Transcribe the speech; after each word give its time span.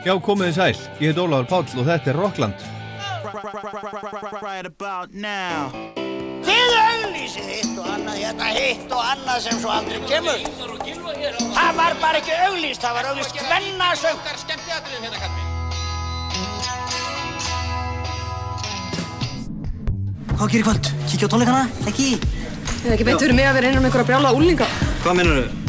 Já, 0.00 0.14
komið 0.16 0.46
þið 0.48 0.54
sæl. 0.56 0.76
Ég 0.96 1.10
heit 1.10 1.18
Óláður 1.20 1.48
Páll 1.50 1.66
og 1.76 1.88
þetta 1.90 2.08
er 2.08 2.16
Rockland. 2.16 2.62
Right 4.40 4.64
about 4.64 5.12
now 5.12 5.68
Þið 6.40 6.72
auglýsið 6.78 7.50
hitt 7.52 7.76
og 7.76 7.84
annað, 7.90 8.16
hérna 8.22 8.48
hitt 8.54 8.94
og 8.96 9.02
annað 9.04 9.42
sem 9.44 9.60
svo 9.60 9.70
aldrei 9.74 10.00
kemur. 10.08 10.40
Það 11.52 11.76
var 11.76 11.98
bara 12.00 12.22
ekki 12.22 12.32
auglýst, 12.46 12.80
það 12.80 12.96
var 12.96 13.10
auglýst 13.12 13.36
hvennasöng. 13.44 14.24
skemmtiatriðum 14.46 15.04
hérna 15.04 15.18
kallið. 15.20 15.46
Hvað 20.40 20.52
gerir 20.54 20.68
kvöld? 20.70 20.92
Kíkja 21.12 21.28
á 21.28 21.32
tónleikana? 21.36 21.64
Ekki? 21.92 22.12
Ég 22.16 22.86
hef 22.86 22.92
ekki 22.96 23.04
beint 23.04 23.20
verið 23.20 23.36
með 23.36 23.50
að 23.50 23.56
vera 23.60 23.68
innan 23.68 23.84
um 23.84 23.90
einhverja 23.90 24.08
brjála 24.08 24.32
úlinga. 24.32 24.72
Hvað 25.04 25.20
minnur 25.20 25.42
þau? 25.44 25.59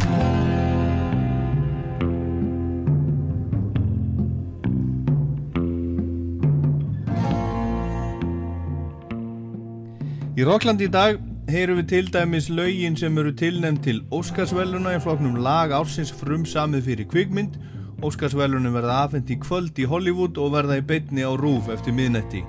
Í 10.42 10.46
Rockland 10.48 10.82
í 10.82 10.88
dag 10.90 11.20
heyrum 11.54 11.78
við 11.78 11.90
til 11.92 12.08
dæmis 12.10 12.48
lögin 12.50 12.96
sem 12.98 13.18
eru 13.22 13.30
tilnæmt 13.38 13.84
til 13.86 14.00
Óskarsvæluna 14.10 14.96
í 14.96 15.02
floknum 15.04 15.36
lag 15.46 15.70
ársins 15.70 16.10
frumsamið 16.18 16.88
fyrir 16.88 17.08
kvikmynd. 17.12 17.60
Óskarsvælunum 18.02 18.74
verða 18.74 18.96
afhengt 19.04 19.30
í 19.30 19.38
kvöld 19.38 19.78
í 19.78 19.86
Hollywood 19.92 20.40
og 20.42 20.56
verða 20.56 20.80
í 20.80 20.86
beitni 20.90 21.22
á 21.22 21.30
Rúf 21.38 21.70
eftir 21.70 21.94
miðnetti 21.94 22.42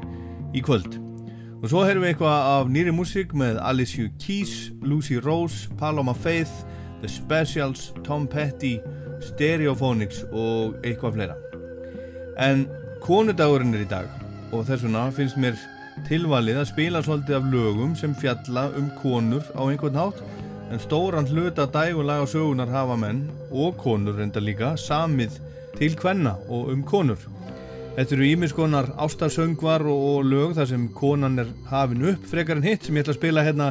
í 0.57 0.63
kvöld. 0.65 0.97
Og 1.61 1.69
svo 1.69 1.83
heyrum 1.85 2.07
við 2.07 2.15
eitthvað 2.15 2.49
af 2.55 2.73
nýri 2.73 2.95
músík 2.97 3.37
með 3.37 3.61
Alicia 3.61 4.09
Keys, 4.23 4.71
Lucy 4.81 5.21
Rose, 5.21 5.69
Paloma 5.77 6.17
Faith, 6.17 6.65
The 7.03 7.13
Specials, 7.13 7.91
Tom 8.09 8.25
Petty, 8.25 8.79
Stereophonics 9.21 10.25
og 10.33 10.81
eitthvað 10.81 11.19
fleira. 11.19 11.37
En 12.41 12.65
konudagurinn 13.05 13.77
er 13.77 13.85
í 13.85 13.93
dag 13.93 14.09
og 14.49 14.65
þess 14.65 14.89
vegna 14.89 15.11
finnst 15.13 15.37
mér 15.37 15.61
tilvalið 16.09 16.61
að 16.61 16.71
spila 16.71 17.03
svolítið 17.05 17.39
af 17.39 17.51
lögum 17.53 17.93
sem 17.99 18.15
fjalla 18.19 18.69
um 18.79 18.89
konur 19.03 19.45
á 19.55 19.63
einhvern 19.67 19.99
hátt 19.99 20.23
en 20.73 20.81
stóran 20.81 21.29
hluta 21.29 21.67
dægulega 21.69 22.27
sögunar 22.27 22.71
hafa 22.73 22.97
menn 22.97 23.27
og 23.51 23.77
konur 23.81 24.17
reynda 24.17 24.41
líka 24.41 24.73
samið 24.81 25.37
til 25.77 25.97
kvenna 25.97 26.37
og 26.49 26.71
um 26.73 26.83
konur. 26.83 27.21
Þetta 27.93 28.15
eru 28.17 28.25
ímiskonar 28.25 28.89
ástarsöngvar 29.05 29.85
og, 29.85 30.05
og 30.13 30.25
lög 30.25 30.55
þar 30.57 30.71
sem 30.71 30.89
konan 30.97 31.43
er 31.43 31.51
hafin 31.69 32.07
upp 32.15 32.25
frekar 32.31 32.57
en 32.57 32.65
hitt 32.65 32.87
sem 32.87 32.97
ég 32.97 33.05
ætla 33.05 33.13
að 33.13 33.21
spila 33.21 33.45
hérna 33.45 33.69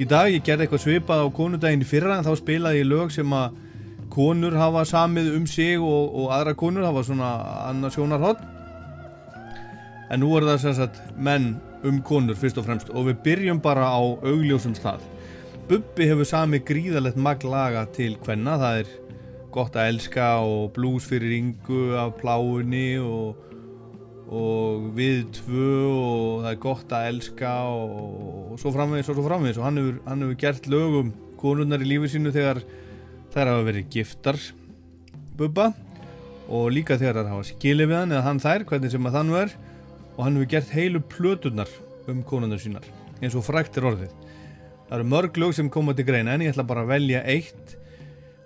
í 0.00 0.08
dag. 0.08 0.32
Ég 0.32 0.44
gerði 0.46 0.64
eitthvað 0.64 0.84
svipað 0.86 1.24
á 1.28 1.36
konudaginn 1.36 1.84
fyrra 1.84 2.16
en 2.16 2.24
þá 2.24 2.32
spilaði 2.40 2.80
ég 2.80 2.88
lög 2.88 3.12
sem 3.12 3.36
að 3.36 3.58
konur 4.14 4.56
hafa 4.56 4.86
samið 4.88 5.34
um 5.36 5.44
sig 5.46 5.76
og, 5.76 6.14
og 6.16 6.32
aðra 6.32 6.56
konur 6.56 6.88
hafa 6.88 7.04
svona 7.10 7.32
annars 7.68 7.98
sjónarhótt. 7.98 8.40
En 10.08 10.24
nú 10.24 10.32
er 10.38 10.48
það 10.48 10.62
sem 10.64 10.78
sagt 10.78 11.02
menn 11.20 11.58
um 11.86 12.00
konur 12.02 12.38
fyrst 12.38 12.58
og 12.58 12.66
fremst 12.66 12.90
og 12.90 13.08
við 13.10 13.20
byrjum 13.26 13.60
bara 13.62 13.90
á 13.90 14.00
augljósum 14.00 14.74
stað. 14.78 15.04
Bubbi 15.68 16.06
hefur 16.08 16.24
sami 16.24 16.62
gríðalegt 16.64 17.18
maglaga 17.20 17.82
til 17.92 18.14
hvenna, 18.24 18.56
það 18.56 18.78
er 18.80 18.92
gott 19.52 19.76
að 19.76 19.90
elska 19.92 20.28
og 20.44 20.70
blues 20.76 21.06
fyrir 21.08 21.34
yngu 21.36 21.92
af 22.00 22.14
pláunni 22.20 22.96
og, 23.02 23.36
og 24.28 24.88
við 24.96 25.26
tvö 25.40 25.68
og 25.88 26.46
það 26.46 26.50
er 26.52 26.60
gott 26.62 26.94
að 26.96 27.08
elska 27.10 27.52
og, 27.68 27.92
og 28.54 28.62
svo 28.62 28.72
framvegis 28.74 29.12
og 29.12 29.18
svo 29.18 29.26
framvegis. 29.26 29.60
Og 29.60 29.68
hann 29.68 29.80
hefur, 29.80 30.00
hann 30.08 30.24
hefur 30.24 30.40
gert 30.40 30.70
lögum 30.72 31.12
konurnar 31.40 31.84
í 31.84 31.90
lífi 31.92 32.14
sínu 32.14 32.32
þegar 32.34 32.62
þær 33.34 33.52
hafa 33.52 33.68
verið 33.68 33.92
giftar 33.92 34.40
Bubba. 35.38 35.72
Og 36.48 36.70
líka 36.72 36.96
þegar 36.96 37.20
þær 37.20 37.32
hafa 37.34 37.48
skilið 37.50 37.90
við 37.90 38.00
hann 38.00 38.14
eða 38.16 38.24
hann 38.24 38.40
þær, 38.40 38.64
hvernig 38.68 38.92
sem 38.94 39.08
að 39.08 39.18
þann 39.20 39.34
er 39.44 39.58
og 40.18 40.24
hann 40.26 40.36
hefur 40.36 40.50
gert 40.50 40.74
heilu 40.74 41.00
plöturnar 41.00 41.70
um 42.10 42.24
konunnar 42.26 42.58
sínar 42.58 42.84
eins 43.22 43.36
og 43.38 43.46
frækt 43.46 43.78
er 43.78 43.86
orðið. 43.88 44.12
Það 44.88 44.98
eru 44.98 45.08
mörg 45.12 45.38
lög 45.38 45.54
sem 45.54 45.70
koma 45.70 45.94
til 45.94 46.06
greina 46.08 46.34
en 46.34 46.44
ég 46.44 46.52
ætla 46.52 46.66
bara 46.66 46.84
að 46.84 46.92
velja 46.94 47.22
eitt 47.28 47.74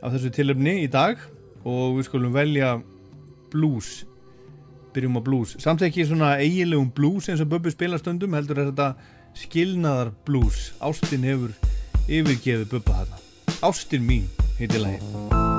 af 0.03 0.13
þessu 0.15 0.33
tilöfni 0.35 0.81
í 0.83 0.89
dag 0.91 1.21
og 1.65 1.99
við 1.99 2.09
skulum 2.09 2.35
velja 2.35 2.75
blues. 3.53 4.03
Byrjum 4.93 5.17
á 5.17 5.23
blues. 5.25 5.57
Samt 5.63 5.85
ekki 5.87 6.05
svona 6.09 6.35
eigilegum 6.43 6.91
blues 6.93 7.31
eins 7.33 7.41
og 7.45 7.53
Bubbi 7.53 7.73
spila 7.73 8.01
stundum 8.01 8.37
heldur 8.37 8.61
er 8.61 8.73
þetta 8.73 8.93
skilnaðar 9.39 10.13
blues. 10.27 10.73
Ástin 10.85 11.25
hefur 11.29 11.57
yfirgefið 12.09 12.69
Bubba 12.77 13.05
þetta 13.05 13.23
Ástin 13.63 14.03
mín 14.03 14.29
heitir 14.59 14.83
lagi 14.83 15.52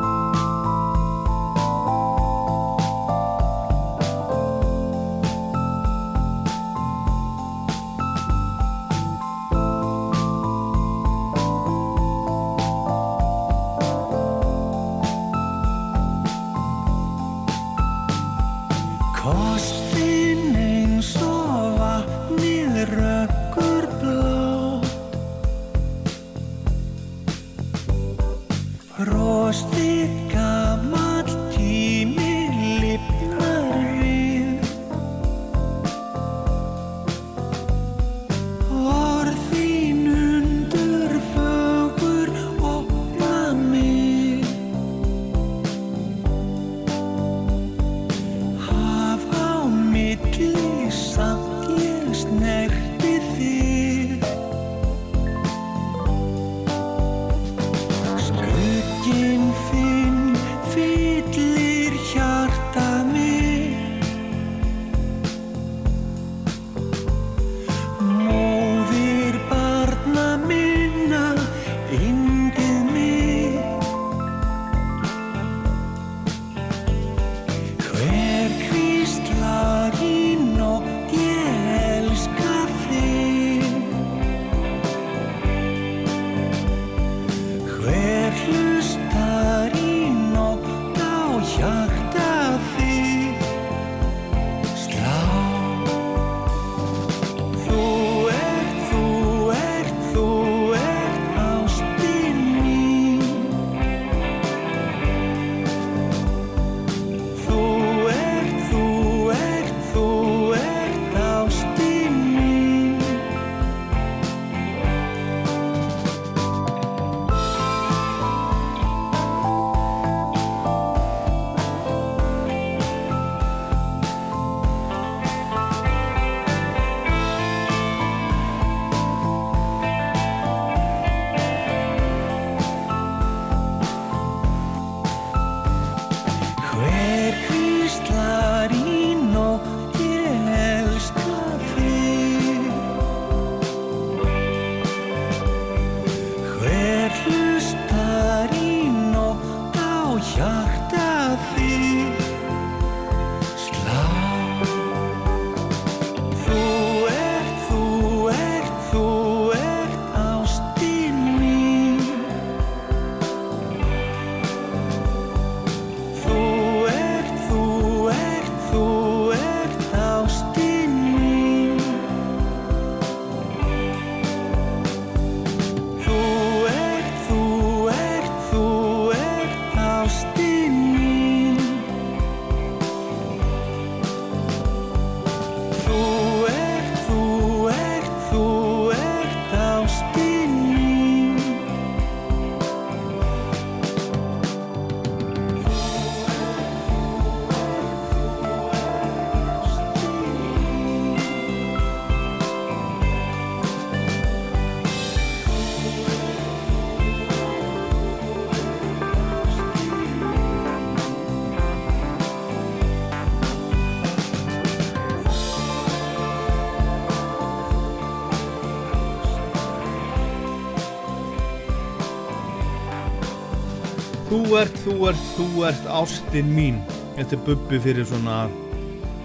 Þú 224.44 224.57
ert, 224.60 224.80
þú 224.84 224.94
ert, 225.07 225.28
þú 225.38 225.45
ert 225.63 225.86
ástin 225.88 226.50
mín. 226.51 226.81
Þetta 227.16 227.38
er 227.38 227.44
bubbi 227.45 227.78
fyrir 227.80 228.07
svona 228.10 228.42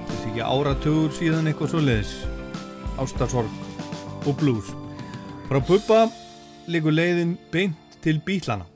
þessi 0.06 0.29
ekki 0.29 0.44
áratugur 0.47 1.17
síðan 1.17 1.50
eitthvað 1.50 1.73
svo 1.73 1.82
leiðis 1.82 2.12
Ástarsorg 3.03 3.50
og 4.31 4.38
blues. 4.38 4.70
Frá 5.50 5.59
bubba 5.59 6.05
líkur 6.70 6.94
leiðin 6.94 7.35
beint 7.50 7.99
til 8.05 8.23
bílana 8.23 8.70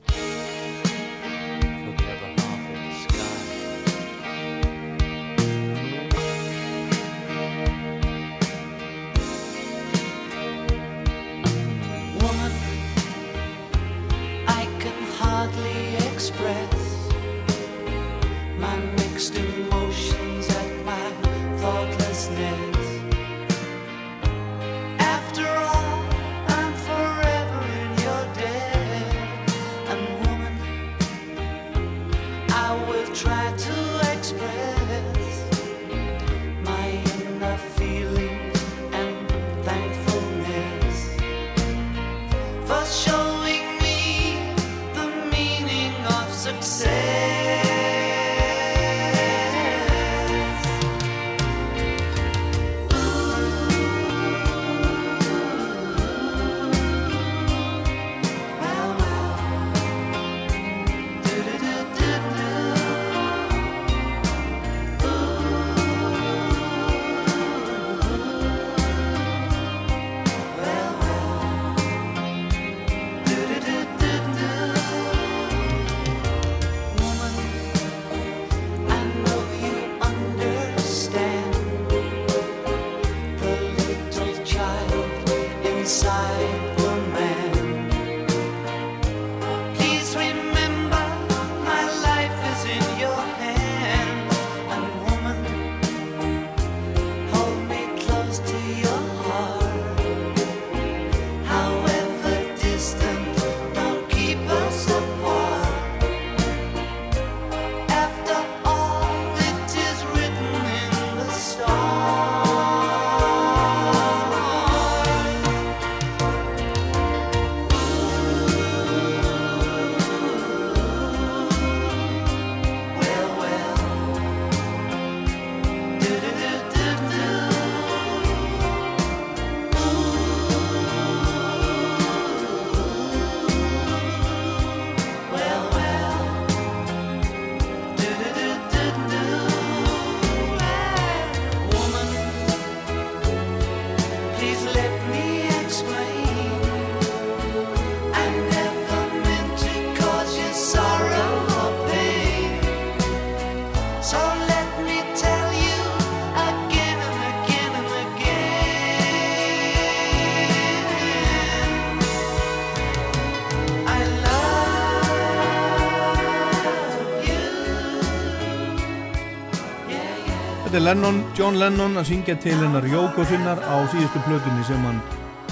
Lennon, 170.83 171.21
John 171.31 171.55
Lennon 171.55 171.93
að 171.95 172.09
syngja 172.09 172.33
til 172.43 172.57
hennar 172.59 172.83
Jóko 172.91 173.23
sinnar 173.29 173.61
á 173.63 173.87
síðustu 173.87 174.19
plötunni 174.25 174.65
sem 174.67 174.81
hann 174.83 174.97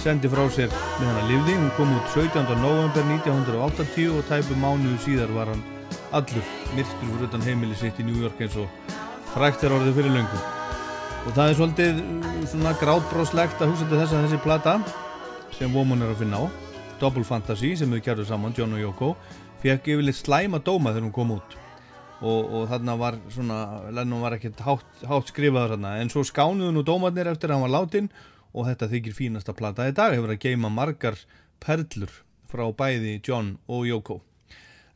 sendi 0.02 0.28
frá 0.28 0.42
sér 0.52 0.74
með 0.98 1.06
hann 1.08 1.20
að 1.22 1.30
lifði. 1.30 1.54
Hún 1.56 1.70
kom 1.78 1.94
út 1.96 2.10
17. 2.12 2.50
november 2.60 3.06
1980 3.14 4.10
og 4.12 4.26
tæpu 4.28 4.58
mánuðu 4.60 4.98
síðar 5.06 5.32
var 5.32 5.54
hann 5.54 5.64
allur 6.20 6.52
myrktur 6.74 7.14
fyrir 7.14 7.30
utan 7.30 7.48
heimili 7.48 7.80
sitt 7.80 8.02
í 8.04 8.08
New 8.10 8.20
York 8.20 8.44
eins 8.44 8.60
og 8.60 8.92
frækt 9.32 9.64
er 9.64 9.78
orðið 9.78 10.02
fyrir 10.02 10.18
löngu. 10.18 10.42
Og 11.22 11.32
það 11.38 11.46
er 11.46 11.58
svolítið 11.62 12.04
uh, 12.04 12.36
svona 12.52 12.76
grátbróslegt 12.84 13.64
að 13.64 13.72
hugsa 13.72 13.88
til 13.88 14.02
þess 14.02 14.18
að 14.18 14.28
þessi 14.28 14.44
plata 14.44 14.78
sem 15.56 15.72
Woman 15.72 16.04
er 16.04 16.12
að 16.12 16.26
finna 16.26 16.44
á, 16.44 16.46
Double 17.00 17.24
Fantasy 17.24 17.72
sem 17.80 17.96
þau 17.96 18.04
gerðu 18.04 18.28
saman, 18.28 18.58
John 18.58 18.76
og 18.76 18.84
Yoko, 18.84 19.16
fekk 19.64 19.94
yfirleitt 19.96 20.26
slæma 20.26 20.60
dóma 20.60 20.92
þegar 20.92 21.08
hún 21.08 21.20
kom 21.22 21.38
út 21.40 21.61
og, 22.22 22.54
og 22.54 22.68
þarna 22.70 22.96
var 23.02 23.18
svona 23.34 23.60
Lennon 23.94 24.22
var 24.22 24.38
ekkert 24.38 24.62
hátt, 24.66 24.90
hátt 25.10 25.32
skrifaður 25.32 25.76
þarna. 25.76 25.96
En 26.02 26.12
svo 26.14 26.24
skánuðu 26.28 26.74
nú 26.76 26.84
dómarnir 26.86 27.30
eftir 27.32 27.50
að 27.50 27.58
hann 27.58 27.66
var 27.68 27.76
látin 27.80 28.12
og 28.54 28.68
þetta 28.68 28.90
þykir 28.92 29.16
fínasta 29.18 29.56
plata 29.58 29.88
í 29.90 29.96
dag. 29.98 30.14
Hefur 30.14 30.36
að 30.36 30.44
geima 30.44 30.70
margar 30.74 31.18
perlur 31.64 32.12
frá 32.52 32.68
bæði 32.76 33.20
John 33.26 33.56
og 33.72 33.88
Yoko. 33.90 34.22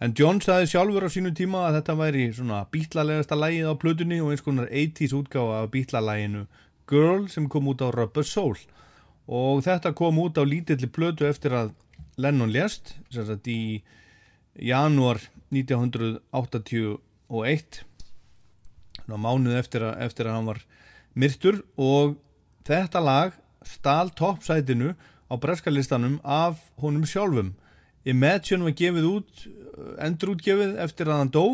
En 0.04 0.14
John 0.18 0.42
saði 0.44 0.68
sjálfur 0.70 1.08
á 1.08 1.10
sínu 1.10 1.32
tíma 1.34 1.66
að 1.70 1.80
þetta 1.80 1.96
væri 2.02 2.26
svona 2.36 2.66
bítlalegasta 2.72 3.38
lægið 3.40 3.72
á 3.72 3.74
plötunni 3.80 4.20
og 4.22 4.34
eins 4.34 4.44
konar 4.44 4.68
80s 4.68 5.16
útgáfa 5.16 5.62
af 5.64 5.72
bítlalæginu 5.72 6.46
Girl 6.90 7.30
sem 7.32 7.48
kom 7.50 7.72
út 7.72 7.82
á 7.82 7.90
Rubber 7.90 8.28
Soul. 8.28 8.60
Og 9.26 9.64
þetta 9.66 9.96
kom 9.98 10.20
út 10.22 10.38
á 10.38 10.44
lítilli 10.46 10.92
plötu 10.92 11.26
eftir 11.26 11.56
að 11.56 11.74
Lennon 12.22 12.52
sem 12.54 13.26
sagt 13.26 13.48
í 13.48 13.84
janúar 14.56 15.20
1981 17.30 17.86
Ná, 19.06 19.18
mánuð 19.22 19.60
eftir 19.60 19.86
að, 19.86 20.00
eftir 20.06 20.30
að 20.30 20.38
hann 20.38 20.50
var 20.50 20.62
myrtur. 21.14 21.62
Og 21.78 22.16
þetta 22.66 23.02
lag 23.04 23.36
stál 23.66 24.12
toppsætinu 24.18 24.96
á 25.30 25.34
breskalistanum 25.42 26.18
af 26.24 26.62
honum 26.82 27.06
sjálfum. 27.10 27.54
Imagine 28.06 28.66
var 28.66 28.78
gefið 28.78 29.08
út 29.10 29.46
endurútgefið 30.02 30.78
eftir 30.82 31.10
að 31.10 31.22
hann 31.22 31.34
dó. 31.34 31.46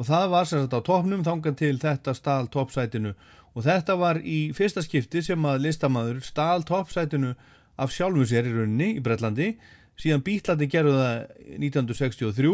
Og 0.00 0.08
það 0.08 0.28
var 0.32 0.48
sagt 0.48 0.76
á 0.76 0.80
toppnum 0.80 1.24
þangan 1.24 1.56
til 1.56 1.76
þetta 1.80 2.14
stál 2.16 2.48
toppsætinu. 2.52 3.14
Og 3.52 3.64
þetta 3.66 3.96
var 4.00 4.20
í 4.24 4.52
fyrsta 4.56 4.84
skipti 4.84 5.20
sem 5.24 5.48
að 5.48 5.66
listamaður 5.66 6.22
stál 6.24 6.64
toppsætinu 6.68 7.34
af 7.80 7.92
sjálfum 7.92 8.28
sér 8.28 8.48
í 8.48 8.54
rauninni 8.56 8.96
í 8.96 9.04
Bretlandi. 9.04 9.54
Síðan 10.00 10.24
Bítlandi 10.24 10.68
gerðu 10.72 10.96
það 10.96 11.18
1963 11.60 12.52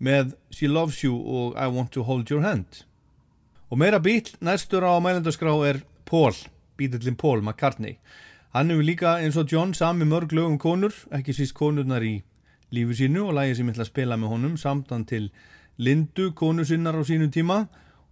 með 0.00 0.34
She 0.50 0.68
Loves 0.68 1.02
You 1.04 1.14
og 1.14 1.56
I 1.58 1.66
Want 1.66 1.92
to 1.92 2.02
Hold 2.02 2.30
Your 2.30 2.42
Hand. 2.42 2.84
Og 3.70 3.78
meira 3.78 3.98
bíl 4.00 4.28
næstur 4.40 4.86
á 4.86 4.96
mælendaskrá 5.02 5.52
er 5.68 5.82
Paul, 6.06 6.32
bílillin 6.78 7.16
Paul 7.16 7.42
McCartney. 7.42 7.98
Hann 8.54 8.70
hefur 8.70 8.82
líka 8.82 9.18
eins 9.20 9.36
og 9.36 9.52
John 9.52 9.74
sami 9.74 10.06
mörg 10.08 10.32
lögum 10.32 10.58
konur, 10.58 10.94
ekki 11.12 11.34
síst 11.36 11.54
konurnar 11.54 12.02
í 12.02 12.22
lífu 12.72 12.96
sínu 12.96 13.26
og 13.28 13.36
lægi 13.36 13.58
sem 13.58 13.68
ég 13.68 13.76
ætla 13.76 13.84
að 13.84 13.90
spila 13.92 14.16
með 14.16 14.32
honum 14.32 14.56
samtan 14.56 15.04
til 15.04 15.28
Lindu, 15.78 16.32
konu 16.34 16.64
sinnar 16.64 16.96
á 16.96 17.02
sínu 17.04 17.28
tíma. 17.30 17.66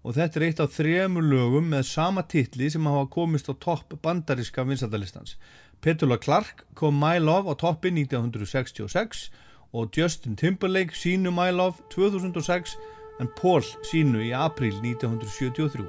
Og 0.06 0.14
þetta 0.14 0.38
er 0.38 0.44
eitt 0.46 0.60
af 0.62 0.74
þremur 0.76 1.24
lögum 1.24 1.72
með 1.72 1.88
sama 1.88 2.22
titli 2.22 2.68
sem 2.70 2.84
hafa 2.86 3.08
komist 3.10 3.48
á 3.50 3.54
topp 3.58 3.96
bandariska 4.02 4.62
vinsættalistans. 4.62 5.34
Petula 5.80 6.18
Clark 6.18 6.62
kom 6.74 6.94
My 7.00 7.18
Love 7.18 7.50
á 7.50 7.54
toppi 7.58 7.90
1966 7.90 9.30
og 9.76 9.88
Justin 9.96 10.36
Timberlake 10.36 10.94
sínu 10.94 11.30
My 11.30 11.50
Love 11.50 11.74
2006 11.90 12.78
en 13.20 13.28
Paul 13.40 13.62
sínu 13.62 14.22
í 14.24 14.30
april 14.32 14.72
1973 14.72 15.84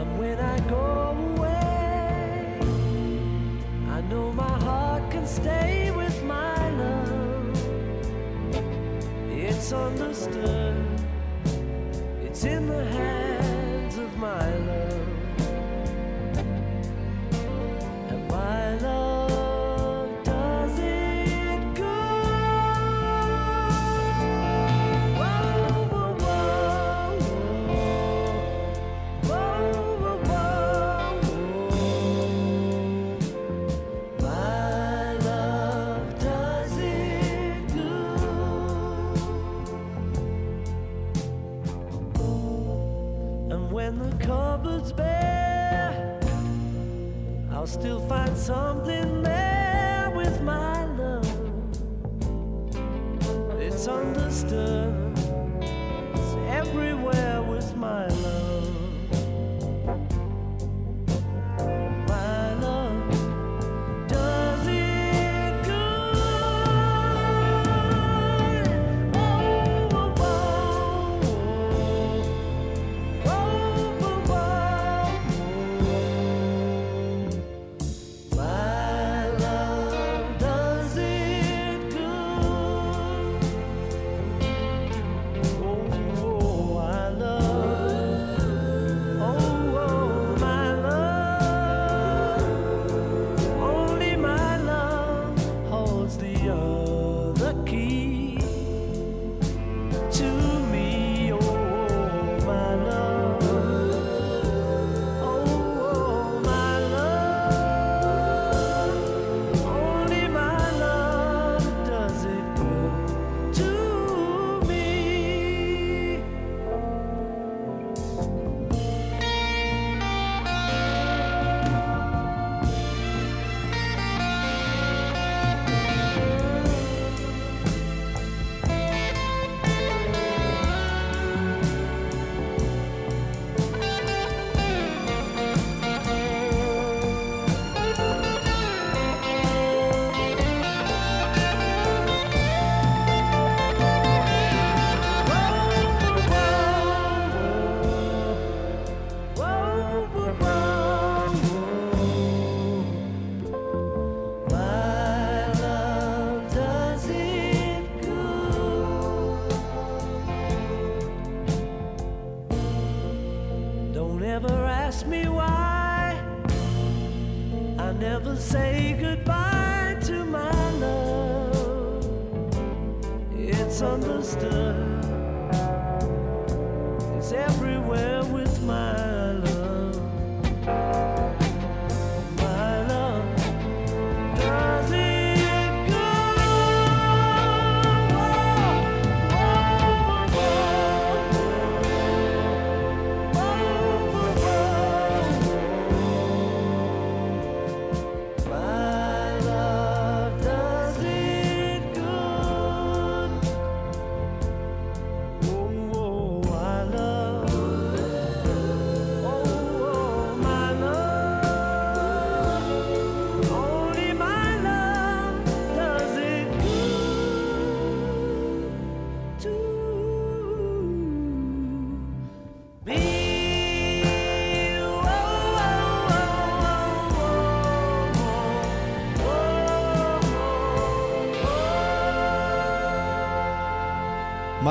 And 0.00 0.18
when 0.18 0.38
I 0.38 0.56
go 0.68 0.86
away, 1.14 2.58
I 3.96 4.00
know 4.10 4.32
my 4.32 4.64
heart 4.66 5.12
can 5.12 5.26
stay 5.26 5.90
with 5.96 6.24
my 6.24 6.70
love. 6.82 7.56
It's 9.30 9.72
understood, 9.72 10.76
it's 12.24 12.44
in 12.44 12.66
the 12.66 12.84
hands 12.84 13.19
still 47.70 48.00
find 48.00 48.36
something 48.36 49.22
there 49.22 50.12
with 50.16 50.42
my 50.42 50.84
love. 50.86 51.24
It's 53.60 53.86
understood. 53.86 54.92
It's 55.60 56.34
everywhere 56.48 57.42
with 57.42 57.76
my 57.76 58.08
love. 58.08 58.19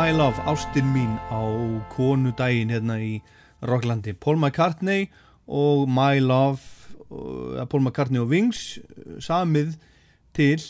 My 0.10 0.16
Love, 0.18 0.42
ástin 0.50 0.88
mín 0.90 1.12
á 1.30 1.38
konudaginn 1.94 2.72
hérna 2.74 2.96
í 2.98 3.20
Rocklandi. 3.62 4.16
Paul 4.18 4.40
McCartney 4.40 5.04
og 5.46 5.84
My 5.86 6.18
Love 6.18 6.58
uh, 7.14 7.62
Paul 7.70 7.84
McCartney 7.84 8.18
og 8.18 8.32
Wings 8.32 8.80
uh, 8.80 9.20
samið 9.22 9.76
til 10.34 10.66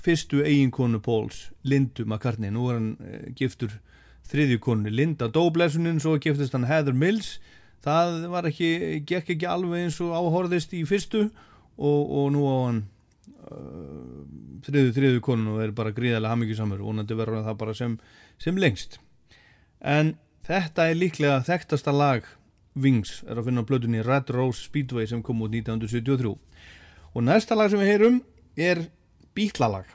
fyrstu 0.00 0.40
eiginkonu 0.48 1.02
Pauls 1.04 1.50
Lindu 1.60 2.06
McCartney, 2.06 2.48
nú 2.48 2.70
er 2.70 2.78
hann 2.78 2.88
uh, 3.04 3.28
giftur 3.36 3.74
þriðju 4.32 4.62
konu 4.64 4.88
Linda. 4.88 5.28
Doblesunin 5.28 6.00
svo 6.00 6.16
giftist 6.16 6.56
hann 6.56 6.64
Heather 6.64 6.96
Mills. 6.96 7.34
Það 7.84 8.30
var 8.32 8.48
ekki, 8.48 8.72
gekk 9.04 9.36
ekki 9.36 9.50
alveg 9.50 9.90
eins 9.90 10.00
og 10.00 10.16
áhorðist 10.16 10.72
í 10.72 10.86
fyrstu 10.88 11.26
og, 11.76 12.00
og 12.00 12.32
nú 12.32 12.48
á 12.48 12.56
hann 12.70 12.84
uh, 13.44 14.24
þriðu 14.64 14.96
þriðu 14.96 15.24
konu 15.28 15.58
og 15.58 15.66
er 15.68 15.76
bara 15.76 15.92
gríðarlega 15.92 16.32
hamingisamur 16.32 16.80
vonandi 16.80 17.20
verður 17.20 17.44
það 17.44 17.60
bara 17.60 17.76
sem, 17.76 17.98
sem 18.44 18.60
lengst. 18.60 18.98
En 19.80 20.14
þetta 20.44 20.90
er 20.90 21.00
líklega 21.00 21.40
þekktasta 21.46 21.92
lag 21.94 22.28
Wings 22.74 23.22
er 23.24 23.38
að 23.38 23.48
finna 23.48 23.62
á 23.64 23.68
blöðunni 23.68 24.02
Red 24.04 24.32
Rose 24.34 24.66
Speedway 24.66 25.06
sem 25.08 25.22
kom 25.22 25.44
út 25.46 25.54
1973 25.54 26.34
og 27.14 27.22
næsta 27.22 27.56
lag 27.56 27.70
sem 27.70 27.80
við 27.80 27.92
heyrum 27.92 28.16
er 28.58 28.88
bítlalag 29.34 29.86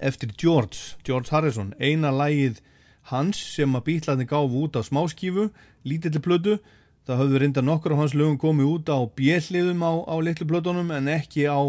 eftir 0.00 0.32
George, 0.38 0.96
George 1.04 1.28
Harrison. 1.30 1.74
Eina 1.78 2.10
lagið 2.14 2.62
hans 3.10 3.38
sem 3.54 3.74
að 3.76 3.86
bítlarni 3.90 4.26
gáfu 4.28 4.64
út 4.64 4.78
á 4.78 4.82
smáskífu 4.82 5.50
lítilli 5.84 6.22
plötu. 6.24 6.56
Það 7.04 7.20
höfðu 7.20 7.40
reynda 7.42 7.64
nokkur 7.64 7.94
af 7.94 8.02
hans 8.04 8.14
lögum 8.16 8.38
komið 8.40 8.70
út 8.70 8.92
á 8.92 8.98
bjelliðum 9.18 9.84
á, 9.84 9.92
á 10.08 10.14
litlu 10.24 10.46
plötunum 10.48 10.90
en 10.94 11.10
ekki 11.12 11.44
á, 11.48 11.60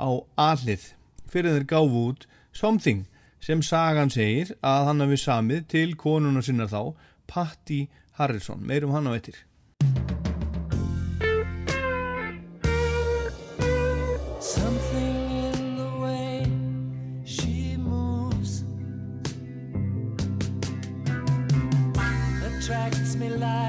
á 0.00 0.08
allið 0.36 0.92
fyrir 1.28 1.56
þeir 1.56 1.68
gáfu 1.68 2.02
út 2.12 2.26
Something 2.56 3.04
sem 3.40 3.62
sagan 3.62 4.10
segir 4.10 4.54
að 4.62 4.88
hann 4.90 5.04
hafi 5.04 5.20
samið 5.20 5.68
til 5.74 5.90
konuna 5.96 6.42
sinna 6.42 6.66
þá 6.70 6.94
Patti 7.26 7.86
Harrison, 8.18 8.62
meirum 8.62 8.94
hann 8.96 9.10
á 9.10 9.12
attracts 22.66 23.14
me 23.14 23.28
like 23.28 23.65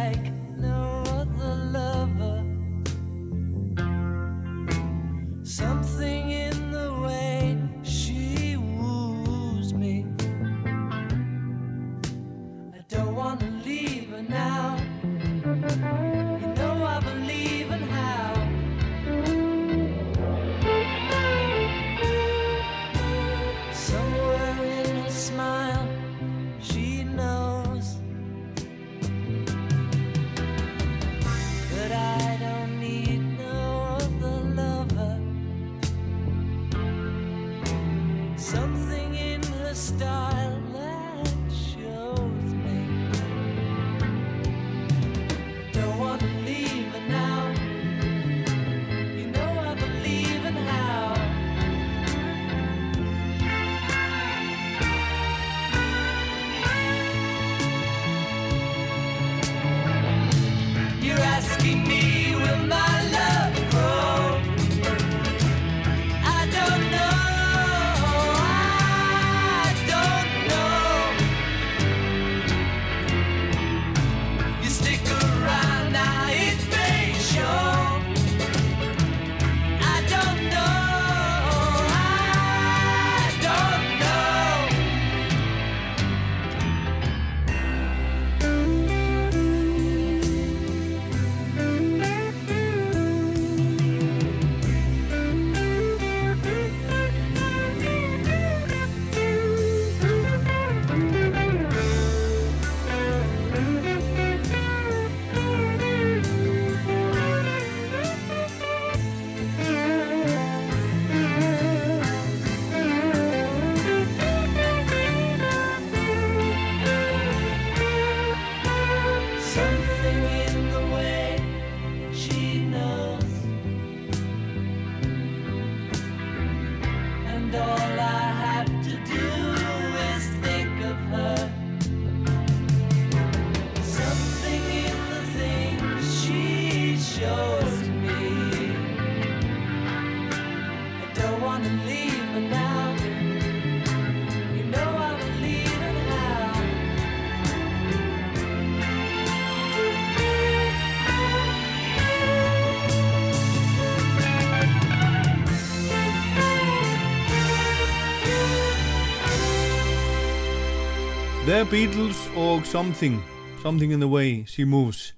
The 161.57 161.65
Beatles 161.65 162.17
og 162.35 162.65
Something 162.65 163.24
Something 163.61 163.93
in 163.93 164.00
the 164.00 164.07
way 164.07 164.46
she 164.46 164.63
moves. 164.63 165.15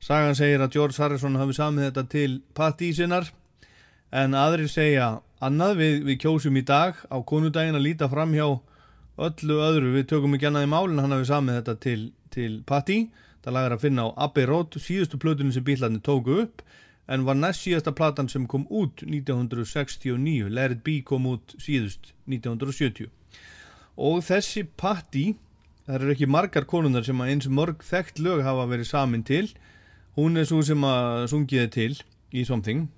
Sagan 0.00 0.34
segir 0.36 0.60
að 0.60 0.74
George 0.74 1.00
Harrison 1.00 1.38
hafi 1.40 1.54
samið 1.56 1.86
þetta 1.86 2.02
til 2.12 2.34
Patti 2.52 2.90
sinnar 2.92 3.30
en 4.12 4.36
aðrir 4.36 4.68
segja 4.68 5.06
annað. 5.40 5.72
Við, 5.78 5.96
við 6.10 6.18
kjósum 6.26 6.60
í 6.60 6.64
dag 6.68 7.00
á 7.08 7.16
konudaginn 7.24 7.80
að 7.80 7.86
líta 7.86 8.10
fram 8.12 8.36
hjá 8.36 8.44
öllu 9.16 9.58
öðru. 9.70 9.94
Við 9.96 10.06
tökum 10.12 10.36
ekki 10.36 10.50
annað 10.50 10.68
í 10.68 10.70
málinn 10.74 11.00
hann 11.00 11.16
hafi 11.16 11.30
samið 11.30 11.58
þetta 11.62 11.76
til, 11.86 11.96
til 12.36 12.52
Patti 12.68 13.00
það 13.40 13.56
lagar 13.56 13.78
að 13.78 13.88
finna 13.88 14.06
á 14.12 14.28
Abbey 14.28 14.52
Road 14.52 14.76
síðustu 14.76 15.16
plötunum 15.24 15.56
sem 15.56 15.64
bílarnir 15.64 16.04
tóku 16.04 16.36
upp 16.44 16.60
en 17.08 17.24
var 17.24 17.40
næst 17.40 17.64
síðasta 17.64 17.96
platan 17.96 18.28
sem 18.28 18.44
kom 18.44 18.68
út 18.68 19.06
1969 19.08 20.52
Let 20.52 20.76
It 20.76 20.84
Be 20.84 21.00
kom 21.00 21.32
út 21.32 21.56
síðust 21.56 22.12
1970 22.28 23.08
og 23.96 24.20
þessi 24.28 24.68
Patti 24.76 25.30
það 25.88 26.02
eru 26.02 26.12
ekki 26.12 26.28
margar 26.28 26.66
konunar 26.68 27.04
sem 27.06 27.20
að 27.24 27.30
eins 27.32 27.48
mörg 27.48 27.80
þekkt 27.86 28.20
lög 28.20 28.42
hafa 28.44 28.66
verið 28.68 28.90
samin 28.90 29.24
til. 29.24 29.46
Hún 30.18 30.36
er 30.36 30.44
svo 30.48 30.60
sem 30.66 30.82
að 30.84 31.28
sungiði 31.32 31.68
til 31.72 31.92
í 32.36 32.44
Something 32.44 32.90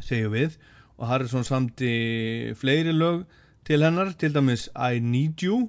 segjum 0.00 0.32
við. 0.32 0.56
Og 0.96 1.10
Harrison 1.10 1.44
samti 1.44 2.54
fleiri 2.56 2.94
lög 2.96 3.26
til 3.68 3.84
hennar 3.84 4.14
til 4.16 4.32
dæmis 4.32 4.70
I 4.72 5.02
Need 5.04 5.44
You. 5.44 5.66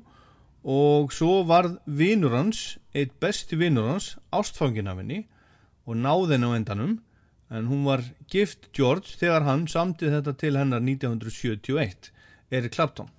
Og 0.63 1.11
svo 1.15 1.43
varð 1.47 1.75
vinur 1.83 2.37
hans 2.37 2.77
eitt 2.95 3.19
besti 3.19 3.59
vinur 3.59 3.91
hans 3.91 4.13
ástfangin 4.31 4.87
af 4.87 5.01
henni 5.01 5.25
og 5.83 5.99
náði 5.99 6.37
henni 6.37 6.47
á 6.47 6.55
endanum. 6.55 6.95
En 7.51 7.67
hún 7.67 7.83
var 7.83 8.05
gift 8.31 8.71
George 8.71 9.17
þegar 9.19 9.43
hann 9.49 9.67
samti 9.67 10.07
þetta 10.13 10.37
til 10.37 10.55
hennar 10.55 10.79
1971 10.85 12.13
Eric 12.53 12.77
Clapton 12.77 13.09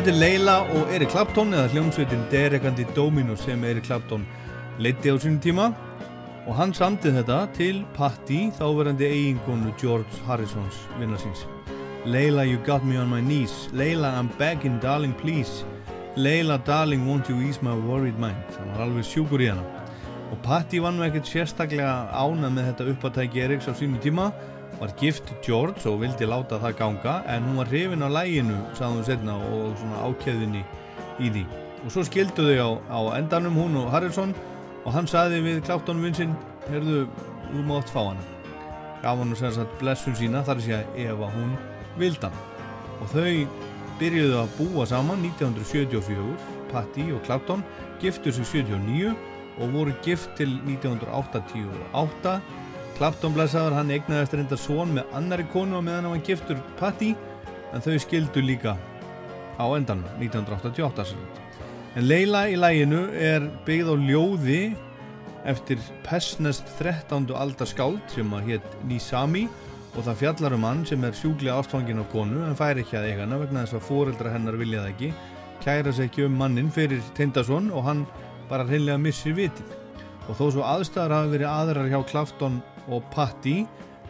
Þetta 0.00 0.14
er 0.14 0.22
Leila 0.22 0.52
og 0.72 0.92
Eric 0.96 1.10
Clapton 1.12 1.50
eða 1.52 1.68
hljómsveitin 1.74 2.22
Derekandi 2.32 2.86
Dominus 2.96 3.42
sem 3.44 3.60
Eric 3.68 3.84
Clapton 3.84 4.22
leiti 4.80 5.10
á 5.12 5.16
sínum 5.20 5.36
tíma 5.44 5.66
og 6.48 6.54
hann 6.56 6.70
samtið 6.72 7.18
þetta 7.18 7.40
til 7.52 7.82
Patti 7.98 8.38
þáverandi 8.56 9.04
eigingonu 9.04 9.74
George 9.76 10.22
Harrisons 10.24 10.78
vinnarsins. 10.96 11.42
Leila 12.08 12.46
you 12.48 12.56
got 12.64 12.80
me 12.80 12.96
on 12.96 13.12
my 13.12 13.20
knees, 13.20 13.68
Leila 13.76 14.14
I'm 14.16 14.32
begging 14.40 14.80
darling 14.80 15.12
please, 15.20 15.66
Leila 16.16 16.56
darling 16.64 17.04
won't 17.04 17.28
you 17.28 17.36
ease 17.44 17.60
my 17.60 17.76
worried 17.76 18.16
mind. 18.16 18.40
Það 18.56 18.72
var 18.72 18.86
alveg 18.86 19.04
sjúkur 19.04 19.44
í 19.44 19.50
hana. 19.52 19.84
Og 20.32 20.40
Patti 20.40 20.80
var 20.80 20.96
nú 20.96 21.04
ekkert 21.04 21.28
sérstaklega 21.28 22.08
ánað 22.16 22.56
með 22.56 22.70
þetta 22.70 22.88
uppátæki 22.94 23.44
Eriks 23.44 23.68
á 23.68 23.76
sínum 23.76 24.00
tíma 24.00 24.30
var 24.80 24.92
gift 25.00 25.32
George 25.44 25.84
og 25.90 26.00
vildi 26.00 26.28
láta 26.28 26.58
það 26.60 26.76
ganga 26.78 27.16
en 27.28 27.44
hún 27.48 27.60
var 27.60 27.68
hrifin 27.68 28.04
á 28.04 28.08
læginu 28.08 28.56
sagði 28.78 28.96
hún 28.96 29.08
setna 29.08 29.36
og 29.36 29.74
svona 29.80 30.04
ákjæðinni 30.08 30.62
í 31.20 31.32
því. 31.34 31.44
Og 31.84 31.92
svo 31.92 32.04
skildu 32.08 32.46
þau 32.48 32.56
á, 32.60 32.70
á 32.88 33.00
endanum 33.20 33.58
hún 33.60 33.76
og 33.80 33.90
Harrison 33.92 34.34
og 34.84 34.92
hann 34.94 35.08
sagði 35.08 35.42
við 35.44 35.64
Clapton 35.68 36.00
vinsinn 36.04 36.36
heyrðu, 36.70 37.06
þú 37.50 37.64
mátt 37.68 37.92
fá 37.92 38.00
hana. 38.10 38.24
Gaf 39.02 39.20
hann 39.20 39.34
og 39.34 39.40
segja 39.40 39.64
að 39.64 39.74
blessun 39.80 40.16
sína 40.16 40.44
þar 40.44 40.64
sé 40.64 40.78
að 40.78 41.02
ef 41.04 41.26
að 41.26 41.36
hún 41.36 41.52
vildan 42.00 42.40
og 43.00 43.12
þau 43.12 43.28
byrjuðu 44.00 44.38
að 44.40 44.54
búa 44.56 44.86
saman 44.88 45.20
1974 45.28 46.24
Patti 46.70 47.10
og 47.12 47.20
Clapton 47.26 47.64
giftu 48.00 48.32
sig 48.32 48.48
79 48.48 49.12
og 49.60 49.72
voru 49.74 49.92
gift 50.04 50.30
til 50.38 50.54
1988 50.64 52.40
Clapton 53.00 53.32
blæsaður, 53.32 53.78
hann 53.78 53.90
eignaðist 53.94 54.34
reynda 54.36 54.56
són 54.60 54.90
með 54.92 55.12
annari 55.16 55.46
konu 55.48 55.78
og 55.78 55.86
meðan 55.86 56.04
hann 56.04 56.12
var 56.18 56.26
giftur 56.26 56.58
Patti 56.76 57.14
en 57.72 57.80
þau 57.80 57.94
skildu 58.04 58.42
líka 58.44 58.74
á 59.56 59.64
endan 59.72 60.02
1988 60.18 61.06
sem 61.08 61.22
sagt. 61.22 61.64
en 61.96 62.04
Leila 62.04 62.42
í 62.52 62.58
læginu 62.60 63.00
er 63.16 63.48
byggð 63.64 63.88
á 63.88 63.96
ljóði 64.04 64.60
eftir 65.48 65.80
Pessnest 66.04 66.68
13. 66.76 67.32
aldar 67.32 67.72
skáld 67.72 68.04
sem 68.12 68.36
að 68.36 68.52
hétt 68.52 68.78
Nisami 68.84 69.46
og 69.96 70.04
það 70.04 70.20
fjallar 70.26 70.60
um 70.60 70.68
hann 70.68 70.84
sem 70.84 71.08
er 71.08 71.16
sjúklega 71.16 71.56
ástfangin 71.56 72.04
á 72.04 72.12
konu 72.12 72.44
en 72.44 72.58
fær 72.58 72.84
ekki 72.84 73.00
að 73.00 73.08
eiga 73.14 73.24
hana 73.24 73.40
vegna 73.40 73.64
þess 73.64 73.80
að 73.80 73.88
fóreldra 73.88 74.36
hennar 74.36 74.60
vilja 74.60 74.84
það 74.84 74.92
ekki 74.92 75.14
kæra 75.64 75.96
sig 75.96 76.12
ekki 76.12 76.28
um 76.28 76.36
mannin 76.36 76.68
fyrir 76.68 77.00
Tindasson 77.16 77.72
og 77.72 77.88
hann 77.88 78.04
bara 78.52 78.68
hreinlega 78.68 79.00
missir 79.00 79.32
vitið 79.40 79.72
og 80.28 80.36
þó 80.36 80.44
svo 80.52 80.66
aðstæðar 80.68 81.16
hafi 81.16 81.32
verið 81.38 81.50
aðrar 81.50 81.88
hjá 81.90 82.02
Clapton 82.12 82.60
og 82.88 83.04
Patti 83.12 83.64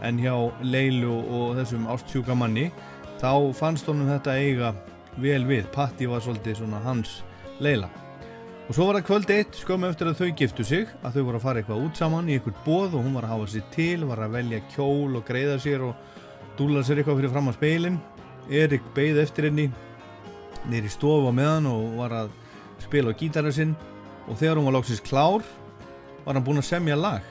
en 0.07 0.21
hjá 0.21 0.35
Leilu 0.63 1.17
og 1.19 1.57
þessum 1.59 1.89
ástsjúka 1.91 2.37
manni 2.39 2.69
þá 3.21 3.53
fannst 3.57 3.89
honum 3.91 4.09
þetta 4.09 4.37
eiga 4.39 4.75
vel 5.21 5.43
við. 5.49 5.67
Patti 5.75 6.09
var 6.09 6.23
svolítið 6.25 6.63
svona 6.63 6.81
hans 6.85 7.21
Leila 7.61 7.91
og 8.69 8.77
svo 8.77 8.87
var 8.87 9.01
það 9.01 9.09
kvöld 9.09 9.35
eitt 9.35 9.57
skömmu 9.59 9.91
eftir 9.91 10.13
að 10.13 10.21
þau 10.21 10.31
giftu 10.39 10.65
sig 10.65 10.87
að 11.03 11.17
þau 11.17 11.25
voru 11.27 11.41
að 11.41 11.45
fara 11.49 11.61
eitthvað 11.63 11.85
út 11.89 11.99
saman 11.99 12.31
í 12.31 12.39
eitthvað 12.39 12.63
bóð 12.65 12.95
og 12.95 13.05
hún 13.05 13.17
var 13.19 13.27
að 13.27 13.35
hafa 13.35 13.51
sér 13.51 13.69
til 13.75 14.07
var 14.07 14.23
að 14.23 14.37
velja 14.39 14.63
kjól 14.77 15.19
og 15.19 15.27
greiða 15.27 15.59
sér 15.59 15.85
og 15.89 16.55
dúla 16.59 16.85
sér 16.87 17.01
eitthvað 17.01 17.19
fyrir 17.19 17.35
fram 17.35 17.51
á 17.51 17.53
speilin 17.57 17.99
Erik 18.51 18.83
beigð 18.97 19.21
eftir 19.23 19.47
henni 19.47 19.69
nýri 20.71 20.91
stofu 20.91 21.31
á 21.31 21.33
meðan 21.35 21.69
og 21.71 21.99
var 22.01 22.15
að 22.25 22.33
spila 22.83 23.13
á 23.15 23.19
gítarinn 23.19 23.55
sinn. 23.55 23.75
Og 24.29 24.39
þegar 24.39 24.59
hún 24.59 24.69
var 24.69 24.77
lóksins 24.79 25.03
klár 25.03 25.45
var 26.25 26.35
hann 26.35 26.45
búinn 26.45 26.63
að 26.63 26.71
semja 26.71 26.99
lag 26.99 27.25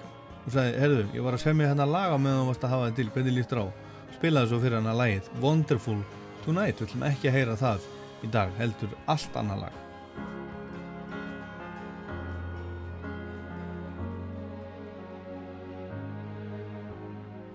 og 0.50 0.56
sagði, 0.56 0.80
herðu, 0.82 1.02
ég 1.14 1.22
var 1.26 1.36
að 1.38 1.44
semja 1.44 1.68
hérna 1.70 1.86
lag 1.86 2.10
á 2.10 2.18
meðan 2.18 2.40
þú 2.42 2.48
varst 2.50 2.64
að 2.66 2.72
hafa 2.74 2.86
þetta 2.88 2.98
til, 3.00 3.12
hvernig 3.14 3.36
líst 3.36 3.52
þér 3.54 3.62
á? 3.62 3.68
Spilaði 4.16 4.50
svo 4.50 4.58
fyrir 4.64 4.80
hann 4.80 4.90
að 4.90 4.98
lagið 5.04 5.28
Wonderful 5.44 6.00
Tonight, 6.42 6.80
við 6.80 6.88
ætlum 6.88 7.06
ekki 7.06 7.30
að 7.30 7.38
heyra 7.38 7.58
það 7.60 7.86
í 8.26 8.32
dag, 8.34 8.56
heldur 8.58 8.96
allt 9.06 9.38
annað 9.38 9.62
lag. 9.68 9.78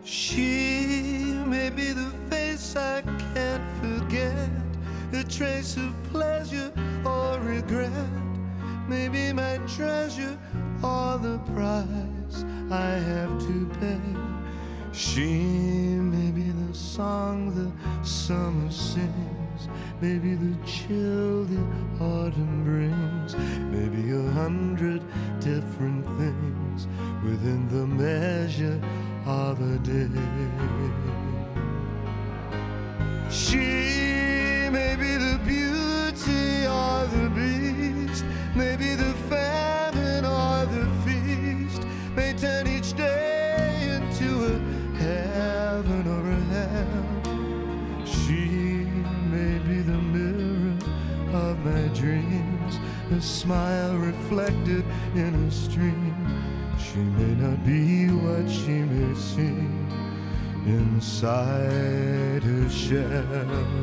She 0.05 1.35
may 1.49 1.71
be 1.71 1.91
the 1.91 2.11
face 2.31 2.77
I 2.77 3.03
can't 3.35 3.67
forget, 3.83 4.51
a 5.13 5.25
trace 5.25 5.77
of 5.77 5.91
pleasure 6.13 6.71
or 7.05 7.41
regret, 7.41 7.91
maybe 8.87 9.33
my 9.33 9.59
treasure 9.67 10.39
or 10.85 11.19
the 11.19 11.41
price 12.35 12.45
I 12.71 12.99
have 12.99 13.39
to 13.47 13.71
pay. 13.81 14.01
She 14.93 15.27
may 15.27 16.31
be 16.31 16.51
the 16.51 16.75
song 16.75 17.53
the 17.55 18.07
summer 18.07 18.71
sings, 18.71 19.69
maybe 20.01 20.35
the 20.35 20.57
chill 20.65 21.45
the 21.45 21.59
autumn 22.01 22.65
brings, 22.65 23.35
maybe 23.73 24.13
a 24.13 24.31
hundred 24.33 25.03
different 25.41 26.05
things 26.19 26.87
within 27.25 27.69
the 27.69 27.87
measure 27.87 28.81
of 29.27 29.61
a 29.61 29.79
day. 29.79 30.09
She 33.31 34.71
may 34.71 34.95
be 34.97 35.17
the 35.17 35.41
beauty 35.45 36.67
or 36.67 37.07
the 37.07 37.31
beast, 37.35 38.25
maybe 38.55 38.95
the 38.95 39.13
famine 39.29 40.14
heaven 45.75 46.07
or 46.07 46.27
hell. 46.55 48.07
She 48.07 48.45
may 49.35 49.59
be 49.69 49.79
the 49.83 50.01
mirror 50.15 50.77
of 51.33 51.59
my 51.65 51.89
dreams, 52.01 52.79
a 53.11 53.21
smile 53.21 53.97
reflected 53.97 54.85
in 55.17 55.35
a 55.35 55.51
stream. 55.51 56.15
She 56.79 57.01
may 57.19 57.35
not 57.45 57.65
be 57.65 58.07
what 58.07 58.49
she 58.49 58.77
may 58.93 59.15
seem 59.19 59.89
inside 60.65 62.43
her 62.45 62.69
shell. 62.71 63.75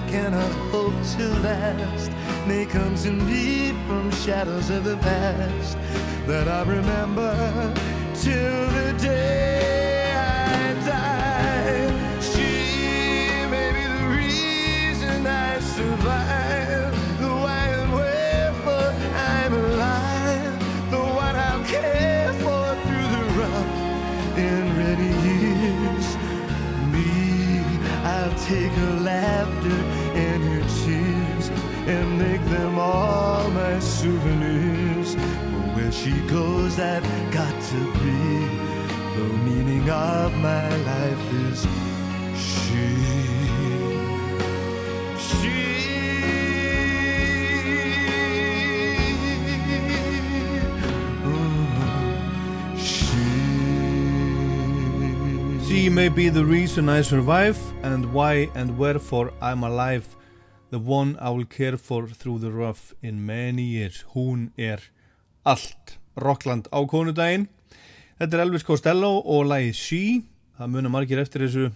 That 0.00 0.10
cannot 0.10 0.52
hope 0.70 0.94
to 1.16 1.28
last, 1.40 2.10
may 2.46 2.66
come 2.66 2.94
to 2.96 3.10
me 3.10 3.72
from 3.86 4.10
shadows 4.12 4.70
of 4.70 4.84
the 4.84 4.96
past 4.98 5.76
that 6.26 6.48
I 6.48 6.62
remember 6.62 7.74
till 8.14 8.66
the 8.70 8.94
day 9.00 10.12
I 10.14 10.74
die. 10.86 12.20
She 12.20 13.46
may 13.50 13.72
be 13.72 13.84
the 13.96 14.06
reason 14.16 15.26
I 15.26 15.58
survive, 15.60 16.92
the 17.20 17.28
why 17.28 17.68
and 17.68 17.92
wherefore 17.92 18.94
I'm 19.16 19.52
alive, 19.54 20.90
the 20.90 20.98
one 20.98 21.36
I'll 21.36 21.64
care 21.64 22.32
for 22.34 22.76
through 22.84 23.08
the 23.16 23.24
rough 23.40 23.76
and 24.38 24.78
ready 24.78 25.12
years. 25.28 26.06
Me, 26.92 27.60
I'll 28.04 28.34
take 28.38 28.72
her 28.72 28.99
all 32.90 33.50
my 33.50 33.78
souvenirs. 33.78 35.14
For 35.14 35.64
where 35.74 35.92
she 35.92 36.12
goes, 36.36 36.78
I've 36.78 37.08
got 37.32 37.54
to 37.72 37.80
be. 38.02 38.20
The 39.16 39.26
meaning 39.46 39.88
of 39.90 40.34
my 40.38 40.68
life 40.92 41.26
is 41.48 41.60
she. 42.46 42.86
She. 45.26 45.56
Mm, 51.24 51.70
Ooh, 52.76 52.78
she. 55.70 55.88
may 55.90 56.08
be 56.08 56.28
the 56.28 56.44
reason 56.44 56.88
I 56.88 57.02
survive 57.02 57.58
and 57.82 58.12
why 58.12 58.48
and 58.54 58.78
wherefore 58.78 59.32
I'm 59.42 59.62
alive 59.64 60.06
the 60.70 60.78
one 60.78 61.16
I 61.20 61.30
will 61.30 61.46
care 61.46 61.76
for 61.76 62.06
through 62.06 62.38
the 62.40 62.50
rough 62.50 62.94
in 63.02 63.26
many 63.26 63.62
years. 63.62 64.04
Hún 64.14 64.50
er 64.56 64.80
allt. 65.44 65.98
Rockland 66.16 66.68
á 66.70 66.78
konudaginn. 66.86 67.48
Þetta 68.18 68.36
er 68.36 68.44
Elvis 68.44 68.66
Costello 68.66 69.20
og 69.24 69.46
lagið 69.48 69.76
She. 69.78 70.02
Það 70.58 70.72
muna 70.74 70.92
margir 70.92 71.20
eftir 71.22 71.46
þessu 71.46 71.70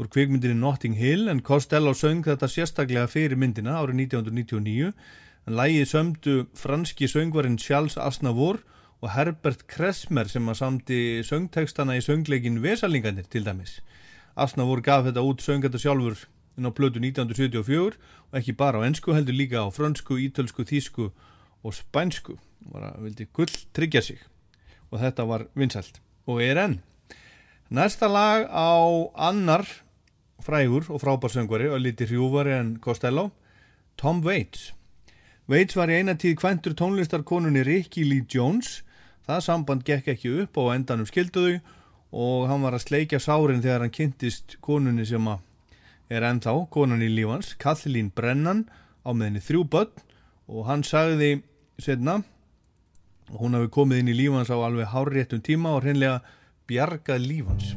úr 0.00 0.10
kvikmyndinni 0.10 0.58
Notting 0.58 0.96
Hill 0.98 1.28
en 1.30 1.40
Costello 1.40 1.94
söng 1.94 2.24
þetta 2.26 2.50
sérstaklega 2.50 3.06
fyrir 3.08 3.38
myndina 3.38 3.78
árið 3.78 4.02
1999 4.08 4.90
en 5.46 5.56
lagið 5.56 5.86
sömdu 5.88 6.34
franski 6.58 7.08
söngvarinn 7.08 7.60
Charles 7.62 7.96
Aznavour 7.96 8.60
og 9.00 9.12
Herbert 9.14 9.66
Kressmer 9.70 10.28
sem 10.28 10.48
að 10.50 10.60
samti 10.60 11.00
söngtekstana 11.24 11.96
í 11.96 12.04
söngleikin 12.04 12.60
Vesalingarnir 12.64 13.28
til 13.30 13.46
dæmis. 13.46 13.78
Aznavour 14.34 14.82
gaf 14.82 15.06
þetta 15.06 15.22
út 15.24 15.44
söng 15.44 15.62
þetta 15.64 15.80
sjálfur 15.80 16.26
inn 16.58 16.68
á 16.68 16.72
plötu 16.74 17.00
1974 17.02 17.98
og 18.30 18.38
ekki 18.38 18.54
bara 18.56 18.82
á 18.82 18.86
ennsku 18.86 19.14
heldur 19.14 19.36
líka 19.36 19.64
á 19.64 19.68
frönsku, 19.74 20.18
ítölsku, 20.18 20.64
þísku 20.64 21.10
og 21.64 21.74
spænsku. 21.74 22.38
Bara 22.72 22.94
vildi 22.98 23.26
gull 23.32 23.52
tryggja 23.72 24.02
sig 24.02 24.20
og 24.90 25.00
þetta 25.00 25.26
var 25.26 25.46
vinsælt 25.54 26.00
og 26.26 26.42
er 26.42 26.60
enn. 26.60 26.80
Næsta 27.70 28.08
lag 28.08 28.46
á 28.48 28.78
annar 29.16 29.66
frægur 30.44 30.90
og 30.90 31.00
frábær 31.02 31.32
söngvari 31.32 31.70
og 31.72 31.80
liti 31.80 32.06
hrjúvari 32.06 32.52
en 32.58 32.78
Costello, 32.78 33.30
Tom 33.96 34.22
Waits. 34.24 34.74
Waits 35.48 35.76
var 35.76 35.90
í 35.90 35.98
eina 36.00 36.14
tíð 36.14 36.38
kventur 36.40 36.74
tónlistarkonunni 36.76 37.64
Ricky 37.64 38.04
Lee 38.04 38.26
Jones 38.28 38.82
það 39.26 39.44
samband 39.46 39.84
gekk 39.84 40.12
ekki 40.14 40.32
upp 40.44 40.58
og 40.60 40.70
endanum 40.74 41.08
skilduðu 41.08 41.58
og 42.14 42.46
hann 42.48 42.62
var 42.64 42.76
að 42.76 42.86
sleikja 42.86 43.20
sárin 43.22 43.62
þegar 43.64 43.84
hann 43.84 43.94
kynntist 43.94 44.58
konunni 44.64 45.06
sem 45.08 45.28
að 45.28 45.42
er 46.08 46.26
ennþá, 46.26 46.54
konunni 46.70 47.08
í 47.08 47.14
lífans 47.14 47.54
Kathleen 47.60 48.10
Brennan 48.14 48.66
á 49.04 49.10
meðinni 49.12 49.42
þrjú 49.44 49.64
börn. 49.72 49.92
Og 50.48 50.66
hann 50.68 50.84
sagði 50.84 51.38
setna 51.80 52.20
hún 53.32 53.56
hafi 53.56 53.70
komið 53.72 54.02
inn 54.02 54.12
í 54.12 54.18
lífans 54.18 54.52
á 54.52 54.56
alveg 54.58 54.90
hárréttum 54.92 55.42
tíma 55.44 55.74
og 55.76 55.86
hreinlega 55.86 56.20
bjargað 56.68 57.24
lífans 57.24 57.72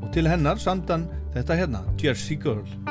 og 0.00 0.08
til 0.14 0.28
hennar 0.28 0.60
samdan 0.60 1.06
þetta 1.34 1.60
hérna, 1.60 1.84
Jersey 2.00 2.40
Girl 2.40 2.89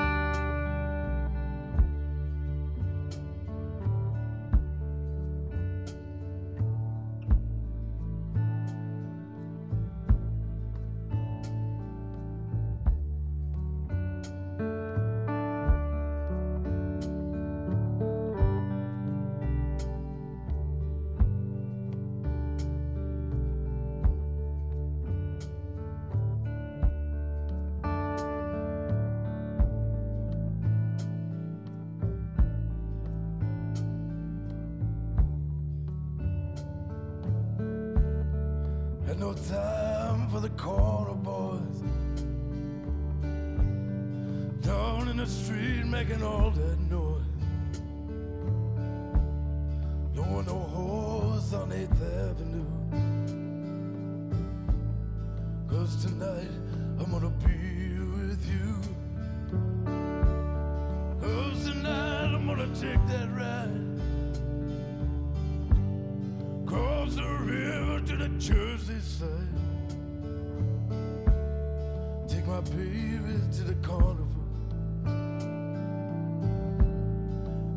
baby 72.62 73.39
to 73.54 73.63
the 73.63 73.76
carnival. 73.76 74.28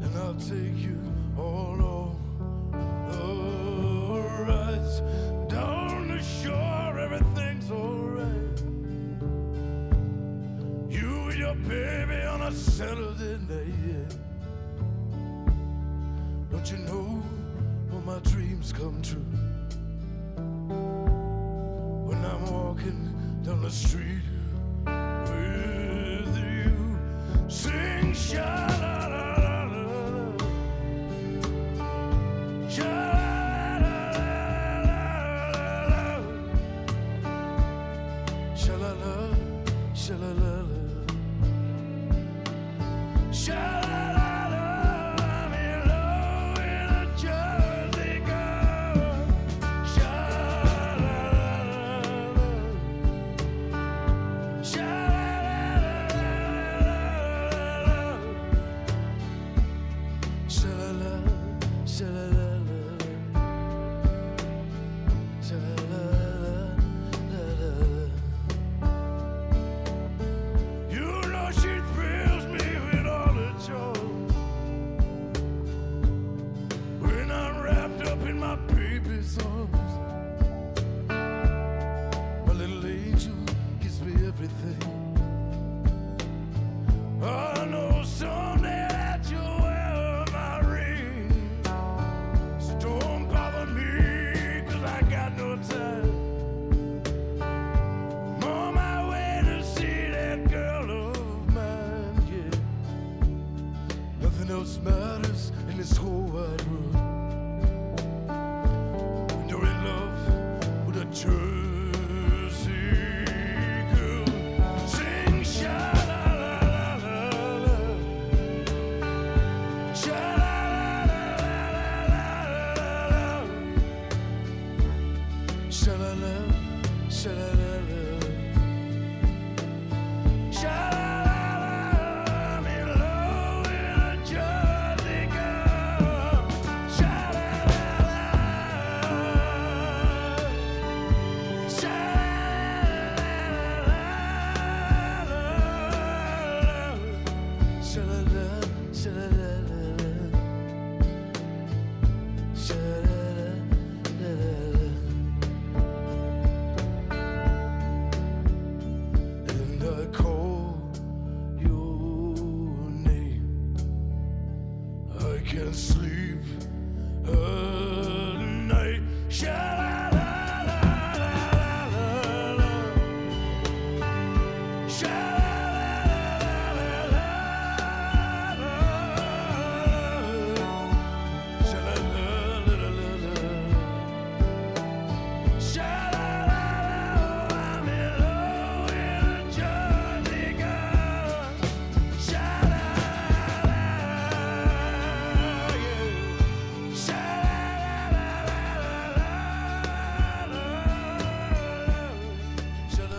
And 0.03 0.16
I'll 0.18 0.35
take 0.35 0.77
you 0.77 0.99
all 1.38 1.83
over 1.83 2.16
the 3.11 4.45
rides. 4.49 5.01
Down 5.49 6.09
the 6.09 6.23
shore, 6.23 6.99
everything's 6.99 7.71
alright. 7.71 8.61
You 10.90 11.29
and 11.31 11.38
your 11.38 11.55
baby 11.55 12.23
on 12.23 12.42
a 12.42 12.53
Saturday 12.53 13.38
night. 13.49 14.16
Don't 16.51 16.71
you 16.71 16.79
know 16.79 17.23
when 17.90 18.05
my 18.05 18.18
dreams 18.31 18.73
come 18.73 19.01
true? 19.03 19.25
When 22.07 22.25
I'm 22.25 22.47
walking 22.53 23.40
down 23.45 23.62
the 23.62 23.71
street 23.71 24.12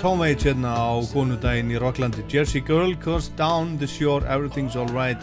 Tom 0.04 0.20
Waits 0.20 0.44
hérna 0.44 0.74
á 0.76 1.00
konudaginn 1.14 1.70
í 1.72 1.78
Rocklandi 1.80 2.26
Jersey 2.28 2.60
Girl 2.60 2.92
Cause 3.00 3.30
down 3.40 3.78
the 3.80 3.88
shore 3.88 4.28
everything's 4.28 4.76
alright 4.76 5.22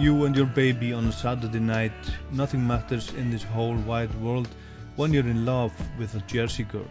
You 0.00 0.24
and 0.24 0.34
your 0.34 0.48
baby 0.56 0.94
on 0.94 1.08
a 1.08 1.12
Saturday 1.12 1.60
night. 1.60 1.92
Nothing 2.32 2.66
matters 2.66 3.12
in 3.12 3.30
this 3.30 3.42
whole 3.42 3.76
wide 3.84 4.14
world 4.22 4.48
When 4.96 5.12
you're 5.12 5.28
in 5.28 5.44
love 5.44 5.74
with 5.98 6.14
a 6.16 6.22
Jersey 6.32 6.64
Girl. 6.64 6.88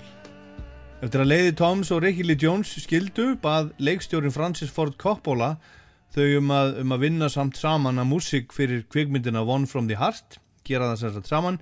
Eftir 1.02 1.24
að 1.24 1.32
leiði 1.32 1.56
Toms 1.58 1.90
og 1.90 2.04
Ricky 2.06 2.28
Lee 2.28 2.38
Jones 2.38 2.76
skildu 2.86 3.32
bað 3.42 3.74
leikstjórin 3.82 4.36
Francis 4.36 4.70
Ford 4.70 4.94
Coppola 5.02 5.56
þau 6.14 6.28
um 6.44 6.54
að, 6.54 6.78
um 6.86 6.94
að 6.94 7.08
vinna 7.08 7.32
samt 7.34 7.58
saman 7.58 7.98
að 7.98 8.12
músík 8.12 8.54
fyrir 8.54 8.86
kvikmyndina 8.86 9.42
One 9.42 9.66
from 9.66 9.90
the 9.90 9.98
Heart 9.98 10.38
gera 10.62 10.94
það 10.94 11.02
sér 11.02 11.18
satt 11.18 11.34
saman 11.34 11.58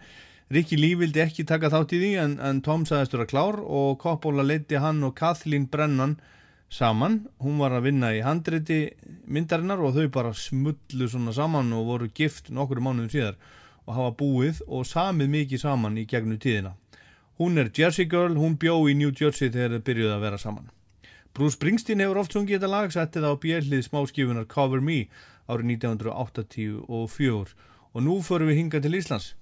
Ricky 0.53 0.77
Lee 0.77 0.93
vildi 0.93 1.17
ekki 1.23 1.47
taka 1.49 1.71
þátt 1.73 1.95
í 1.95 1.97
því 1.97 2.09
en, 2.21 2.33
en 2.37 2.59
Tom 2.61 2.83
sagðist 2.85 3.15
vera 3.15 3.25
klár 3.25 3.55
og 3.63 3.95
Coppola 4.03 4.43
leiti 4.45 4.77
hann 4.77 4.99
og 5.01 5.15
Kathleen 5.17 5.65
Brennan 5.65 6.19
saman. 6.69 7.23
Hún 7.41 7.57
var 7.57 7.73
að 7.73 7.87
vinna 7.87 8.11
í 8.13 8.19
handriti 8.21 8.83
myndarinnar 9.25 9.81
og 9.81 9.95
þau 9.95 10.11
bara 10.13 10.33
smullu 10.37 11.07
svona 11.09 11.33
saman 11.33 11.73
og 11.73 11.87
voru 11.87 12.09
gift 12.13 12.51
nokkru 12.53 12.83
mánuðum 12.85 13.09
síðar 13.09 13.39
og 13.87 13.97
hafa 13.97 14.13
búið 14.19 14.61
og 14.67 14.85
samið 14.85 15.33
mikið 15.39 15.63
saman 15.63 15.97
í 15.97 16.05
gegnum 16.11 16.37
tíðina. 16.37 16.75
Hún 17.41 17.57
er 17.57 17.73
Jersey 17.73 18.05
Girl, 18.05 18.37
hún 18.37 18.59
bjó 18.61 18.77
í 18.85 18.93
New 18.93 19.09
Jersey 19.09 19.49
þegar 19.49 19.79
þau 19.79 19.87
byrjuði 19.89 20.13
að 20.19 20.25
vera 20.27 20.41
saman. 20.43 20.69
Bruce 21.33 21.57
Springsteen 21.57 22.05
hefur 22.05 22.21
oft 22.21 22.37
sungið 22.37 22.59
þetta 22.59 22.69
lag, 22.75 22.93
settið 22.93 23.25
á 23.25 23.33
bjellið 23.41 23.87
smáskifunar 23.87 24.45
Cover 24.45 24.85
Me 24.85 25.07
árið 25.49 25.79
1984 25.81 26.85
og 26.85 28.05
nú 28.05 28.21
förum 28.21 28.53
við 28.53 28.61
hinga 28.61 28.85
til 28.85 29.01
Íslands. 29.01 29.33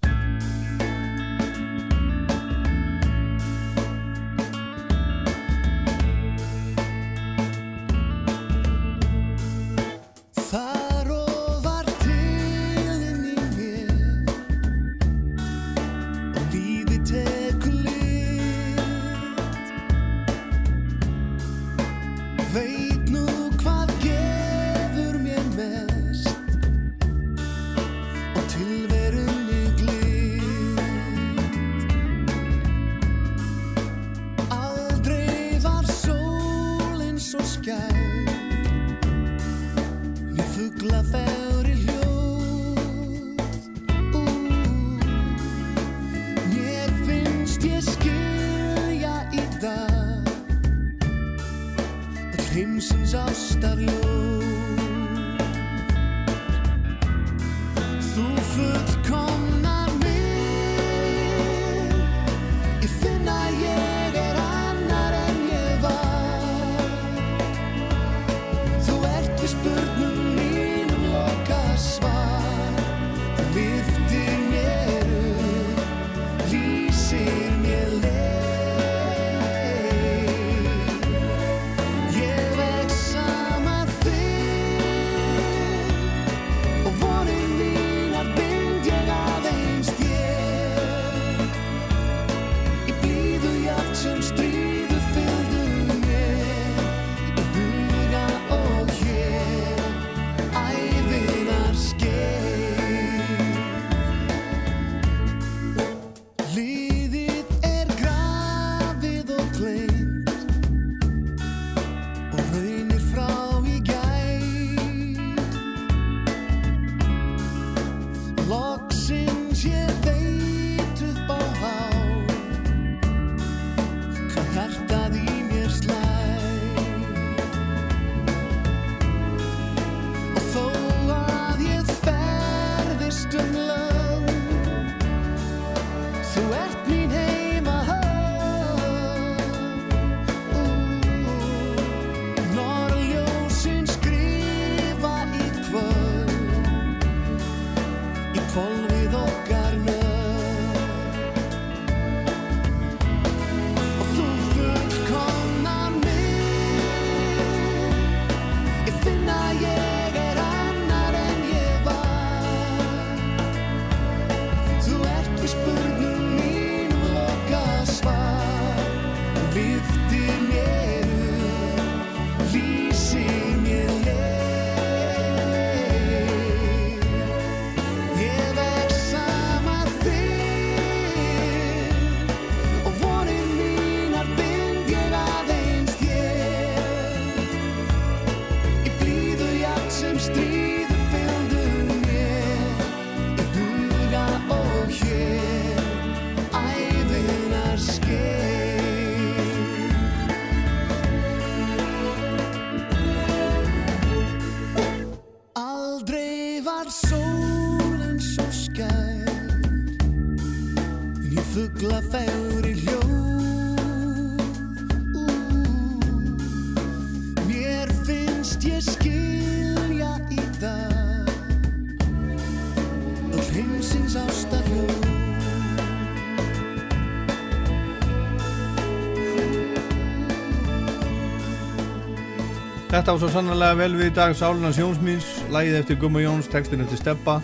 Þetta 233.02 233.16
var 233.16 233.22
svo 233.24 233.28
sannlega 233.34 233.78
vel 233.80 233.94
við 233.98 234.08
í 234.12 234.14
dag. 234.14 234.32
Sálunars 234.38 234.78
Jónsmíns, 234.78 235.26
lægið 235.50 235.78
eftir 235.80 235.98
Gumma 235.98 236.22
Jóns, 236.22 236.46
textin 236.54 236.84
eftir 236.84 237.00
Steppa 237.00 237.40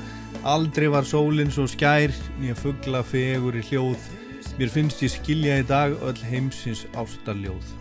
Aldrei 0.46 0.86
var 0.94 1.08
sólinn 1.10 1.50
svo 1.50 1.64
skær, 1.66 2.12
nýja 2.38 2.54
fuggla 2.60 3.02
fegur 3.02 3.58
í 3.58 3.64
hljóð. 3.66 4.04
Mér 4.60 4.70
finnst 4.70 5.02
ég 5.02 5.16
skilja 5.16 5.56
í 5.58 5.64
dag 5.66 5.96
öll 6.06 6.20
heimsins 6.30 6.84
ástarljóð. 6.94 7.72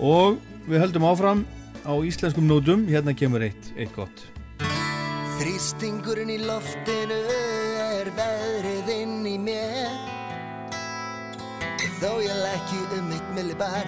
Og 0.00 0.38
við 0.64 0.86
höldum 0.86 1.04
áfram 1.10 1.44
á 1.84 1.92
íslenskum 2.00 2.48
nótum, 2.48 2.86
hérna 2.88 3.12
kemur 3.12 3.44
eitt, 3.44 3.68
eitt 3.76 3.92
gott. 3.92 4.24
Þrýstingurinn 5.42 6.32
í 6.32 6.40
loftinu 6.48 7.20
er 7.28 8.08
veðrið 8.16 8.90
inn 8.96 9.20
í 9.28 9.36
mér. 9.36 9.92
Þó 12.00 12.08
ég 12.24 12.40
lækki 12.40 12.82
um 12.96 13.12
mitt 13.12 13.30
millibar 13.36 13.84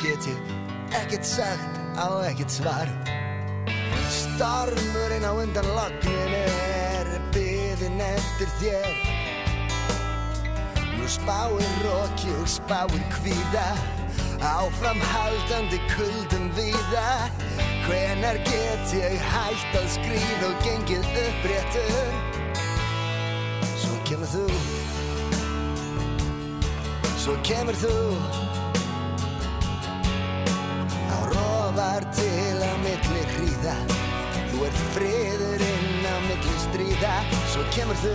Get 0.00 0.30
ég 0.30 0.52
ekkert 0.94 1.26
sagt 1.26 1.81
á 1.96 2.08
ekkert 2.28 2.50
svar. 2.50 2.88
Stormurinn 4.08 5.24
á 5.24 5.32
undan 5.32 5.68
logninu 5.76 6.44
er 6.68 7.08
byðin 7.34 8.00
eftir 8.00 8.50
þér. 8.60 8.94
Nú 10.96 11.08
spáir 11.08 11.74
roki 11.84 12.30
og 12.40 12.48
spáir 12.48 13.02
kvíða 13.16 13.68
Áframhaldandi 14.42 15.78
kuldum 15.92 16.50
víða. 16.56 17.30
Hvenar 17.86 18.38
get 18.46 18.94
ég 18.94 19.18
hægt 19.32 19.76
að 19.78 19.86
skrýða 19.96 20.48
og 20.50 20.64
gengið 20.66 21.06
uppréttur? 21.26 22.14
Svo 23.78 23.94
kemur 24.08 24.30
þú. 24.34 24.46
Svo 27.22 27.38
kemur 27.46 27.78
þú 27.78 28.71
rofar 31.92 32.04
til 32.14 32.62
á 32.62 32.72
milli 32.80 33.22
hríða. 33.34 33.74
Þú 34.50 34.64
ert 34.66 34.80
friðurinn 34.94 36.06
á 36.08 36.16
milli 36.24 36.54
stríða. 36.64 37.14
Svo 37.52 37.62
kemur 37.74 37.96
þú. 38.00 38.14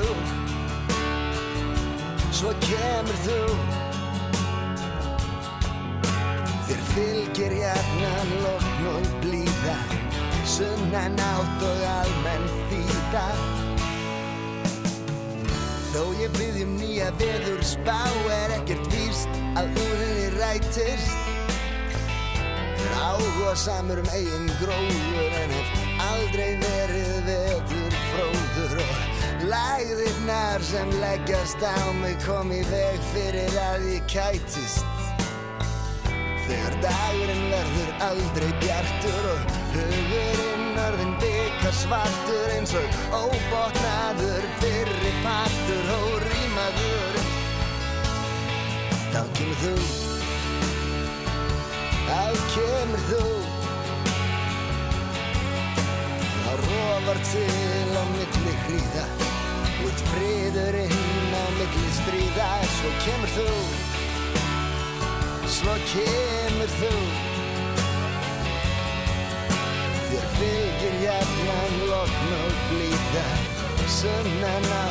Svo 2.32 2.53
kemur 2.65 3.19
þú. 3.25 3.39
Þér 6.67 6.82
fylgir 6.93 7.53
hjarnan 7.59 8.34
lokn 8.43 8.89
og 8.95 9.07
blíða. 9.21 9.78
Sunnan 10.45 11.19
átt 11.19 11.63
og 11.69 11.88
almenn 11.93 12.49
þýða. 12.71 13.25
Þó 15.93 16.01
ég 16.21 16.32
byggjum 16.38 16.78
nýja 16.82 17.11
veður 17.21 17.63
spá 17.63 18.01
er 18.41 18.59
ekkert 18.59 18.86
víst 18.93 19.41
að 19.57 19.69
úr 19.86 19.97
henni 20.01 20.30
rætist 20.38 21.36
áhuga 23.05 23.53
samur 23.55 24.01
um 24.01 24.09
eigin 24.15 24.49
gróður 24.61 25.37
en 25.41 25.55
hef 25.57 26.01
aldrei 26.07 26.51
verið 26.63 27.13
veður 27.29 27.97
fróður. 28.11 28.81
Og 28.83 29.45
lægðirnar 29.51 30.65
sem 30.65 30.93
leggjast 31.01 31.61
á 31.61 31.77
mig 32.01 32.17
kom 32.25 32.51
í 32.51 32.63
veg 32.71 33.03
fyrir 33.13 33.59
að 33.67 33.89
ég 33.93 34.07
kætist. 34.11 34.85
Þegar 36.47 36.77
dagurinn 36.85 37.47
verður 37.51 37.89
aldrei 38.07 38.51
bjartur 38.61 39.31
og 39.33 39.55
hugurinn 39.75 40.81
orðin 40.87 41.13
byggar 41.21 41.75
svartur 41.75 42.53
eins 42.55 42.73
og 42.79 42.97
óbotnaður 43.19 44.49
fyrri 44.61 45.13
partur 45.25 45.93
og 45.99 46.27
rýmaður 46.27 47.23
Þá 49.11 49.23
kemur 49.37 49.63
þú 49.65 50.06
Þá 52.07 52.23
kemur 52.53 53.01
þú 53.09 53.23
Þá 56.45 56.53
rofar 56.61 57.19
til 57.27 57.91
á 57.99 58.03
milli 58.13 58.53
hríða. 58.63 59.03
Út 59.83 60.03
friðurinn 60.13 61.35
á 61.35 61.43
milli 61.57 61.89
stríða. 61.99 62.47
Svo 62.77 62.93
kemur 63.03 63.33
þú 63.35 63.47
Svo 65.57 65.75
kemur 65.91 66.71
þú. 66.79 66.93
Þér 70.07 70.27
fylgir 70.37 70.97
jafnan 71.03 71.77
lokn 71.91 72.35
og 72.39 72.59
blíða. 72.71 73.27
Sunnan 73.99 74.71
átt 74.79 74.86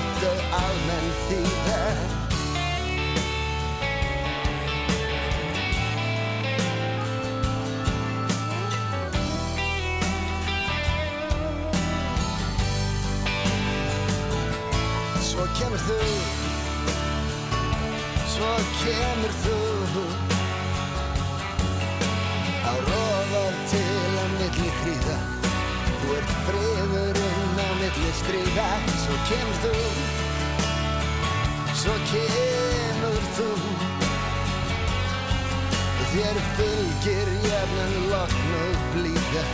fylgir 37.77 37.93
jafnan 37.93 38.11
lokn 38.11 38.53
og 38.57 38.77
blíða 38.95 39.45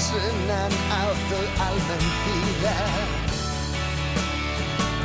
Sunnan 0.00 0.74
átt 0.96 1.32
og 1.36 1.48
almenn 1.60 2.06
þýða 2.24 2.74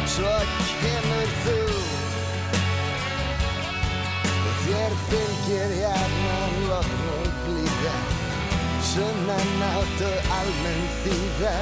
Svo 0.08 0.36
kemur 0.82 1.34
þú 1.44 1.58
Þér 4.66 4.96
fylgir 5.10 5.76
jafnan 5.82 6.56
lokn 6.70 7.04
og 7.18 7.28
blíða 7.44 7.96
Sunnan 8.94 9.66
átt 9.74 10.06
og 10.08 10.32
almenn 10.40 10.88
þýða 11.04 11.56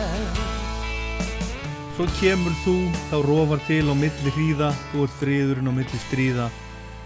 Svo 1.93 2.07
kemur 2.19 2.53
þú, 2.63 2.77
þá 3.11 3.17
rofar 3.21 3.59
til 3.67 3.85
á 3.85 3.93
milli 3.93 4.31
hríða, 4.33 4.71
þú 4.89 5.03
ert 5.05 5.19
friðurinn 5.19 5.69
á 5.69 5.73
milli 5.77 5.99
stríða. 6.07 6.47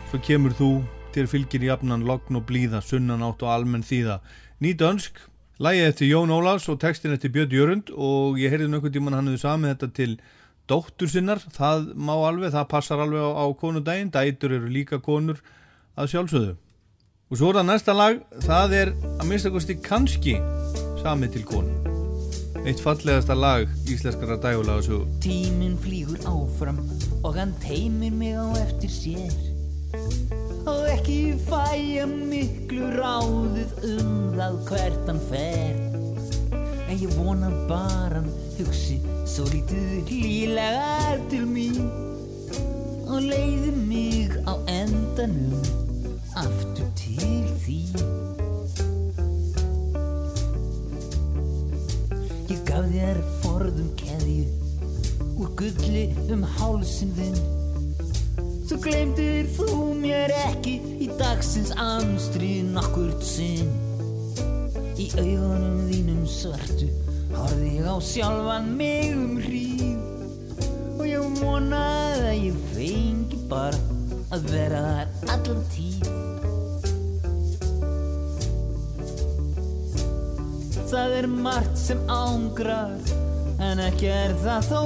Svo 0.07 0.19
kemur 0.23 0.53
þú, 0.55 0.69
þér 1.17 1.31
fylgir 1.31 1.65
jafnan 1.67 2.05
logn 2.07 2.39
og 2.39 2.45
blíða, 2.49 2.81
sunnan 2.85 3.25
átt 3.25 3.43
og 3.45 3.51
almenn 3.53 3.85
þýða. 3.85 4.19
Ný 4.63 4.73
dönsk, 4.77 5.19
lægið 5.61 5.89
eftir 5.89 6.11
Jón 6.11 6.33
Ólafs 6.33 6.69
og 6.69 6.79
textin 6.81 7.15
eftir 7.15 7.33
Björn 7.33 7.55
Jörund 7.57 7.91
og 7.93 8.37
ég 8.41 8.53
heyrði 8.53 8.69
nokkuð 8.71 8.95
tíman 8.97 9.17
hann 9.17 9.31
hefði 9.31 9.43
samið 9.43 9.73
þetta 9.73 9.91
til 9.97 10.13
dóttur 10.69 11.11
sinnar. 11.11 11.41
Það 11.57 11.91
má 11.95 12.13
alveg, 12.15 12.53
það 12.53 12.69
passar 12.71 13.03
alveg 13.03 13.25
á, 13.25 13.31
á 13.33 13.45
konudaginn, 13.57 14.13
dætur 14.13 14.57
eru 14.59 14.71
líka 14.71 15.01
konur 15.01 15.41
að 15.97 16.13
sjálfsögðu. 16.13 16.55
Og 17.27 17.41
svo 17.41 17.51
er 17.51 17.59
það 17.59 17.69
næsta 17.73 17.97
lag, 17.97 18.23
það 18.45 18.79
er 18.81 18.95
að 19.17 19.27
minnstakosti 19.27 19.79
kannski 19.83 20.39
samið 21.03 21.37
til 21.37 21.47
konu. 21.49 21.87
Eitt 22.67 22.81
fallegasta 22.83 23.35
lag 23.37 23.69
íslenskara 23.87 24.35
dægulaga 24.43 24.83
svo 24.83 24.97
Tíminn 25.23 25.77
flýgur 25.79 26.19
áfram 26.27 26.81
og 27.23 27.37
hann 27.37 27.53
teimir 27.63 28.11
mig 28.11 28.35
á 28.35 28.43
eftir 28.59 28.91
sér 28.91 30.36
Og 30.67 30.83
ekki 30.91 31.19
fæ 31.47 31.63
ég 31.79 32.11
miklu 32.27 32.89
ráðið 32.97 33.77
um 33.93 34.09
það 34.35 34.57
hvert 34.67 35.05
hann 35.07 35.21
fer. 35.29 35.77
En 36.87 36.97
ég 36.99 37.13
vona 37.15 37.51
bara 37.69 38.19
hann 38.19 38.27
hugsi 38.57 38.97
svo 39.27 39.45
lítið 39.51 40.11
hlýlega 40.11 41.17
til 41.31 41.45
mín 41.47 41.87
Og 43.07 43.21
leiði 43.23 43.71
mig 43.87 44.33
á 44.43 44.53
endanum 44.67 45.61
aftur 46.35 46.89
til 46.99 47.45
þín. 47.63 48.01
Ég 52.51 52.59
gaf 52.67 52.89
þér 52.91 53.21
forðum 53.45 53.93
keðju 53.99 54.49
úr 55.37 55.55
gulli 55.61 56.03
um 56.35 56.43
hálsin 56.57 57.15
þinn 57.15 57.39
Svo 58.67 58.75
glemdir 58.83 59.45
þú 59.55 59.93
mér 59.95 60.33
ekki 60.35 60.73
í 60.99 61.05
dagsins 61.15 61.69
amstrið 61.79 62.65
nokkurt 62.75 63.21
sinn. 63.23 63.69
Í 64.99 65.05
augunum 65.15 65.85
þínum 65.87 66.25
svartu 66.27 66.89
horfði 67.31 67.69
ég 67.77 67.87
á 67.87 67.95
sjálfan 68.03 68.67
mig 68.75 69.13
um 69.15 69.37
hríð. 69.39 70.01
Og 70.97 71.05
ég 71.07 71.37
vonaði 71.39 72.25
að 72.25 72.41
ég 72.41 72.57
fengi 72.73 73.39
bara 73.47 73.79
að 74.35 74.49
vera 74.51 74.81
þar 74.89 75.37
allan 75.37 75.63
tíð. 75.71 76.09
Það 80.91 81.15
er 81.21 81.31
margt 81.31 81.79
sem 81.79 82.03
ángrar 82.11 83.15
En 83.57 83.79
ekki 83.81 84.11
er 84.13 84.35
það 84.43 84.67
þó 84.69 84.81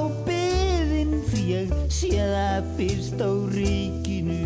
byðin 0.91 1.21
Því 1.29 1.41
ég 1.47 1.71
sé 1.91 2.09
það 2.19 2.69
fyrst 2.77 3.21
á 3.23 3.31
ríkinu. 3.53 4.39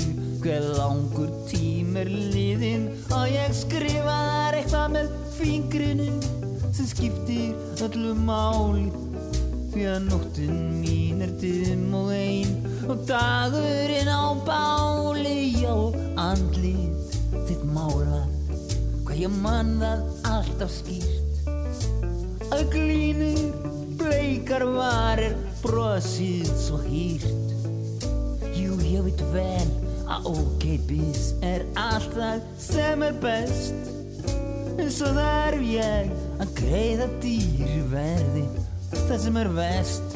Hver 0.44 0.66
langur 0.78 1.32
tím 1.50 1.96
er 1.98 2.10
liðin 2.12 2.90
Og 3.10 3.26
ég 3.32 3.56
skrifa 3.56 4.18
þar 4.30 4.60
eitthvað 4.60 4.94
með 4.94 5.16
fingrinu 5.40 6.10
Sem 6.76 6.90
skiptir 6.92 7.56
öllu 7.86 8.14
máli. 8.28 8.92
Því 9.74 9.88
að 9.92 10.06
nóttin 10.06 10.60
mín 10.84 11.24
er 11.26 11.34
dimm 11.42 11.96
og 11.98 12.14
ein 12.16 12.54
Og 12.86 13.02
dagurinn 13.10 14.12
á 14.12 14.26
báli. 14.46 15.56
Já, 15.58 15.76
andlið 16.22 17.18
þitt 17.50 17.66
mála 17.74 18.24
Hvað 19.06 19.22
ég 19.22 19.36
man 19.42 19.76
það 19.82 20.06
alltaf 20.30 20.72
skýrt. 20.74 21.22
Að 22.54 22.64
glínir 22.74 23.52
bleikar 24.00 24.66
varir 24.76 25.36
brosið 25.66 26.52
svo 26.60 26.80
hýrt. 26.86 27.58
Jú, 28.56 28.78
ég 28.86 29.06
veit 29.10 29.26
vel 29.34 29.68
að 30.06 30.30
ókeipis 30.32 31.34
er 31.46 31.66
allt 31.80 32.14
það 32.14 32.46
sem 32.62 33.06
er 33.10 33.18
best. 33.24 33.92
En 34.76 34.92
svo 34.92 35.10
þarf 35.16 35.62
ég 35.66 36.14
að 36.44 36.56
greiða 36.58 37.10
dýri 37.24 37.82
verði 37.92 38.46
það 39.06 39.20
sem 39.24 39.38
er 39.40 39.50
vest 39.56 40.16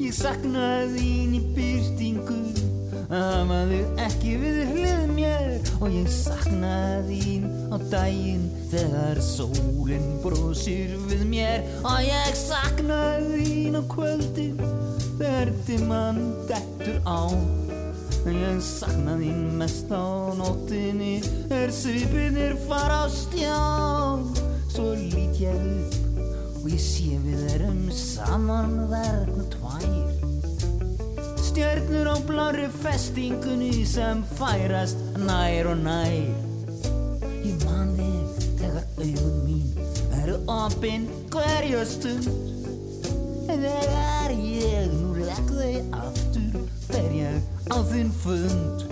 Ég 0.00 0.14
sakna 0.14 0.86
þín 0.92 1.34
í 1.34 1.42
byrtingu 1.56 2.38
að 3.10 3.52
þig 3.72 4.02
ekki 4.06 4.34
við 4.42 4.55
og 5.86 5.92
ég 5.94 6.08
sakna 6.10 6.98
þín 7.06 7.44
á 7.70 7.78
daginn 7.92 8.48
þegar 8.72 9.20
sólinn 9.22 10.16
brosir 10.24 10.96
við 11.06 11.22
mér 11.30 11.62
og 11.86 12.00
ég 12.02 12.32
sakna 12.40 12.96
þín 13.22 13.78
á 13.78 13.82
kvöldin 13.92 14.58
þegar 15.20 15.52
dimman 15.68 16.18
dettur 16.50 16.98
á 17.06 17.30
en 17.30 18.34
ég 18.34 18.58
sakna 18.66 19.14
þín 19.20 19.46
mest 19.60 19.94
á 19.94 20.34
nóttinni 20.34 21.20
er 21.54 21.70
svipinir 21.70 22.58
fara 22.66 23.04
á 23.04 23.06
stjá 23.06 23.62
svo 24.66 24.90
lít 24.90 25.38
ég 25.38 25.54
upp 25.54 26.64
og 26.64 26.68
ég 26.74 26.82
sé 26.82 27.14
við 27.28 27.46
erum 27.60 27.86
saman 27.94 28.88
þarna 28.90 29.46
tvær 29.54 30.05
Stjörnur 31.56 32.04
á 32.04 32.16
blári 32.28 32.68
festingunni 32.68 33.84
sem 33.88 34.18
færast 34.36 34.98
nær 35.16 35.64
og 35.70 35.78
nær. 35.80 36.28
Ég 37.48 37.62
man 37.64 37.94
þig 37.96 38.42
þegar 38.58 38.84
augun 39.00 39.38
mín 39.46 39.70
eru 40.20 40.34
opinn 40.52 41.06
þegar 43.46 44.36
ég 44.36 44.92
nú 44.98 45.14
legg 45.16 45.48
aftur 45.96 46.60
fer 46.90 47.08
ég 47.16 47.40
á 47.72 47.78
þinn 47.88 48.12
fund. 48.20 48.84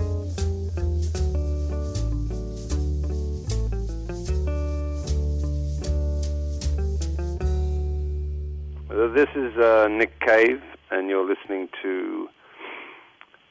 This 9.12 9.28
is 9.36 9.52
uh, 9.60 9.86
Nick 9.92 10.16
Cave, 10.24 10.64
and 10.90 11.10
you're 11.10 11.28
listening 11.28 11.68
to 11.82 12.32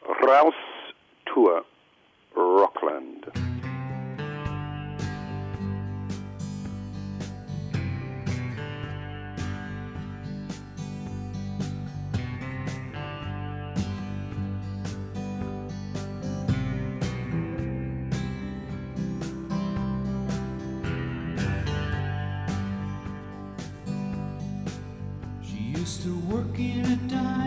Rouse 0.07 0.53
Tour 1.25 1.63
Rockland. 2.35 3.25
She 25.41 25.57
used 25.57 26.01
to 26.03 26.15
work 26.29 26.59
in 26.59 26.85
a 26.85 26.95
diner. 27.07 27.42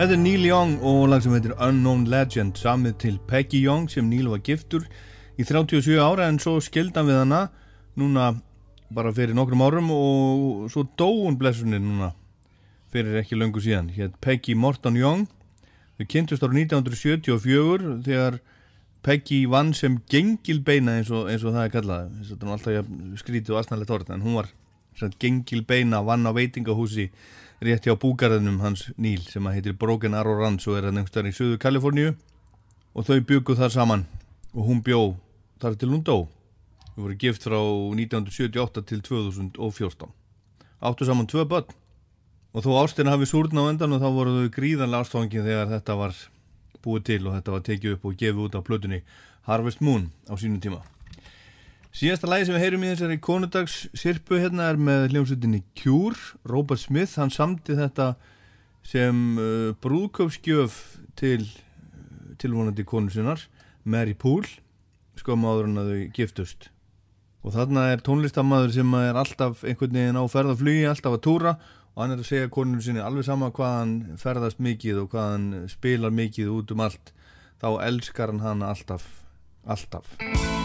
Þetta 0.00 0.14
er 0.16 0.20
Neil 0.22 0.46
Young 0.48 0.78
og 0.80 1.10
lag 1.12 1.20
sem 1.20 1.34
heitir 1.36 1.52
Unknown 1.60 2.06
Legend 2.08 2.56
samið 2.56 2.94
til 3.02 3.16
Peggy 3.28 3.58
Young 3.60 3.82
sem 3.92 4.06
Neil 4.08 4.30
var 4.32 4.40
giftur 4.40 4.86
í 5.36 5.44
37 5.44 5.98
ára 6.00 6.24
en 6.24 6.38
svo 6.40 6.54
skildan 6.64 7.04
við 7.04 7.18
hana 7.18 7.40
núna 8.00 8.30
bara 8.96 9.12
fyrir 9.12 9.36
nokkrum 9.36 9.60
árum 9.60 9.90
og 9.92 10.70
svo 10.72 10.86
dó 10.96 11.04
hún 11.10 11.36
blessunni 11.36 11.76
núna 11.84 12.14
fyrir 12.88 13.18
ekki 13.20 13.36
löngu 13.36 13.60
síðan. 13.60 13.90
Hér 13.92 14.14
Peggy 14.24 14.54
Morton 14.56 14.96
Young. 14.96 15.26
Þau 15.98 16.08
kynntust 16.14 16.48
ára 16.48 16.56
1974 16.56 17.92
þegar 18.08 18.40
Peggy 19.04 19.42
vann 19.52 19.74
sem 19.76 20.00
gengilbeina 20.08 20.96
eins 20.96 21.12
og, 21.12 21.28
eins 21.28 21.44
og 21.44 21.52
það 21.58 21.66
er 21.66 21.76
kallað. 21.76 22.16
Það 22.30 22.48
er 22.48 22.56
alltaf 22.56 23.20
skrítið 23.20 23.52
og 23.52 23.60
asnælega 23.60 23.92
tórð 23.92 24.16
en 24.16 24.24
hún 24.24 24.40
var 24.40 24.48
gengilbeina 25.20 26.00
vann 26.08 26.24
á 26.24 26.32
veitingahúsi 26.32 27.10
rétt 27.60 27.86
hjá 27.86 27.94
búgarðinum 28.00 28.60
hans 28.64 28.86
Níl 28.96 29.20
sem 29.28 29.46
að 29.46 29.58
heitir 29.58 29.76
Broken 29.76 30.16
Arrow 30.16 30.40
Ranch 30.40 30.68
og 30.68 30.78
er 30.78 30.88
að 30.88 30.96
nefnstar 30.96 31.28
í 31.28 31.32
Suðu 31.36 31.58
Kaliforníu. 31.60 32.14
Og 32.96 33.06
þau 33.06 33.20
byggu 33.28 33.56
þar 33.58 33.74
saman. 33.74 34.06
Og 34.56 34.66
hún 34.66 34.80
bjó 34.84 35.16
þar 35.62 35.76
til 35.78 35.90
hún 35.92 36.04
dó. 36.06 36.16
Þau 36.94 37.02
voru 37.04 37.18
gift 37.20 37.44
frá 37.46 37.60
1978 37.60 38.86
til 38.88 39.04
2014 39.06 40.16
áttu 40.80 41.04
saman 41.04 41.28
tvö 41.28 41.44
börn. 41.44 41.68
Og 42.56 42.64
þó 42.64 42.80
ástina 42.80 43.12
hafi 43.12 43.28
súrna 43.28 43.68
á 43.68 43.70
endan 43.70 43.92
og 43.92 44.00
þá 44.00 44.08
voru 44.16 44.36
þau 44.38 44.54
gríðanlega 44.56 45.04
ástofangin 45.04 45.44
þegar 45.44 45.68
þetta 45.74 45.96
var 46.00 46.16
búið 46.82 47.04
til 47.10 47.20
og 47.26 47.36
þetta 47.36 47.54
var 47.54 47.66
tekið 47.68 47.96
upp 47.96 48.08
og 48.08 48.16
gefið 48.16 48.46
út 48.46 48.56
á 48.56 48.60
plötunni 48.64 49.02
Harvest 49.46 49.84
Moon 49.84 50.08
á 50.26 50.34
sínum 50.40 50.60
tíma 50.62 50.80
Síðasta 51.90 52.28
lagi 52.30 52.46
sem 52.46 52.54
við 52.54 52.62
heyrum 52.62 52.84
í 52.86 52.90
þessari 52.92 53.16
konudags 53.18 53.76
sirpu 53.98 54.38
hérna 54.38 54.68
er 54.70 54.76
með 54.78 55.08
hljómsveitinni 55.10 55.64
Cure, 55.74 56.20
Robert 56.46 56.78
Smith, 56.78 57.16
hann 57.18 57.32
samti 57.34 57.74
þetta 57.74 58.12
sem 58.86 59.16
uh, 59.34 59.72
brúðköpsgjöf 59.82 60.76
til 61.18 61.42
uh, 61.42 62.36
tilvonandi 62.38 62.86
konu 62.86 63.10
sinnar, 63.10 63.42
Mary 63.82 64.14
Poole, 64.14 64.46
skömmu 65.18 65.50
áður 65.50 65.66
en 65.72 65.82
að 65.82 65.90
þau 65.90 66.06
giftust. 66.20 66.70
Og 67.42 67.56
þarna 67.58 67.88
er 67.90 68.06
tónlistamæður 68.06 68.76
sem 68.78 68.96
er 69.00 69.18
alltaf 69.18 69.66
einhvern 69.66 69.98
veginn 69.98 70.22
á 70.22 70.24
ferðaflugi, 70.30 70.86
alltaf 70.92 71.18
að 71.18 71.26
túra 71.26 71.56
og 71.90 72.04
hann 72.04 72.14
er 72.14 72.22
að 72.22 72.30
segja 72.30 72.54
konunum 72.54 72.84
sinni 72.86 73.02
alveg 73.02 73.26
sama 73.26 73.50
hvað 73.50 73.76
hann 73.80 73.96
ferðast 74.20 74.62
mikið 74.62 75.02
og 75.02 75.10
hvað 75.16 75.30
hann 75.34 75.50
spilar 75.74 76.14
mikið 76.14 76.54
út 76.54 76.70
um 76.70 76.86
allt, 76.86 77.10
þá 77.58 77.70
elskar 77.90 78.30
hann 78.30 78.46
hann 78.46 78.66
alltaf, 78.70 79.10
alltaf. 79.66 80.59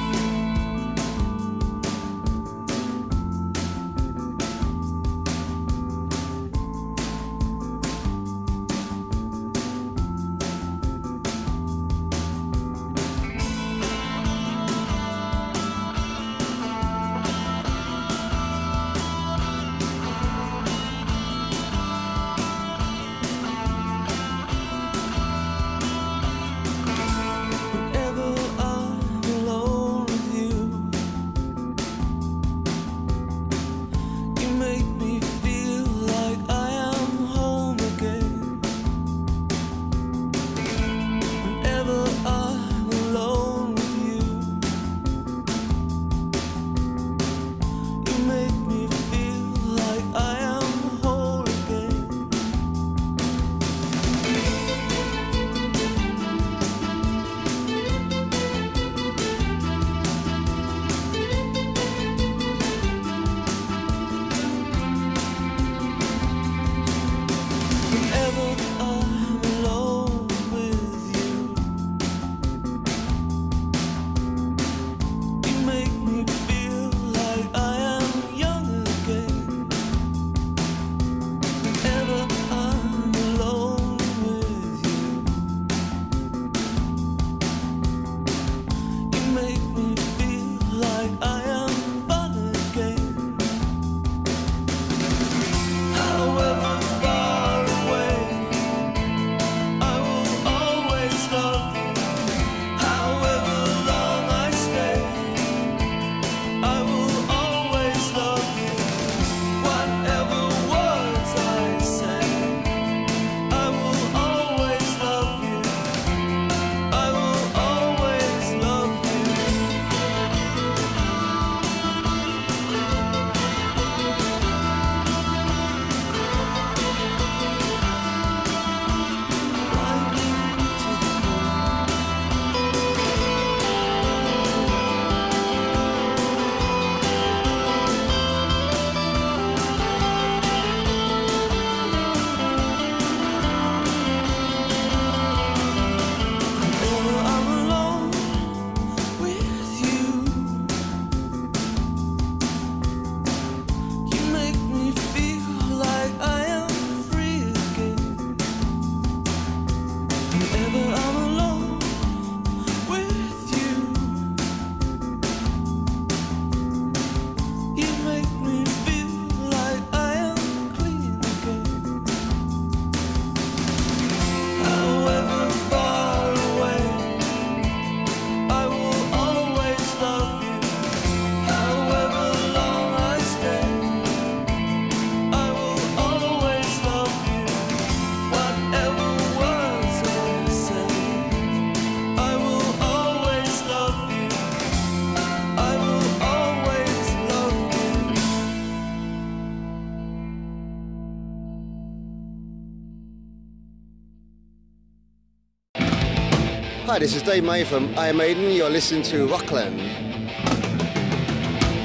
Hi, 206.96 207.00
this 207.00 207.14
is 207.14 207.24
Dave 207.24 207.44
May 207.44 207.66
from 207.66 207.90
Iron 207.98 208.16
Maiden. 208.16 208.52
You're 208.56 208.70
listening 208.70 209.04
to 209.12 209.28
Rockland 209.28 209.82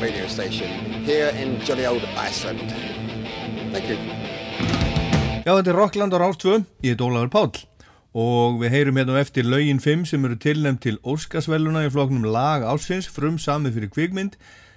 radio 0.00 0.28
station 0.28 0.70
here 1.02 1.30
in 1.34 1.58
jolly 1.66 1.84
old 1.84 2.04
Iceland. 2.16 2.70
Thank 3.72 3.88
you. 3.90 3.96
Já, 5.42 5.50
þetta 5.50 5.72
er 5.72 5.78
Rockland 5.80 6.14
á 6.14 6.18
Rástvö, 6.22 6.60
ég 6.86 6.94
heit 6.94 7.02
Ólafur 7.02 7.32
Páll 7.34 7.58
og 8.14 8.60
við 8.62 8.70
heyrum 8.76 9.00
hérna 9.02 9.18
eftir 9.18 9.50
lögin 9.50 9.82
5 9.82 10.06
sem 10.12 10.28
eru 10.28 10.38
tilnæmt 10.38 10.84
til 10.86 11.02
Óskarsvelluna 11.02 11.82
í 11.88 11.90
floknum 11.90 12.30
lag 12.30 12.62
ásins, 12.62 13.10
frum 13.10 13.34
samið 13.34 13.80
fyrir 13.80 13.94
kvikmynd 13.96 14.36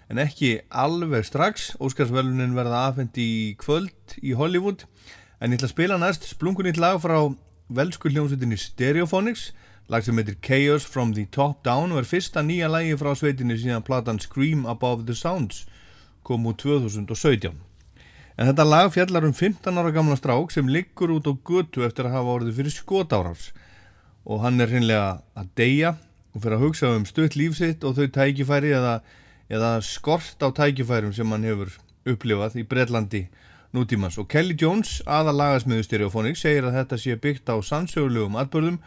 en 0.10 0.24
ekki 0.24 0.56
alveg 0.74 1.30
strax 1.30 1.76
Óskarsvellunin 1.78 2.58
verða 2.58 2.88
afhengt 2.88 3.22
í 3.22 3.54
kvöld 3.62 4.18
í 4.18 4.34
Hollywood 4.34 4.88
en 5.38 5.54
ég 5.54 5.62
ætla 5.62 5.70
að 5.70 5.76
spila 5.78 6.02
næst 6.02 6.26
splunkunýtt 6.34 6.82
lag 6.82 6.98
frá 7.06 7.20
velsku 7.70 8.10
hljómsveitinni 8.10 8.58
Stereophonics 8.58 9.52
lag 9.90 10.06
sem 10.06 10.18
heitir 10.18 10.40
Chaos 10.42 10.86
from 10.86 11.14
the 11.18 11.26
Top 11.32 11.64
Down 11.66 11.92
er 11.92 12.08
fyrsta 12.08 12.46
nýja 12.46 12.72
lagi 12.72 12.96
frá 13.00 13.16
sveitinni 13.18 13.60
síðan 13.60 13.84
platan 13.84 14.22
Scream 14.24 14.66
Above 14.66 15.06
the 15.08 15.16
Sounds 15.16 15.66
kom 16.24 16.48
úr 16.48 16.56
2017 16.56 17.74
En 18.34 18.50
þetta 18.50 18.66
lag 18.66 18.90
fjallar 18.94 19.28
um 19.28 19.34
15 19.38 19.78
ára 19.78 19.92
gamla 19.94 20.16
strák 20.18 20.54
sem 20.54 20.70
liggur 20.70 21.12
út 21.14 21.28
á 21.30 21.34
götu 21.46 21.84
eftir 21.86 22.10
að 22.10 22.16
hafa 22.18 22.34
orðið 22.40 22.58
fyrir 22.60 22.74
skotárás. 22.74 23.52
Og 24.26 24.42
hann 24.42 24.62
er 24.64 24.72
hreinlega 24.72 25.22
að 25.38 25.52
deyja 25.60 25.92
og 26.34 26.42
fyrir 26.42 26.58
að 26.58 26.66
hugsa 26.66 26.94
um 26.98 27.06
stutt 27.06 27.38
lífsitt 27.38 27.86
og 27.86 28.00
þau 28.00 28.10
tækifæri 28.16 28.74
eða, 28.74 28.96
eða 29.54 29.76
skort 29.86 30.42
á 30.42 30.50
tækifærum 30.50 31.14
sem 31.14 31.30
hann 31.30 31.46
hefur 31.46 31.78
upplifað 32.10 32.58
í 32.58 32.66
Breitlandi 32.66 33.28
nútímans. 33.74 34.18
Og 34.18 34.26
Kelly 34.30 34.58
Jones, 34.58 35.02
aða 35.06 35.36
lagasmiðu 35.38 35.86
Stereophonics, 35.86 36.42
segir 36.42 36.66
að 36.66 36.80
þetta 36.80 37.02
sé 37.04 37.18
byggt 37.22 37.54
á 37.54 37.58
sannsögulegum 37.62 38.40
atbörðum 38.42 38.82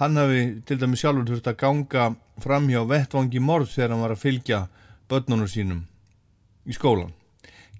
hann 0.00 0.18
hafi 0.18 0.44
til 0.66 0.80
dæmi 0.80 0.98
sjálfur 0.98 1.28
þurft 1.30 1.50
að 1.52 1.60
ganga 1.62 2.08
fram 2.42 2.68
hjá 2.70 2.82
vettvangi 2.90 3.42
morð 3.42 3.70
þegar 3.74 3.94
hann 3.94 4.04
var 4.06 4.16
að 4.16 4.24
fylgja 4.24 4.60
börnunum 5.10 5.50
sínum 5.50 5.84
í 6.66 6.74
skólan 6.74 7.14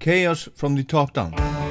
Chaos 0.03 0.49
from 0.55 0.77
the 0.77 0.85
top 0.85 1.15
down 1.15 1.64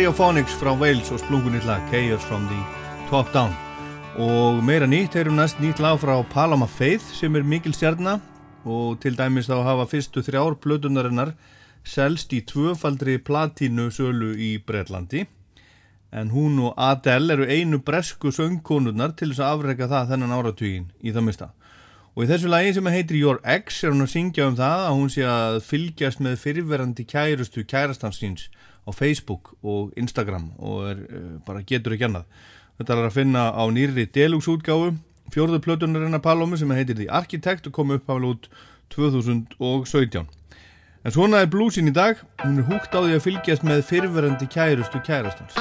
Stereophonics 0.00 0.54
frá 0.56 0.72
Wales 0.80 1.10
og 1.12 1.18
splungunit 1.20 1.66
lag 1.68 1.82
Chaos 1.90 2.22
from 2.24 2.46
the 2.48 2.56
Top 3.10 3.28
Down. 3.34 3.50
Og 4.16 4.62
meira 4.64 4.86
nýtt 4.88 5.12
erum 5.20 5.36
næst 5.36 5.58
nýtt 5.60 5.82
lag 5.84 5.98
frá 6.00 6.14
Palama 6.24 6.64
Faith 6.64 7.04
sem 7.12 7.36
er 7.36 7.44
mikil 7.44 7.74
stjarnar 7.76 8.22
og 8.64 8.96
til 9.02 9.18
dæmis 9.18 9.50
þá 9.50 9.58
hafa 9.66 9.84
fyrstu 9.90 10.22
þrjár 10.24 10.56
blödunarinnar 10.64 11.34
selst 11.84 12.32
í 12.32 12.40
tvöfaldri 12.48 13.18
platínu 13.20 13.90
sölu 13.92 14.30
í 14.40 14.54
Breitlandi 14.64 15.26
en 16.16 16.32
hún 16.32 16.56
og 16.64 16.80
Adele 16.80 17.36
eru 17.36 17.50
einu 17.52 17.82
bresku 17.84 18.32
söngkonurnar 18.32 19.12
til 19.20 19.34
þess 19.34 19.44
að 19.44 19.52
afrega 19.52 19.90
það 19.92 20.14
þennan 20.14 20.36
áratugin 20.38 20.88
í 21.04 21.12
það 21.12 21.26
mista 21.28 21.50
og 22.16 22.24
í 22.24 22.30
þessu 22.32 22.48
lagi 22.48 22.72
sem 22.72 22.88
heitir 22.96 23.20
Your 23.20 23.44
Ex 23.44 23.84
er 23.84 23.92
hún 23.92 24.08
að 24.08 24.14
syngja 24.16 24.48
um 24.48 24.56
það 24.56 24.88
að 24.88 24.96
hún 24.96 25.12
sé 25.12 25.28
að 25.28 25.60
fylgjast 25.68 26.24
með 26.24 26.40
fyrirverandi 26.46 27.04
kærustu 27.04 27.68
kærastansins 27.68 28.48
á 28.90 28.94
Facebook 28.94 29.54
og 29.62 29.92
Instagram 29.96 30.50
og 30.58 30.90
er, 30.90 30.98
eh, 31.06 31.38
bara 31.46 31.62
getur 31.62 31.94
ekki 31.94 32.08
annað. 32.08 32.24
Þetta 32.80 32.96
er 32.96 33.06
að 33.06 33.12
finna 33.12 33.52
á 33.54 33.64
nýri 33.70 34.10
Deluxe 34.10 34.50
útgáfu, 34.50 34.96
fjórðu 35.30 35.60
plötunarinnar 35.62 36.22
Palomi 36.22 36.58
sem 36.58 36.70
heitir 36.70 36.96
því 36.96 37.06
Arkitekt 37.08 37.66
og 37.66 37.72
kom 37.72 37.90
upp 37.90 38.06
hafla 38.08 38.34
út 38.34 38.48
2017. 38.90 40.26
En 41.04 41.12
svona 41.12 41.40
er 41.40 41.46
blúsin 41.46 41.88
í 41.88 41.92
dag, 41.92 42.18
hún 42.42 42.58
er 42.58 42.66
húgt 42.68 42.92
á 42.92 43.00
því 43.00 43.14
að 43.16 43.24
fylgjast 43.24 43.62
með 43.64 43.84
fyrverandi 43.88 44.48
kærustu 44.52 45.00
kærastans. 45.00 45.56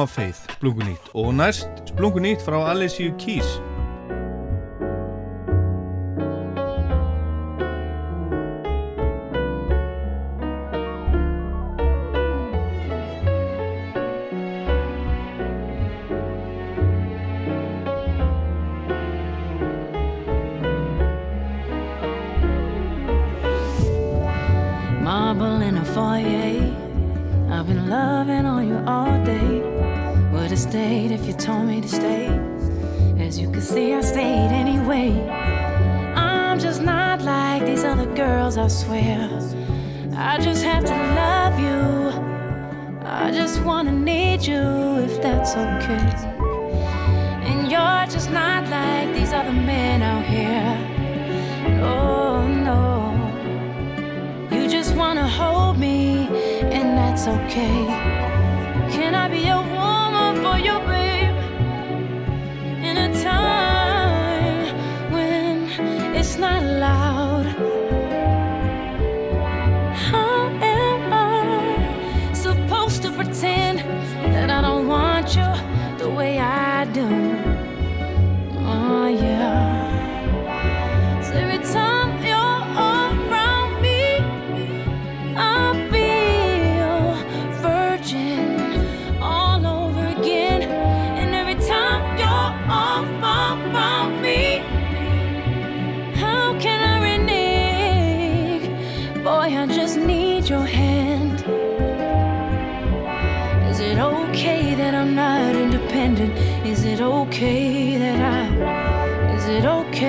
Freedom 0.00 0.08
of 0.08 0.10
Faith, 0.10 0.48
Splungunýtt 0.56 1.10
og 1.14 1.34
næst 1.34 1.68
Splungunýtt 1.90 2.40
frá 2.46 2.70
Alessio 2.70 3.12
Keys. 3.18 3.69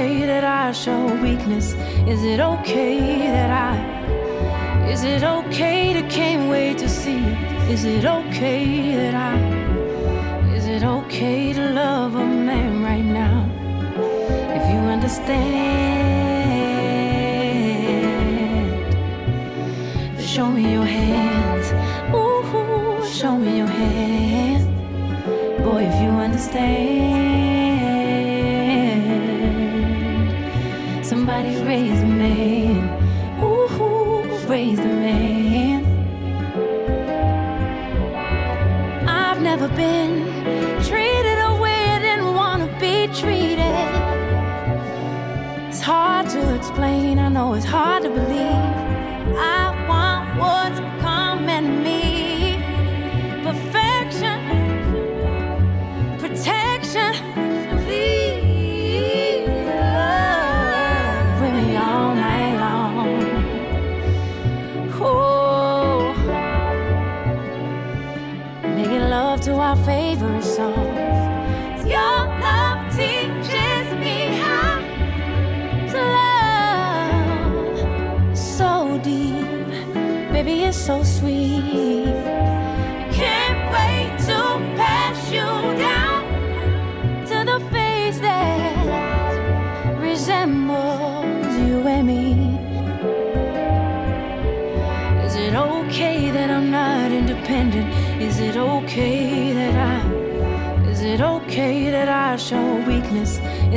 okay 0.02 0.26
that 0.26 0.43
I 0.43 0.72
show 0.72 1.06
weakness? 1.22 1.74
Is 2.08 2.24
it 2.24 2.39
okay 2.39 3.20
that 3.36 3.52
I? 3.52 4.89
Is 4.89 5.04
it 5.04 5.24
okay 5.24 5.93
to 5.93 6.02
can't 6.10 6.49
wait 6.49 6.80
to 6.80 6.89
see? 6.89 7.24
Is 7.74 7.86
it 7.86 8.04
okay 8.06 8.95
that 8.95 9.14
I? 9.14 9.38
Is 10.56 10.66
it 10.66 10.84
okay 10.84 11.54
to 11.54 11.70
love 11.70 12.16
a 12.16 12.26
man 12.26 12.82
right 12.84 13.06
now? 13.06 13.45
If 14.58 14.64
you 14.72 14.80
understand, 14.95 15.38
show 20.20 20.49
me 20.49 20.72
your 20.78 20.86
hands. 20.86 21.68
Ooh, 22.16 23.06
show 23.06 23.38
me 23.38 23.58
your 23.58 23.68
hands. 23.68 24.66
Boy, 25.64 25.84
if 25.84 26.02
you 26.02 26.10
understand. 26.10 26.91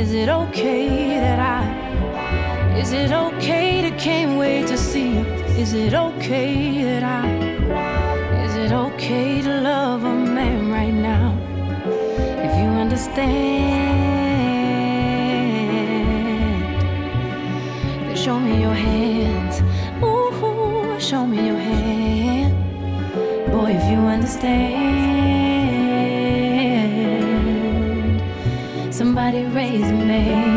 Is 0.05 0.13
it 0.13 0.29
okay 0.29 1.17
that 1.17 1.39
I? 1.39 2.77
Is 2.77 2.91
it 2.91 3.11
okay 3.11 3.81
to 3.81 3.89
can't 3.97 4.37
wait 4.37 4.67
to 4.67 4.77
see 4.77 5.15
you? 5.15 5.25
Is 5.57 5.73
it 5.73 5.95
okay 5.95 6.83
that 6.83 7.01
I? 7.01 7.27
Is 8.45 8.55
it 8.55 8.71
okay 8.71 9.41
to 9.41 9.61
love 9.61 10.03
a 10.03 10.13
man 10.13 10.69
right 10.69 10.93
now? 10.93 11.35
If 12.47 12.53
you 12.61 12.69
understand, 12.85 13.25
then 18.05 18.15
show 18.15 18.39
me 18.39 18.61
your 18.61 18.75
hands. 18.75 19.63
Ooh, 20.03 20.99
show 20.99 21.25
me 21.25 21.47
your 21.47 21.57
hand, 21.57 22.53
boy. 23.51 23.71
If 23.71 23.89
you 23.89 23.97
understand. 23.97 25.34
He's 29.75 29.91
made. 29.91 30.54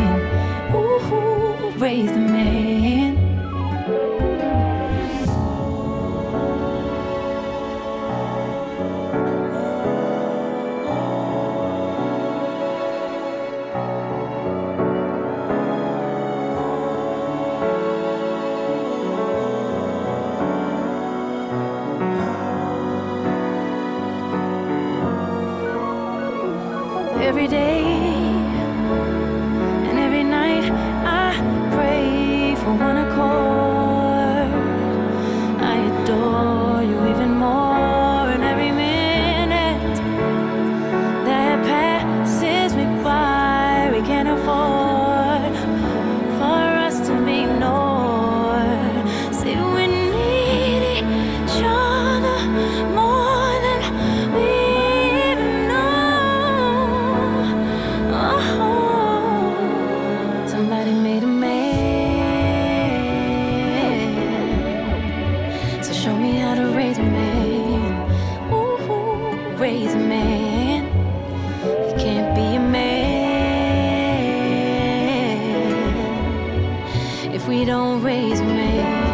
we 77.48 77.64
don't 77.64 78.02
raise 78.02 78.42
men. 78.42 79.07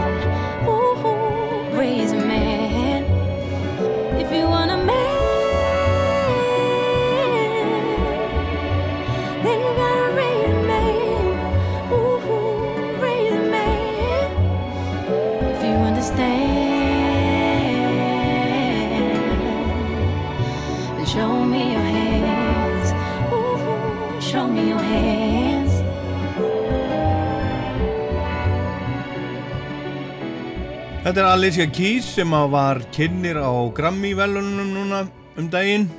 Þetta 31.05 31.21
er 31.21 31.27
Alicia 31.29 31.65
Keys 31.69 32.07
sem 32.17 32.31
var 32.33 32.79
kynir 32.97 33.37
á 33.37 33.53
Grammy-velunum 33.77 34.71
núna 34.73 35.03
um 35.37 35.49
daginn. 35.53 35.91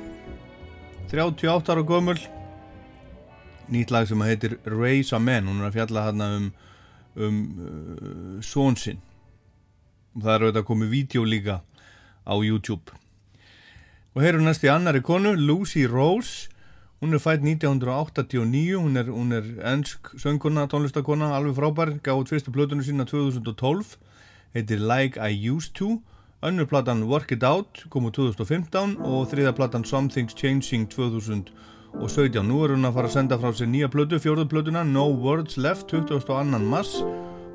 38 1.12 1.70
ára 1.70 1.84
gömul. 1.86 2.18
Nýtt 3.70 3.92
lag 3.94 4.08
sem 4.10 4.24
heitir 4.26 4.56
Raise 4.66 5.14
a 5.14 5.20
Man. 5.22 5.46
Hún 5.46 5.60
er 5.62 5.68
að 5.68 5.76
fjalla 5.76 6.02
hérna 6.08 6.26
um, 6.34 6.48
um 7.22 7.38
uh, 7.54 8.40
svonsinn 8.42 8.98
og 10.16 10.24
það 10.24 10.32
er 10.32 10.44
auðvitað 10.48 10.58
að 10.64 10.66
koma 10.72 10.88
í 10.88 10.90
vídeo 10.96 11.22
líka 11.22 11.60
á 12.26 12.34
YouTube. 12.42 12.98
Og 14.18 14.26
hér 14.26 14.40
er 14.40 14.42
næst 14.42 14.66
í 14.66 14.72
annari 14.74 15.04
konu 15.06 15.36
Lucy 15.38 15.86
Rose. 15.86 16.50
Hún 16.98 17.14
er 17.14 17.22
fætt 17.22 17.46
1989 17.46 18.74
hún 18.74 18.98
er, 18.98 19.14
hún 19.14 19.30
er 19.38 19.46
ennsk 19.70 20.16
söngkona, 20.18 20.66
tónlistakona 20.66 21.30
alveg 21.38 21.60
frábær, 21.60 21.94
gáði 22.02 22.32
fyrstu 22.34 22.50
plötunum 22.50 22.82
sína 22.82 23.06
2012 23.06 23.94
heitir 24.56 24.80
Like 24.80 25.20
I 25.20 25.50
Used 25.50 25.74
To. 25.74 26.00
Önnur 26.42 26.66
platan 26.66 27.02
Work 27.08 27.32
It 27.32 27.44
Out 27.44 27.86
kom 27.88 28.06
úr 28.08 28.12
2015 28.12 28.96
og 29.04 29.28
þriða 29.30 29.52
platan 29.56 29.84
Something's 29.84 30.36
Changing 30.36 30.86
2017 30.92 32.44
nú 32.44 32.58
er 32.64 32.74
hún 32.74 32.88
að 32.88 32.96
fara 32.98 33.08
að 33.08 33.14
senda 33.14 33.38
frá 33.40 33.52
sér 33.56 33.70
nýja 33.72 33.88
plötu, 33.92 34.20
fjórðu 34.20 34.46
plötuna 34.48 34.84
No 34.84 35.08
Words 35.10 35.56
Left 35.56 35.88
22. 35.92 36.44
mars. 36.60 36.98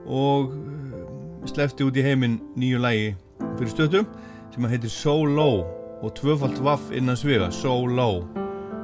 Og 0.06 0.54
eh, 0.54 1.50
slefti 1.50 1.86
út 1.86 1.98
í 1.98 2.06
heiminn 2.06 2.40
nýju 2.58 2.82
lægi 2.82 3.12
fyrir 3.58 3.74
stötu 3.74 4.06
sem 4.54 4.66
að 4.66 4.76
heitir 4.76 4.94
So 4.94 5.18
Low 5.26 5.62
og 6.02 6.16
tvöfalt 6.18 6.58
vaff 6.62 6.90
innan 6.92 7.18
svega 7.18 7.52
So 7.54 7.86
Low. 7.86 8.26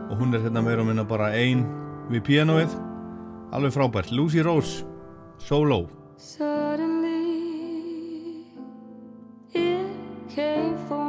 Og 0.08 0.18
hún 0.22 0.34
er 0.34 0.46
hérna 0.46 0.64
meira 0.64 0.86
og 0.86 0.90
minna 0.90 1.04
bara 1.04 1.34
ein 1.36 1.66
við 2.10 2.24
pianoið 2.30 2.78
alveg 3.52 3.74
frábært, 3.76 4.14
Lucy 4.14 4.46
Rose 4.46 4.86
So 5.42 5.64
Low 5.64 5.90
came 10.38 10.78
for 10.88 11.07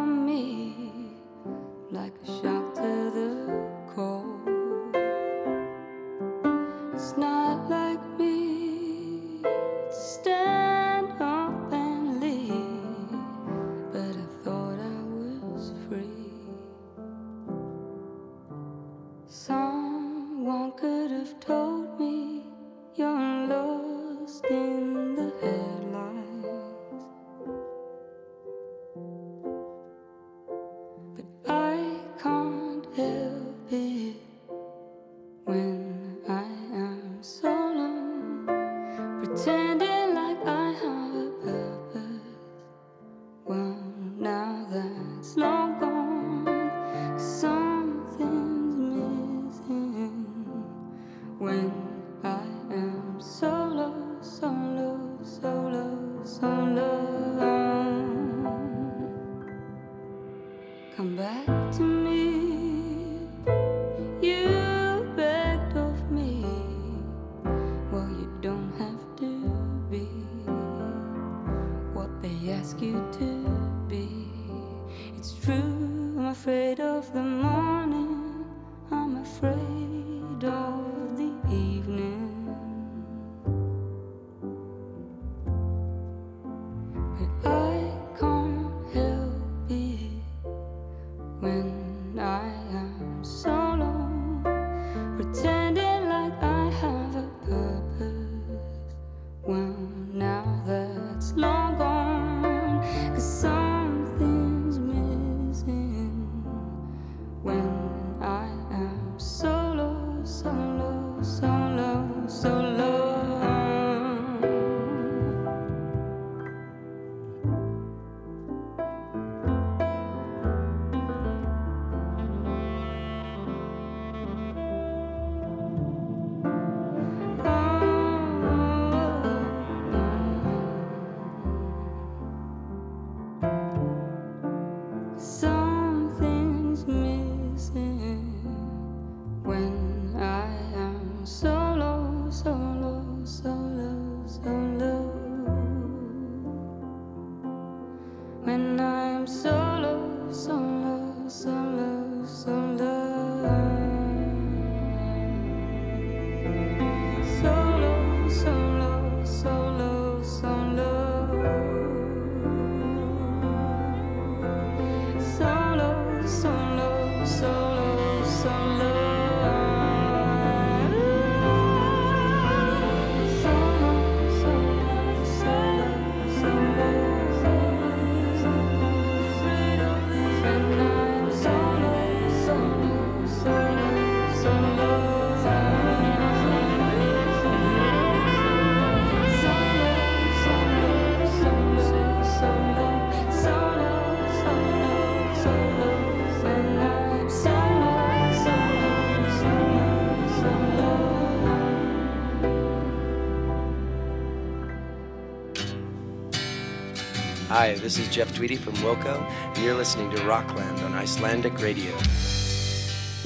Hi, 207.68 207.74
this 207.74 207.98
is 207.98 208.08
Jeff 208.08 208.32
Tweedy 208.34 208.56
from 208.56 208.72
Wilco, 208.76 209.14
and 209.54 209.58
you're 209.62 209.76
listening 209.76 210.08
to 210.16 210.22
Rockland 210.24 210.78
on 210.86 210.94
Icelandic 210.94 211.52
Radio. 211.60 211.92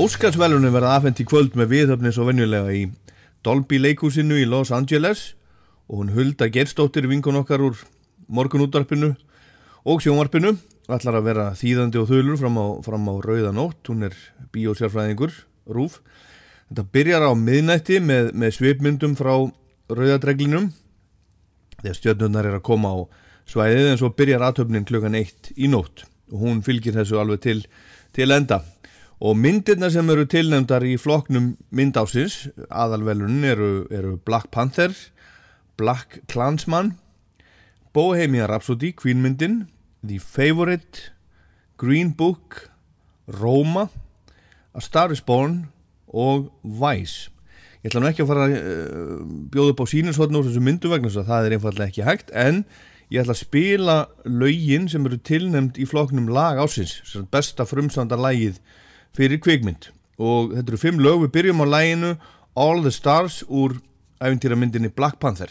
Óskarsvelunin 0.03 0.75
verða 0.75 0.97
afhent 0.97 1.23
í 1.23 1.27
kvöld 1.31 1.55
með 1.55 1.69
viðhöfni 1.71 2.11
svo 2.11 2.27
venjulega 2.27 2.75
í 2.75 2.81
Dolby 3.47 3.79
leikúsinu 3.79 4.41
í 4.43 4.49
Los 4.51 4.75
Angeles 4.75 5.37
og 5.87 6.01
hún 6.01 6.11
Hulda 6.17 6.51
Gerstóttir 6.51 7.07
vinkun 7.07 7.39
okkar 7.39 7.63
úr 7.63 7.79
morgunútvarpinu 8.27 9.13
og 9.87 10.03
sjónvarpinu 10.03 10.57
ætlar 10.91 11.21
að 11.21 11.29
vera 11.31 11.47
þýðandi 11.63 12.03
og 12.03 12.11
þulur 12.11 12.43
fram 12.43 12.59
á, 12.59 12.67
fram 12.83 13.07
á 13.07 13.15
rauðanótt, 13.23 13.95
hún 13.95 14.11
er 14.11 14.21
bíósjárfræðingur, 14.51 15.39
rúf 15.71 16.03
þetta 16.67 16.89
byrjar 16.91 17.31
á 17.31 17.33
miðnætti 17.39 18.03
með, 18.03 18.35
með 18.35 18.59
svipmyndum 18.59 19.15
frá 19.15 19.37
rauðadreglinum 19.87 20.73
þegar 21.79 22.01
stjörnurnar 22.03 22.51
er 22.51 22.59
að 22.59 22.71
koma 22.73 22.91
á 22.91 23.22
svæðið 23.51 23.91
en 23.91 24.01
svo 24.01 24.13
byrjar 24.17 24.45
aðtöfnin 24.47 24.87
klukkan 24.89 25.19
eitt 25.19 25.53
í 25.57 25.71
nótt. 25.71 26.05
Og 26.33 26.47
hún 26.47 26.63
fylgir 26.65 26.97
þessu 26.97 27.19
alveg 27.21 27.43
til, 27.45 27.59
til 28.17 28.35
enda. 28.35 28.63
Og 29.23 29.37
myndirna 29.39 29.91
sem 29.93 30.09
eru 30.11 30.25
tilnefndar 30.27 30.83
í 30.87 30.97
floknum 30.99 31.53
myndásins 31.71 32.49
aðalvelun 32.67 33.45
eru, 33.47 33.73
eru 33.95 34.17
Black 34.27 34.51
Panther 34.51 34.95
Black 35.79 36.21
Klansman 36.27 36.97
Bohemian 37.93 38.49
Rhapsody 38.49 38.93
kvínmyndin, 38.97 39.67
The 40.03 40.19
Favourite 40.19 41.13
Green 41.79 42.11
Book 42.17 42.71
Roma 43.29 43.91
A 44.75 44.81
Star 44.81 45.13
is 45.13 45.21
Born 45.21 45.69
og 46.09 46.51
Vice. 46.65 47.29
Ég 47.83 47.91
ætla 47.91 48.01
nú 48.01 48.09
ekki 48.09 48.23
að 48.25 48.31
fara 48.31 48.47
að 48.47 48.53
uh, 48.57 49.23
bjóða 49.53 49.75
upp 49.75 49.83
á 49.83 49.87
síninsvotn 49.91 50.39
úr 50.39 50.47
þessu 50.47 50.63
myndu 50.63 50.91
vegna 50.93 51.11
þess 51.11 51.23
að 51.25 51.31
það 51.33 51.47
er 51.47 51.55
einfallega 51.57 51.91
ekki 51.91 52.07
hægt 52.07 52.31
en 52.31 52.63
ég 53.13 53.21
ætla 53.21 53.35
að 53.37 53.43
spila 53.45 53.97
laugin 54.25 54.87
sem 54.89 55.05
eru 55.05 55.19
tilnemd 55.21 55.77
í 55.77 55.85
floknum 55.89 56.31
lag 56.33 56.61
ásins, 56.63 56.95
besta 57.33 57.67
frumsandarlægið 57.69 58.61
fyrir 59.17 59.41
kvikmynd. 59.45 59.91
Og 60.23 60.55
þetta 60.57 60.73
eru 60.73 60.81
fimm 60.81 61.03
lög, 61.03 61.27
við 61.27 61.35
byrjum 61.37 61.65
á 61.65 61.67
læginu 61.69 62.13
All 62.57 62.81
the 62.85 62.93
Stars 62.95 63.43
úr 63.49 63.77
æfintýramyndinni 64.23 64.93
Black 64.97 65.21
Panther. 65.21 65.51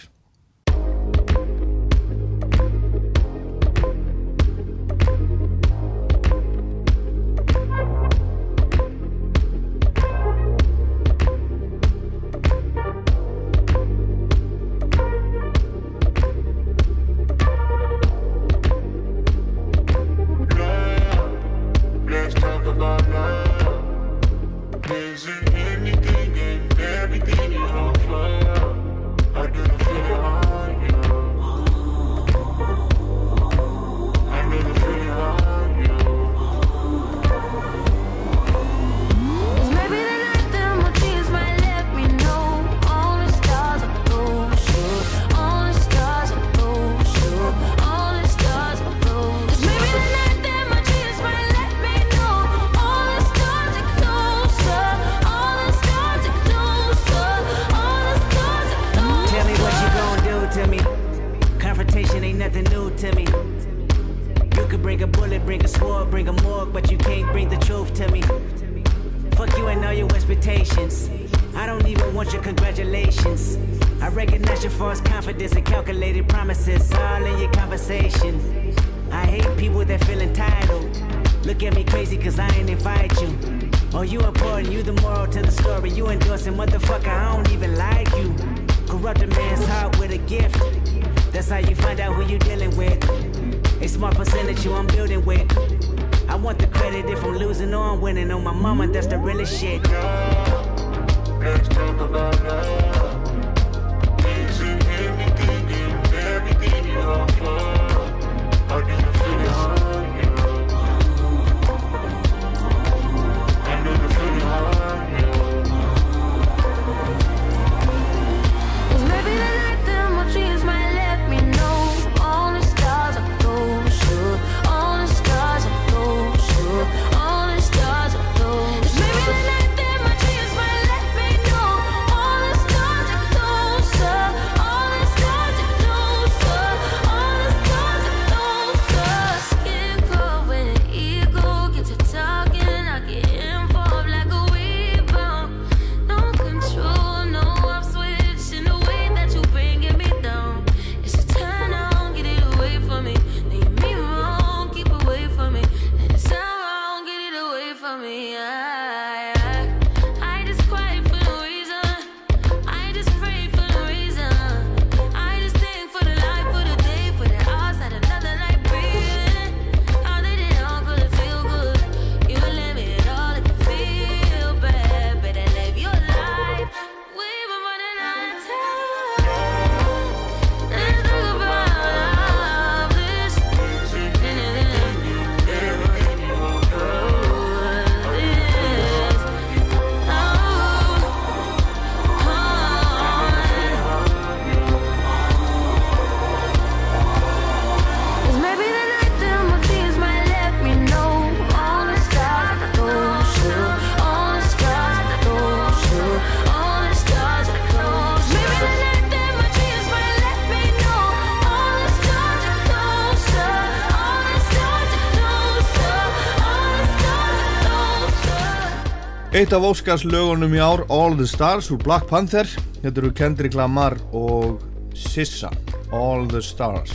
Eitt 219.42 219.56
af 219.58 219.64
Óskars 219.66 220.04
lögunum 220.06 220.52
í 220.54 220.60
ár, 220.62 220.84
All 220.94 221.16
the 221.18 221.26
Stars, 221.26 221.72
úr 221.74 221.80
Black 221.82 222.04
Panther. 222.06 222.46
Þetta 222.84 223.00
eru 223.02 223.10
Kendrick 223.18 223.56
Lamar 223.58 223.96
og 224.14 224.60
Sissa, 224.94 225.50
All 225.90 226.28
the 226.30 226.44
Stars. 226.46 226.92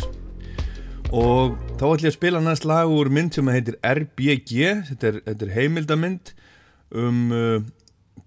Og 1.10 1.56
þá 1.73 1.82
ætlum 1.89 2.05
ég 2.05 2.12
að 2.12 2.14
spila 2.14 2.43
næst 2.44 2.66
lag 2.70 2.86
úr 2.86 3.10
mynd 3.10 3.35
sem 3.35 3.51
heitir 3.51 3.74
RBG, 3.82 4.52
þetta 4.93 5.09
er, 5.09 5.18
þetta 5.27 5.47
er 5.48 5.52
heimildamynd 5.56 6.31
um 6.94 7.18
uh, 7.35 7.56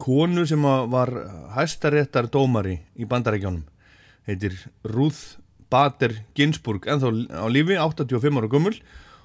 konu 0.03 0.43
sem 0.51 0.67
var 0.67 1.13
hæstaréttar 1.55 2.27
dómari 2.27 2.75
í 2.99 3.07
bandarækjónum. 3.07 3.63
Heitir 4.27 4.59
Ruth 4.83 5.39
Bader 5.71 6.17
Ginsburg, 6.35 6.91
ennþá 6.91 7.39
á 7.39 7.47
lífi, 7.47 7.79
85 7.79 8.43
ára 8.43 8.51
gummul 8.51 8.75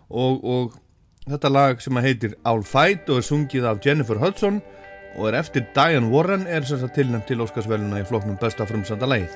og, 0.07 0.39
og 0.39 0.79
þetta 1.27 1.51
lag 1.51 1.83
sem 1.83 1.99
heitir 1.99 2.39
I'll 2.47 2.63
Fight 2.63 3.11
og 3.11 3.25
er 3.25 3.29
sungið 3.33 3.71
af 3.73 3.83
Jennifer 3.83 4.23
Hudson 4.23 4.63
og 4.63 4.83
og 5.17 5.29
er 5.29 5.39
eftir 5.39 5.67
Diane 5.75 6.11
Warren 6.11 6.47
er 6.47 6.67
þess 6.67 6.85
að 6.87 6.95
tilnæmt 6.99 7.27
til 7.31 7.43
Óskarsvæluna 7.45 8.01
í 8.03 8.07
floknum 8.09 8.39
besta 8.41 8.67
frumsanda 8.67 9.07
lægið. 9.07 9.35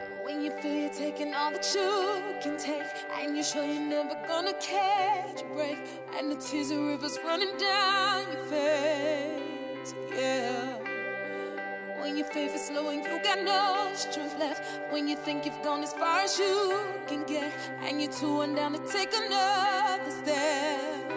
When 12.00 12.16
your 12.16 12.26
faith 12.32 12.54
is 12.54 12.70
low 12.70 12.88
and 12.90 13.04
you 13.04 13.18
got 13.22 13.42
no 13.42 13.90
strength 13.94 14.38
left 14.38 14.62
When 14.90 15.08
you 15.08 15.16
think 15.16 15.44
you've 15.44 15.62
gone 15.62 15.82
as 15.82 15.92
far 15.92 16.20
as 16.20 16.38
you 16.38 16.80
can 17.06 17.24
get 17.24 17.52
And 17.82 18.00
you're 18.00 18.10
too 18.10 18.42
and 18.42 18.56
down 18.56 18.72
to 18.72 18.78
take 18.90 19.12
another 19.12 20.10
step 20.10 21.12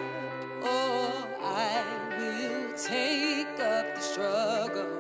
Oh, 0.64 1.28
I 1.40 1.84
will 2.18 2.74
take 2.76 3.31
struggle. 4.12 5.00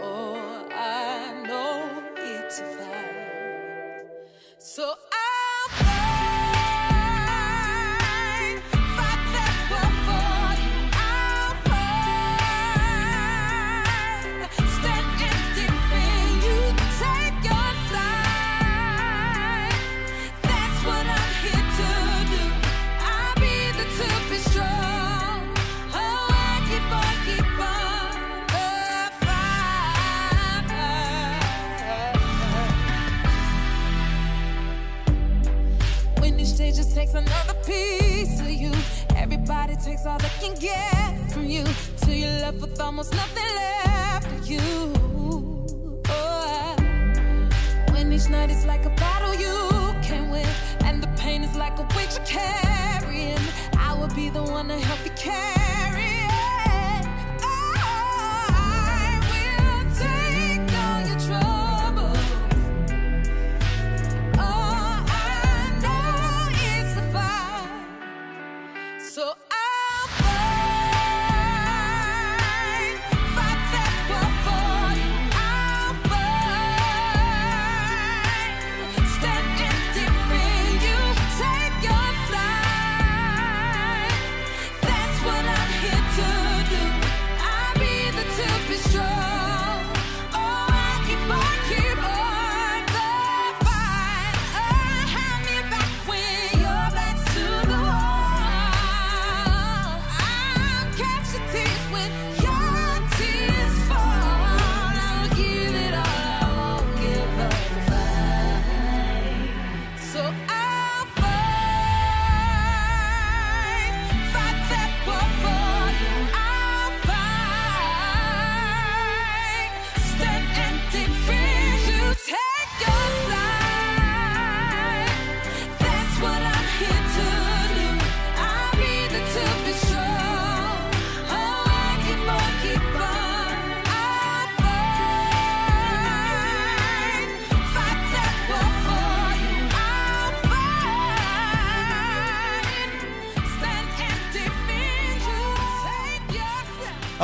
Oh, 0.00 0.68
I 0.70 1.42
know 1.46 2.02
it's 2.18 2.60
a 2.60 2.64
fight. 2.64 4.06
So 4.58 4.92
takes 39.94 40.06
all 40.06 40.18
they 40.18 40.28
can 40.40 40.54
get 40.54 41.30
from 41.30 41.46
you, 41.46 41.64
till 41.98 42.14
you're 42.14 42.40
left 42.40 42.60
with 42.60 42.80
almost 42.80 43.12
nothing 43.14 43.44
left 43.54 44.26
of 44.26 44.46
you. 44.46 44.58
Oh, 46.08 46.76
when 47.92 48.12
each 48.12 48.28
night 48.28 48.50
is 48.50 48.64
like 48.66 48.84
a 48.86 48.90
battle 48.90 49.34
you 49.34 49.54
can't 50.02 50.30
win, 50.32 50.48
and 50.84 51.02
the 51.02 51.08
pain 51.16 51.44
is 51.44 51.54
like 51.56 51.78
a 51.78 51.86
weight 51.96 52.12
you're 52.16 52.26
carrying, 52.26 53.38
I 53.78 53.96
will 53.98 54.12
be 54.14 54.30
the 54.30 54.42
one 54.42 54.68
to 54.68 54.78
help 54.78 55.04
you 55.04 55.12
carry 55.12 55.73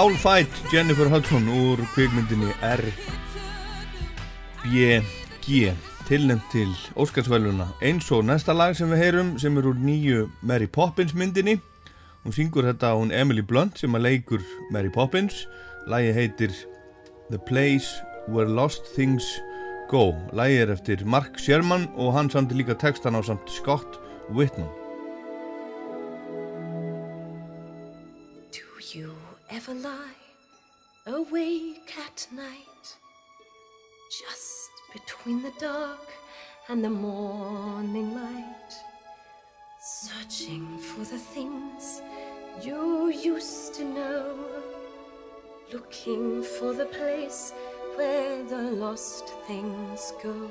side. 0.01 0.11
Álfætt 0.11 0.73
Jennifer 0.73 1.09
Hudson 1.09 1.49
úr 1.49 1.79
kvikmyndinni 1.95 2.53
R.B.G. 2.63 2.97
tilnæmt 6.07 6.43
til 6.53 6.69
Óskarsvæluna 6.97 7.67
eins 7.83 8.11
og 8.11 8.25
næsta 8.25 8.53
lag 8.53 8.77
sem 8.77 8.91
við 8.91 8.97
heyrum 8.97 9.39
sem 9.39 9.57
er 9.57 9.63
úr 9.63 9.77
nýju 9.77 10.31
Mary 10.43 10.67
Poppins 10.67 11.15
myndinni 11.15 11.61
hún 12.25 12.33
syngur 12.33 12.65
þetta 12.65 12.95
hún 12.97 13.13
Emily 13.13 13.43
Blunt 13.43 13.79
sem 13.79 13.95
að 13.95 14.01
leikur 14.01 14.41
Mary 14.73 14.89
Poppins 14.89 15.49
lagi 15.87 16.13
heitir 16.13 16.51
The 17.31 17.39
Place 17.39 17.89
Where 18.29 18.49
Lost 18.49 18.83
Things 18.95 19.25
Go 19.91 20.15
lagi 20.33 20.57
er 20.65 20.73
eftir 20.73 21.05
Mark 21.05 21.39
Sherman 21.39 21.89
og 21.97 22.15
hann 22.17 22.31
samti 22.31 22.55
líka 22.55 22.75
textan 22.75 23.15
á 23.15 23.23
samt 23.23 23.51
Scott 23.51 24.01
Whitman 24.33 24.80
awake 31.07 31.95
at 31.99 32.27
night, 32.33 32.97
just 34.11 34.71
between 34.93 35.43
the 35.43 35.53
dark 35.59 36.09
and 36.69 36.85
the 36.85 36.91
morning 36.91 38.15
light, 38.15 38.73
searching 39.81 40.79
for 40.79 41.01
the 41.01 41.19
things 41.19 42.03
you 42.63 43.09
used 43.09 43.75
to 43.75 43.85
know, 43.85 44.37
looking 45.73 46.43
for 46.43 46.75
the 46.75 46.87
place 46.87 47.53
where 47.95 48.45
the 48.45 48.63
lost 48.63 49.29
things 49.47 50.13
go? 50.23 50.49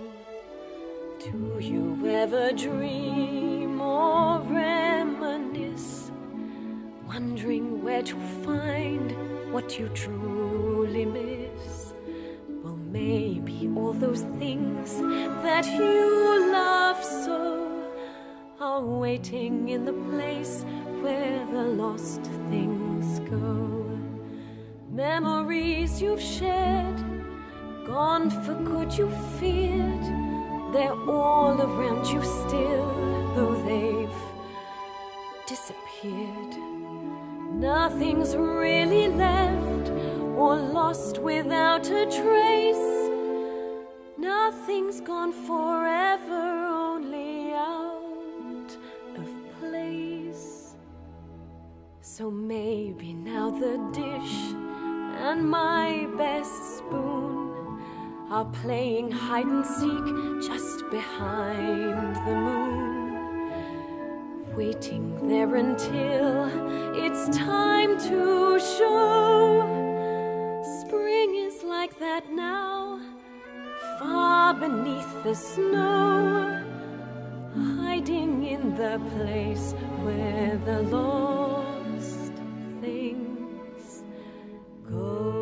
Do 1.20 1.60
you 1.60 2.08
ever 2.08 2.52
dream 2.54 3.80
or 3.82 4.40
reminisce? 4.40 6.10
wondering 7.10 7.84
where 7.84 8.04
to 8.04 8.16
find 8.46 9.12
what 9.52 9.80
you 9.80 9.90
truly 9.90 10.39
miss. 11.06 11.94
Well, 12.64 12.76
maybe 12.76 13.70
all 13.76 13.94
those 13.94 14.22
things 14.40 14.98
that 15.44 15.66
you 15.66 16.52
love 16.52 17.04
so 17.04 17.90
are 18.60 18.82
waiting 18.82 19.70
in 19.70 19.86
the 19.86 19.94
place 20.12 20.66
where 21.02 21.46
the 21.48 21.64
lost 21.64 22.24
things 22.50 23.20
go. 23.30 23.86
Memories 24.92 26.02
you've 26.02 26.22
shared, 26.22 26.98
gone 27.86 28.30
for 28.30 28.56
good 28.56 28.92
you 28.98 29.10
feared, 29.40 30.06
they're 30.74 31.00
all 31.10 31.60
around 31.62 32.06
you 32.08 32.22
still, 32.22 32.88
though 33.36 33.56
they've 33.66 34.20
disappeared. 35.48 36.54
Nothing's 37.54 38.36
really 38.36 39.08
left 39.08 39.79
or 40.40 40.56
lost 40.56 41.18
without 41.18 41.86
a 41.90 42.06
trace. 42.06 43.10
Nothing's 44.18 45.02
gone 45.02 45.34
forever, 45.34 46.46
only 46.86 47.52
out 47.52 48.72
of 49.18 49.28
place. 49.60 50.76
So 52.00 52.32
maybe 52.32 53.14
now 53.14 53.50
the 53.50 53.76
dish 53.92 54.38
and 55.28 55.50
my 55.50 56.08
best 56.18 56.78
spoon 56.78 57.82
are 58.32 58.46
playing 58.64 59.12
hide 59.12 59.46
and 59.46 59.66
seek 59.66 60.06
just 60.50 60.90
behind 60.90 62.16
the 62.26 62.36
moon 62.36 62.80
waiting 64.56 65.06
there 65.28 65.56
until 65.56 66.46
it's 66.96 67.38
time 67.38 67.98
to 67.98 68.60
show. 68.60 69.89
That 72.00 72.32
now, 72.32 73.02
far 74.00 74.54
beneath 74.54 75.24
the 75.24 75.36
snow. 75.36 76.64
hiding 77.54 78.46
in 78.46 78.74
the 78.76 79.02
place 79.16 79.74
where 80.04 80.56
the 80.64 80.84
lost 80.84 82.32
things 82.80 84.04
go. 84.90 85.39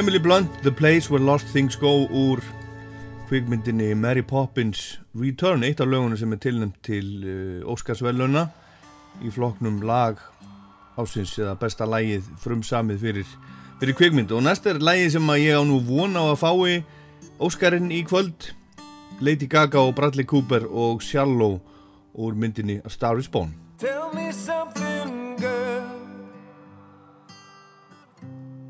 Emily 0.00 0.18
Blunt, 0.18 0.62
The 0.62 0.72
Place 0.72 1.10
Where 1.10 1.22
Lost 1.22 1.46
Things 1.52 1.76
Go 1.76 2.06
úr 2.08 2.40
kvikmyndinni 3.28 3.94
Mary 3.94 4.22
Poppins 4.22 4.98
Return, 5.14 5.60
eitt 5.60 5.80
af 5.84 5.90
lögunum 5.92 6.16
sem 6.16 6.32
er 6.32 6.38
tilnæmt 6.40 6.78
til 6.86 7.08
uh, 7.20 7.68
Óskarsvelluna 7.68 8.46
í 9.20 9.28
flokknum 9.28 9.82
lag 9.84 10.22
ásins 10.96 11.34
eða 11.36 11.52
besta 11.60 11.84
lagið 11.84 12.30
frumsamið 12.40 13.04
fyrir, 13.04 13.34
fyrir 13.82 13.98
kvikmynd. 13.98 14.32
Og 14.32 14.40
næst 14.46 14.70
er 14.72 14.80
lagið 14.80 15.18
sem 15.18 15.34
að 15.34 15.42
ég 15.44 15.60
á 15.60 15.62
nú 15.68 15.82
vona 15.84 16.24
á 16.24 16.32
að 16.32 16.40
fái 16.46 16.80
Óskarinn 17.36 17.92
í 17.92 18.00
kvöld 18.08 18.54
Lady 19.20 19.50
Gaga 19.52 19.84
og 19.84 19.98
Bradley 20.00 20.24
Cooper 20.24 20.64
og 20.64 21.04
Shallow 21.04 21.60
úr 22.16 22.40
myndinni 22.40 22.80
A 22.80 22.88
Star 22.88 23.20
Is 23.20 23.28
Born. 23.28 23.52
Tell 23.76 24.08
me 24.16 24.32
something, 24.32 24.99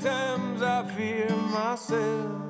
Times, 0.00 0.62
I 0.62 0.84
fear 0.94 1.28
myself. 1.30 2.47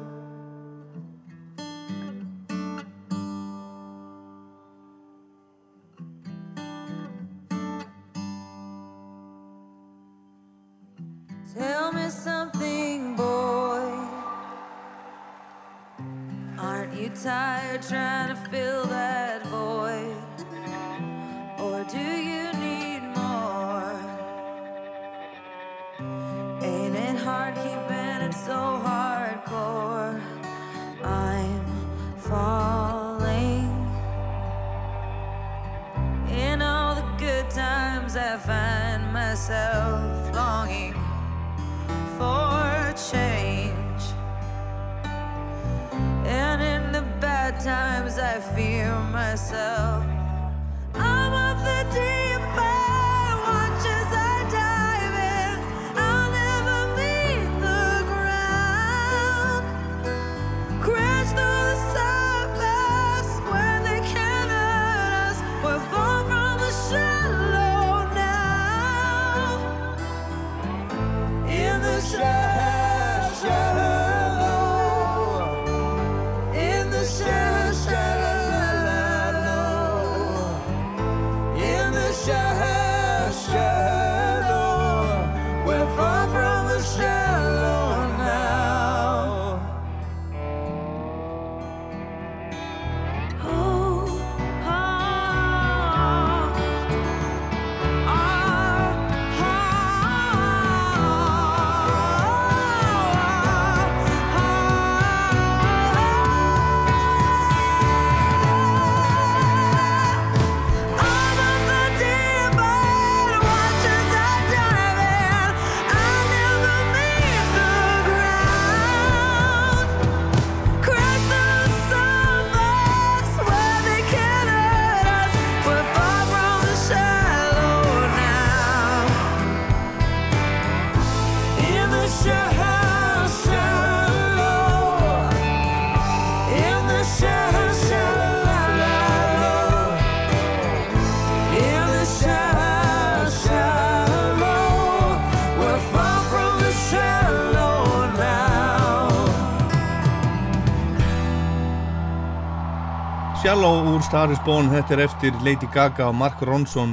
Shallow 153.49 153.95
úr 153.97 154.03
Star 154.05 154.29
is 154.29 154.41
Born, 154.45 154.67
þetta 154.69 154.93
er 154.93 155.01
eftir 155.07 155.37
Lady 155.41 155.65
Gaga, 155.73 156.11
Mark 156.13 156.43
Ronson, 156.45 156.91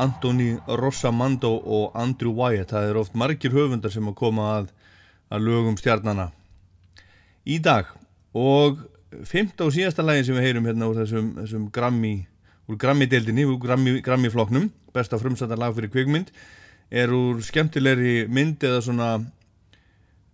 Anthony 0.00 0.54
Rossamando 0.80 1.50
og 1.60 1.92
Andrew 1.92 2.32
Wyatt. 2.38 2.70
Það 2.72 2.86
er 2.88 2.98
oft 3.02 3.18
margir 3.20 3.52
höfundar 3.52 3.92
sem 3.92 4.08
að 4.08 4.14
koma 4.16 4.46
að, 4.54 4.70
að 5.28 5.44
lögum 5.44 5.76
stjarnana 5.76 6.30
í 7.44 7.58
dag. 7.60 7.90
Og 8.32 8.80
fymta 9.28 9.66
og 9.66 9.76
síðasta 9.76 10.00
lagin 10.00 10.24
sem 10.24 10.40
við 10.40 10.46
heyrum 10.46 10.70
hérna 10.70 10.88
úr 10.88 11.02
þessum, 11.02 11.34
þessum 11.42 11.68
Grammy, 11.76 12.14
úr 12.64 12.80
Grammy-deildinni, 12.80 13.44
úr 13.44 13.60
Grammy, 13.60 13.98
Grammy-flokknum, 14.06 14.70
besta 14.96 15.20
frumstættar 15.20 15.60
lag 15.60 15.76
fyrir 15.76 15.92
kvikmynd, 15.92 16.32
er 16.88 17.12
úr 17.12 17.44
skemmtilegri 17.44 18.22
mynd 18.24 18.64
eða 18.70 18.80
svona 18.88 19.10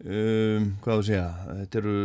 um, 0.04 0.68
hvað 0.84 1.00
þú 1.00 1.06
segja? 1.08 1.28
Þetta 1.62 1.80
eru 1.80 1.96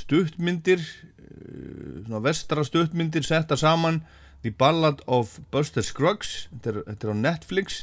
stuttmyndir 0.00 0.84
uh, 0.84 1.98
svona 2.06 2.22
vestra 2.24 2.64
stuttmyndir 2.64 3.26
setta 3.26 3.58
saman. 3.58 4.02
The 4.42 4.52
Ballad 4.54 5.02
of 5.06 5.40
Buster 5.50 5.82
Scruggs. 5.82 6.46
Þetta 6.52 6.70
er, 6.70 6.80
þetta 6.92 7.08
er 7.08 7.14
á 7.14 7.16
Netflix. 7.26 7.82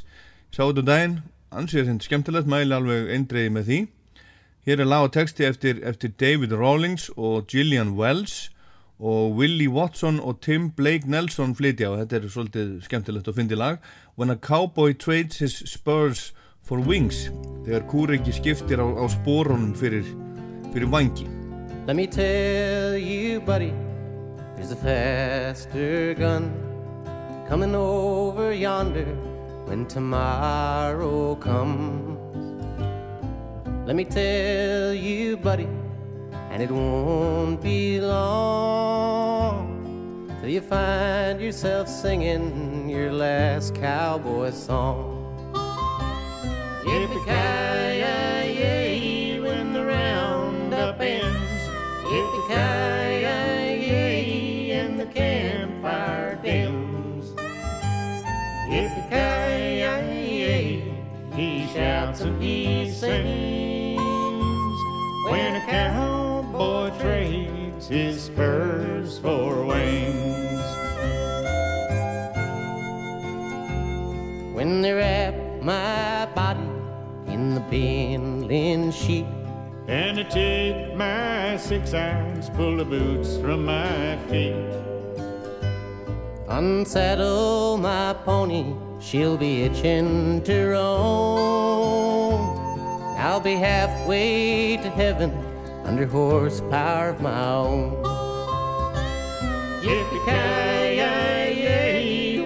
Ég 0.49 0.57
sá 0.57 0.63
þetta 0.63 0.81
um 0.81 0.89
daginn, 0.89 1.19
ansið 1.51 1.89
þetta 1.89 2.07
skemmtilegt 2.07 2.49
mæli 2.49 2.75
alveg 2.75 3.11
eindreiði 3.11 3.53
með 3.53 3.69
því. 3.69 3.79
Hér 4.65 4.81
er 4.81 4.93
og 4.97 5.11
texti 5.13 5.45
eftir, 5.45 5.81
eftir 5.85 6.15
David 6.17 6.53
Rawlings 6.57 7.11
og 7.15 7.45
Gillian 7.51 7.93
Wells 7.99 8.49
og 8.99 9.35
Willie 9.35 9.69
Watson 9.69 10.19
og 10.19 10.39
Tim 10.41 10.71
Blake 10.71 11.09
Nelson 11.11 11.55
flytja 11.55 11.91
og 11.91 11.99
þetta 11.99 12.17
er 12.17 12.29
svolítið 12.31 12.71
skemmtilegt 12.81 13.27
og 13.27 13.35
fyndi 13.35 13.55
lag. 13.55 13.77
When 14.17 14.29
a 14.29 14.35
cowboy 14.35 14.93
trades 14.93 15.37
his 15.37 15.61
spurs 15.67 16.33
for 16.65 16.81
wings 16.81 17.29
þegar 17.65 17.85
kúriki 17.85 18.33
skiptir 18.33 18.81
á, 18.81 18.87
á 18.89 19.05
spórunum 19.05 19.73
fyrir, 19.77 20.05
fyrir 20.73 20.89
vangi 20.89 21.29
Let 21.85 21.95
me 21.95 22.07
tell 22.07 22.97
you, 22.97 23.39
buddy, 23.39 23.71
there's 24.55 24.71
a 24.71 24.75
faster 24.75 26.15
gun 26.15 26.49
coming 27.47 27.75
over 27.75 28.51
yonder 28.51 29.05
when 29.67 29.85
tomorrow 29.85 31.35
comes. 31.35 32.17
Let 33.85 33.95
me 33.95 34.03
tell 34.03 34.95
you, 34.95 35.37
buddy, 35.37 35.67
and 36.49 36.63
it 36.63 36.71
won't 36.71 37.61
be 37.61 38.01
long 38.01 39.69
till 40.41 40.49
you 40.49 40.61
find 40.61 41.39
yourself 41.39 41.87
singing 41.87 42.89
your 42.89 43.11
last 43.11 43.75
cowboy 43.75 44.49
song. 44.49 45.14
Yippee-ki-yay, 46.85 48.19
when 49.39 49.73
the 49.73 49.83
roundup 49.83 51.01
ends. 51.01 51.63
Yippee-ki-yay, 52.03 53.51
and 54.71 54.99
the 54.99 55.07
campfire 55.07 56.35
dims. 56.43 57.33
Yippee-ki-yay, 58.69 60.03
he 61.35 61.67
shouts 61.73 62.21
and 62.21 62.41
he 62.41 62.91
sings. 62.91 63.99
When 65.29 65.55
a 65.55 65.61
cowboy 65.67 66.91
trades 66.99 67.87
his 67.87 68.23
spurs 68.25 69.17
for 69.19 69.65
wings. 69.65 70.61
When 74.55 74.81
they 74.81 74.93
wrap 74.93 75.35
my 75.61 76.27
body 76.35 76.54
the 77.55 77.61
bindling 77.61 78.91
sheet. 78.91 79.25
And 79.87 80.19
I 80.19 80.23
take 80.23 80.95
my 80.95 81.57
six 81.57 81.93
irons, 81.93 82.49
pull 82.49 82.77
the 82.77 82.85
boots 82.85 83.37
from 83.37 83.65
my 83.65 84.17
feet. 84.29 84.55
Unsaddle 86.47 87.77
my 87.79 88.13
pony, 88.23 88.75
she'll 88.99 89.37
be 89.37 89.63
itching 89.63 90.41
to 90.43 90.69
roam. 90.69 92.41
I'll 93.17 93.39
be 93.39 93.55
halfway 93.55 94.77
to 94.77 94.89
heaven 94.89 95.31
under 95.85 96.05
horsepower 96.05 97.09
of 97.09 97.21
my 97.21 97.45
own. 97.47 98.03
Yippee-ki-yay, 99.81 101.05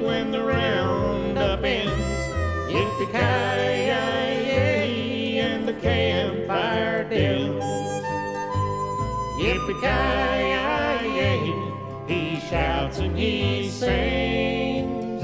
when 0.02 0.32
the 0.32 0.42
roundup 0.44 1.64
ends. 1.64 1.92
Yippee-ki-yay, 2.72 3.49
Yippee-ki-yay, 9.70 11.54
he 12.08 12.40
shouts 12.50 12.98
and 12.98 13.16
he 13.18 13.70
sings. 13.70 15.24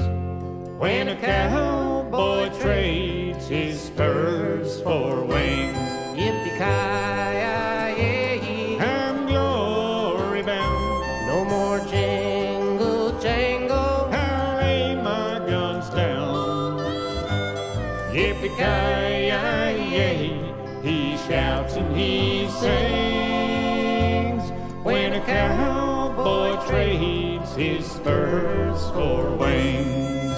When 0.78 1.08
a 1.08 1.16
cowboy 1.16 2.50
trades 2.60 3.48
his 3.48 3.80
spurs 3.80 4.45
cowboy 25.26 26.56
trades 26.68 27.54
his 27.56 27.84
spurs 27.84 28.80
for 28.90 29.36
wings. 29.36 30.36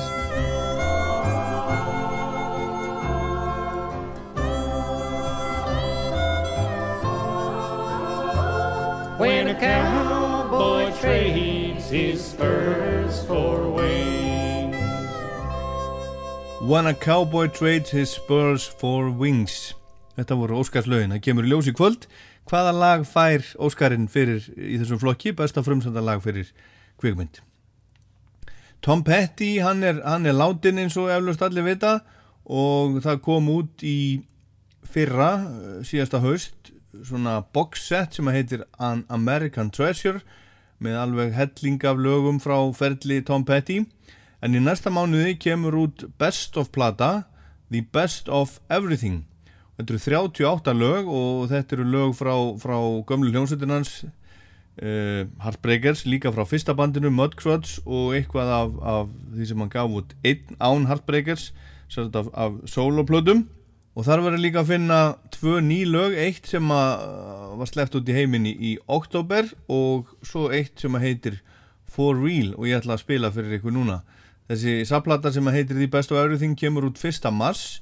When 9.19 9.49
a 9.49 9.55
cowboy 9.61 10.91
trades 11.01 11.91
his 11.91 12.25
spurs 12.25 13.25
for 13.25 13.71
wings. 13.71 14.77
When 16.63 16.87
a 16.87 16.95
cowboy 16.95 17.49
trades 17.49 17.91
his 17.91 18.11
spurs 18.11 18.67
for 18.67 19.11
wings 19.11 19.75
Þetta 20.19 20.35
voru 20.35 20.57
Óskarslaugin, 20.59 21.13
það 21.15 21.23
kemur 21.23 21.47
í 21.47 21.51
ljós 21.53 21.69
í 21.71 21.73
kvöld 21.79 22.09
Hvaða 22.49 22.73
lag 22.73 23.05
fær 23.05 23.45
Óskarinn 23.61 24.09
fyrir 24.09 24.47
í 24.57 24.79
þessum 24.81 25.01
flokki, 25.03 25.35
besta 25.37 25.61
frumsönda 25.65 26.01
lag 26.01 26.23
fyrir 26.25 26.49
kvikmynd. 27.01 27.43
Tom 28.81 29.03
Petty, 29.05 29.59
hann 29.61 29.83
er, 29.85 30.01
er 30.01 30.37
látin 30.37 30.81
eins 30.81 30.97
og 30.97 31.11
eflust 31.13 31.43
allir 31.45 31.67
vita 31.67 31.99
og 32.49 33.03
það 33.05 33.21
kom 33.27 33.51
út 33.53 33.85
í 33.85 34.25
fyrra, 34.89 35.33
eh, 35.45 35.79
síðasta 35.85 36.23
haust 36.25 36.73
svona 37.05 37.43
box 37.53 37.85
set 37.91 38.17
sem 38.17 38.29
að 38.31 38.39
heitir 38.39 38.65
An 38.81 39.05
American 39.13 39.69
Treasure 39.71 40.23
með 40.81 41.01
alveg 41.03 41.35
helling 41.37 41.85
af 41.85 42.01
lögum 42.01 42.41
frá 42.41 42.57
ferli 42.73 43.21
Tom 43.27 43.45
Petty. 43.45 43.83
En 44.41 44.55
í 44.55 44.63
næsta 44.63 44.89
mánuði 44.95 45.37
kemur 45.43 45.77
út 45.77 46.07
Best 46.17 46.57
of 46.57 46.73
Plata 46.73 47.27
The 47.69 47.83
Best 47.93 48.31
of 48.33 48.61
Everything 48.71 49.28
þetta 49.79 49.95
eru 49.95 50.01
38 50.27 50.75
lög 50.75 51.11
og 51.11 51.45
þetta 51.53 51.77
eru 51.77 51.87
lög 51.87 52.15
frá, 52.19 52.35
frá 52.59 52.79
gömlu 53.07 53.31
hljómsveitinans 53.31 53.93
uh, 54.03 55.23
Heartbreakers 55.43 56.05
líka 56.09 56.33
frá 56.35 56.45
fyrsta 56.49 56.75
bandinu 56.75 57.13
Mudcruds 57.15 57.79
og 57.87 58.17
eitthvað 58.19 58.51
af, 58.57 58.75
af 58.83 59.13
því 59.37 59.51
sem 59.51 59.63
hann 59.63 59.73
gaf 59.73 59.95
út 60.01 60.17
einn 60.27 60.59
án 60.59 60.89
Heartbreakers 60.91 61.53
sagt 61.89 62.19
af, 62.19 62.27
af 62.35 62.59
soloplötum 62.67 63.47
og 63.99 64.07
þar 64.07 64.23
verður 64.27 64.43
líka 64.43 64.63
að 64.63 64.73
finna 64.75 65.01
tvö 65.35 65.59
ný 65.65 65.81
lög, 65.89 66.15
eitt 66.15 66.47
sem 66.47 66.75
að 66.75 67.07
var 67.59 67.71
sleppt 67.71 67.99
út 67.99 68.11
í 68.11 68.15
heiminni 68.15 68.55
í 68.55 68.77
oktober 68.87 69.49
og 69.71 70.11
svo 70.27 70.49
eitt 70.55 70.79
sem 70.79 70.95
heitir 71.03 71.41
For 71.89 72.19
Real 72.19 72.53
og 72.59 72.67
ég 72.69 72.79
ætla 72.79 72.99
að 72.99 73.07
spila 73.07 73.31
fyrir 73.35 73.59
ykkur 73.59 73.75
núna 73.75 74.03
þessi 74.51 74.83
saplata 74.91 75.33
sem 75.35 75.47
heitir 75.55 75.79
The 75.79 75.89
Best 75.91 76.13
of 76.15 76.21
Everything 76.21 76.59
kemur 76.59 76.87
út 76.91 76.99
1. 76.99 77.31
mars 77.35 77.81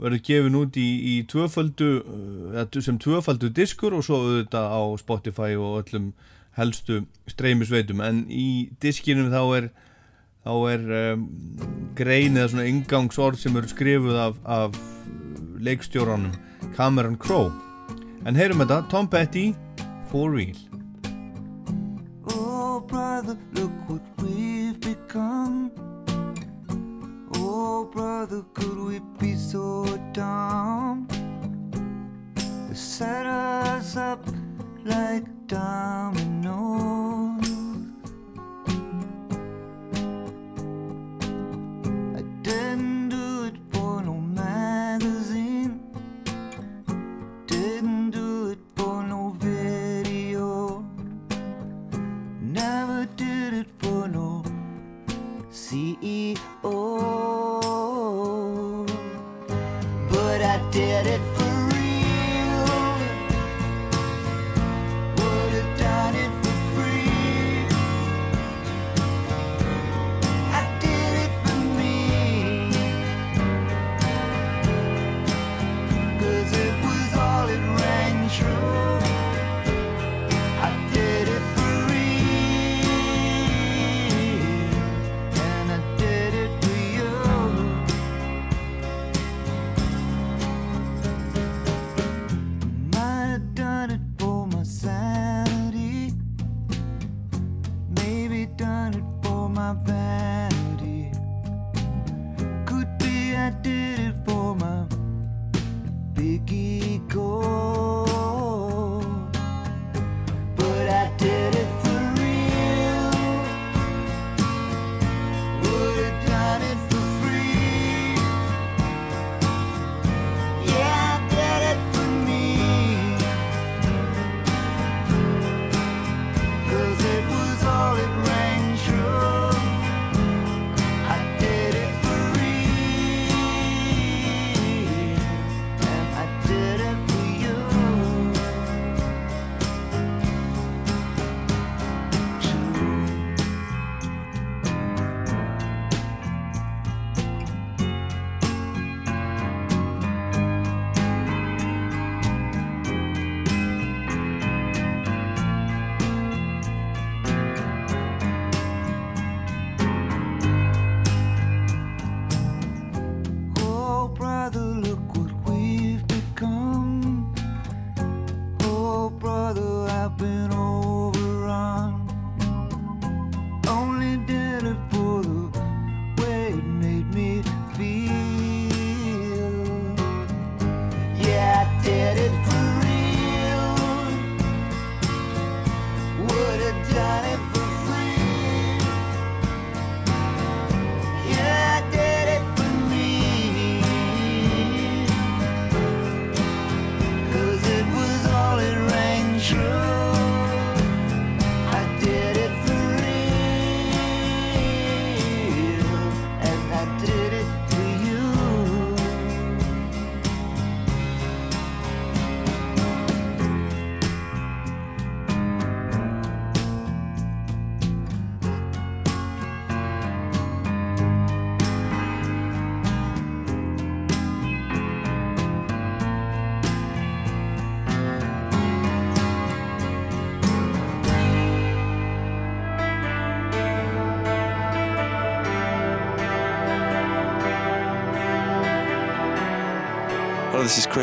verður 0.00 0.22
gefin 0.26 0.58
út 0.58 0.76
í, 0.80 0.88
í 1.12 1.14
tvöföldu 1.30 1.90
uh, 2.02 2.80
sem 2.82 2.98
tvöfaldu 2.98 3.50
diskur 3.54 3.94
og 3.94 4.06
svo 4.06 4.20
auðvitað 4.22 4.66
á 4.74 4.82
Spotify 5.00 5.54
og 5.54 5.84
öllum 5.84 6.12
helstu 6.58 7.04
streymisveitum. 7.30 8.02
En 8.02 8.24
í 8.30 8.70
diskinum 8.82 9.32
þá 9.34 9.42
er 9.58 9.70
þá 10.44 10.52
er 10.74 10.82
um, 11.14 11.28
grein 11.96 12.36
eða 12.36 12.50
svona 12.52 12.66
ingangsorð 12.68 13.40
sem 13.40 13.56
eru 13.56 13.70
skrifuð 13.70 14.18
af, 14.20 14.40
af 14.44 14.76
leikstjóranum 15.64 16.34
Cameron 16.76 17.16
Crowe. 17.16 17.52
En 18.28 18.36
heyrum 18.36 18.60
þetta 18.64 18.82
Tom 18.92 19.08
Petty 19.08 19.52
For 20.10 20.30
Real. 20.32 20.58
Oh, 22.34 22.80
brother, 22.80 23.36
look 23.54 23.72
what 23.88 24.02
we've 24.20 24.80
become. 24.80 25.93
Oh, 27.56 27.84
brother, 27.84 28.44
could 28.52 28.78
we 28.78 28.98
be 29.20 29.36
so 29.36 29.84
dumb? 30.12 31.06
They 32.34 32.74
set 32.74 33.26
us 33.26 33.96
up 33.96 34.26
like 34.84 35.24
dominoes. 35.46 37.46
I 42.18 42.22
didn't 42.42 43.10
do 43.10 43.44
it 43.44 43.54
for 43.70 44.02
no 44.02 44.14
magazine, 44.14 45.80
didn't 47.46 48.10
do 48.10 48.50
it 48.50 48.58
for 48.74 49.04
no 49.04 49.28
video, 49.38 50.84
never 52.40 53.06
did 53.14 53.54
it 53.54 53.68
for 53.78 54.08
no 54.08 54.42
CEO. 55.52 57.43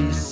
peace. 0.00 0.29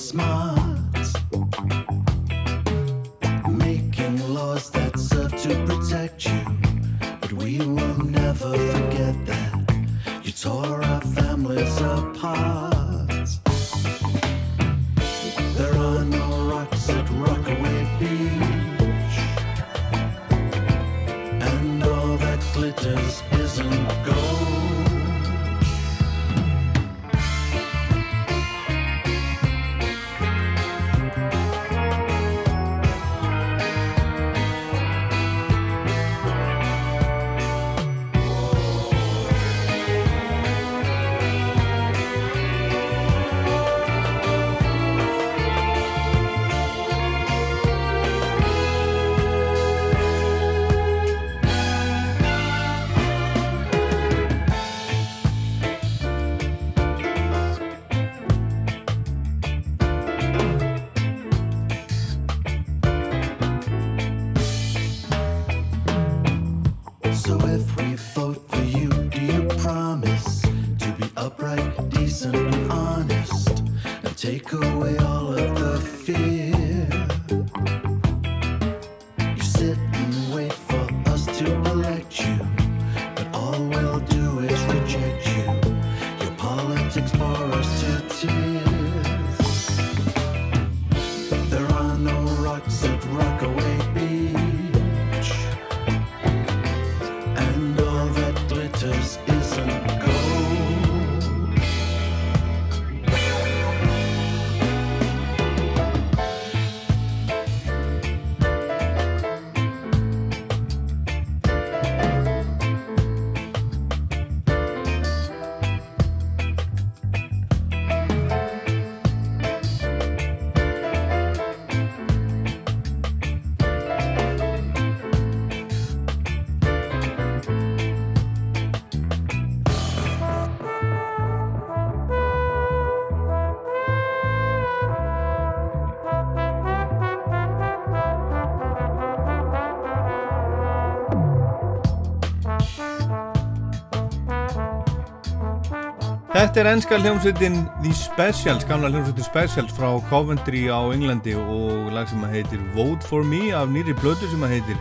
Þetta 146.39 146.61
er 146.61 146.69
ennska 146.71 146.99
hljómsveitin 147.03 147.57
The 147.83 147.91
Specials, 147.99 148.63
gamla 148.63 148.93
hljómsveitin 148.93 149.25
Specials 149.27 149.73
frá 149.75 149.89
Coventry 150.07 150.69
á 150.71 150.87
Englandi 150.95 151.33
og 151.35 151.89
lag 151.91 152.07
sem 152.07 152.21
að 152.23 152.37
heitir 152.37 152.61
Vote 152.77 153.03
For 153.09 153.27
Me 153.27 153.49
af 153.59 153.73
nýri 153.75 153.91
blödu 153.99 154.29
sem 154.31 154.45
að 154.47 154.53
heitir 154.55 154.77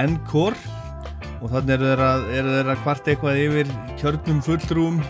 Encore. 0.00 0.56
Og 1.44 1.52
þannig 1.52 1.74
eru 1.74 1.90
þeirra, 1.90 2.06
eru 2.38 2.54
þeirra 2.54 2.76
hvart 2.86 3.10
eitthvað 3.12 3.40
yfir 3.42 3.74
kjörnum 4.00 4.38
fulltrúum. 4.46 5.02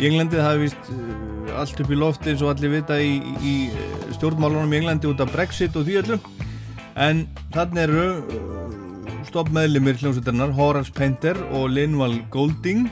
Í 0.00 0.08
Englandi, 0.08 0.40
það 0.40 0.56
er 0.56 0.64
vist 0.64 0.90
uh, 0.96 1.54
allt 1.62 1.84
upp 1.84 1.94
í 1.94 2.00
lofti 2.00 2.32
eins 2.32 2.42
og 2.42 2.50
allir 2.56 2.74
vita 2.74 2.98
í, 2.98 3.14
í 3.38 3.54
uh, 3.70 3.94
stjórnmálunum 4.18 4.74
í 4.74 4.80
Englandi 4.80 5.12
út 5.12 5.22
af 5.22 5.30
Brexit 5.30 5.78
og 5.78 5.86
því 5.86 6.00
öllum 6.02 6.26
en 7.06 7.22
þannig 7.54 7.84
eru 7.86 8.08
uh, 8.18 9.14
stoppmeðlimir 9.30 10.02
hljómsveitarinnar 10.02 10.58
Horace 10.58 10.90
Painter 10.98 11.38
og 11.54 11.70
Linval 11.70 12.18
Golding 12.34 12.88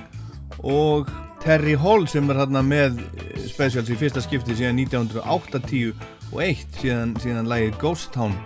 og 0.62 1.10
Terry 1.42 1.72
Hall 1.74 2.04
sem 2.06 2.28
er 2.30 2.38
hérna 2.38 2.60
með 2.62 3.00
eh, 3.18 3.38
Specials 3.50 3.88
í 3.90 3.96
fyrsta 3.98 4.20
skipti 4.22 4.54
síðan 4.54 4.78
1980 4.84 5.88
og 6.30 6.36
eitt 6.44 6.76
síðan, 6.78 7.16
síðan 7.18 7.48
lagið 7.50 7.80
Ghost 7.82 8.12
Town 8.14 8.36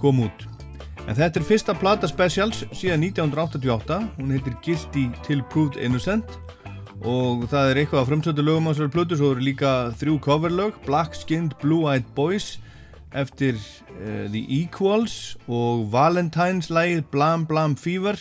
kom 0.00 0.22
út. 0.24 0.46
En 1.04 1.18
þetta 1.18 1.42
er 1.42 1.44
fyrsta 1.44 1.74
plata 1.76 2.08
Specials 2.08 2.62
síðan 2.72 3.04
1988 3.10 3.98
hún 4.16 4.32
heitir 4.32 4.56
Guilty 4.64 5.04
Till 5.26 5.44
Proved 5.52 5.76
Innocent 5.76 6.38
og 7.04 7.44
það 7.52 7.74
er 7.74 7.80
eitthvað 7.82 8.00
af 8.00 8.08
frumsöndu 8.08 8.46
lögum 8.46 8.70
á 8.70 8.72
þessari 8.72 8.94
plötu. 8.94 9.18
Svo 9.20 9.34
eru 9.34 9.44
líka 9.44 9.74
þrjú 10.00 10.16
coverlög 10.24 10.78
Black 10.88 11.18
Skinned 11.18 11.58
Blue 11.60 11.84
Eyed 11.92 12.08
Boys 12.16 12.54
eftir 13.12 13.60
uh, 14.00 14.32
The 14.32 14.46
Equals 14.62 15.36
og 15.44 15.90
Valentine's 15.92 16.72
lagið 16.72 17.04
Blam 17.12 17.44
Blam 17.44 17.76
Fever 17.76 18.16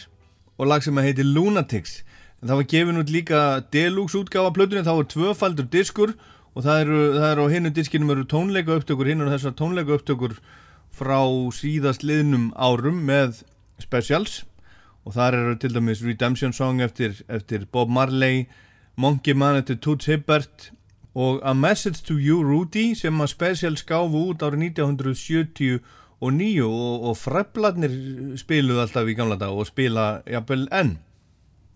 og 0.60 0.68
lag 0.68 0.84
sem 0.84 1.00
heitir 1.00 1.24
Lunatics 1.24 2.02
það 2.46 2.60
var 2.60 2.70
gefin 2.72 3.02
út 3.02 3.12
líka 3.12 3.42
deluxe 3.74 4.18
útgáfa 4.20 4.54
plötunni, 4.54 4.86
það 4.86 5.00
var 5.00 5.08
tvöfaldur 5.14 5.70
diskur 5.74 6.14
og 6.56 6.64
það 6.64 6.82
eru, 6.84 7.00
það 7.18 7.32
eru 7.32 7.46
á 7.46 7.54
hinnu 7.54 7.72
diskinum 7.76 8.12
eru 8.14 8.26
tónleika 8.32 8.78
upptökur, 8.78 9.10
hinn 9.10 9.24
eru 9.24 9.34
þessar 9.34 9.56
tónleika 9.60 9.98
upptökur 9.98 10.38
frá 10.96 11.20
síðast 11.52 12.06
liðnum 12.08 12.52
árum 12.56 13.02
með 13.08 13.42
specials. 13.82 14.44
Og 15.06 15.14
þar 15.14 15.38
eru 15.38 15.58
til 15.62 15.74
dæmis 15.76 16.02
Redemption 16.02 16.54
Song 16.56 16.82
eftir, 16.82 17.20
eftir 17.30 17.68
Bob 17.72 17.92
Marley 17.94 18.48
Monkey 18.98 19.36
Man 19.38 19.60
eftir 19.60 19.78
Toots 19.78 20.08
Hibbert 20.10 20.72
og 21.16 21.42
A 21.44 21.54
Message 21.54 22.02
to 22.08 22.16
You 22.18 22.42
Rudy 22.44 22.94
sem 22.98 23.22
að 23.22 23.34
specials 23.36 23.84
gáfu 23.86 24.32
út 24.32 24.44
árið 24.44 24.72
1979 24.72 26.64
og, 26.66 27.10
og 27.12 27.20
freplarnir 27.20 27.94
spiluð 28.40 28.82
alltaf 28.86 29.12
í 29.12 29.18
gamla 29.18 29.38
dag 29.40 29.54
og 29.54 29.68
spila 29.70 30.24
jafnvel 30.26 30.66
enn 30.74 30.96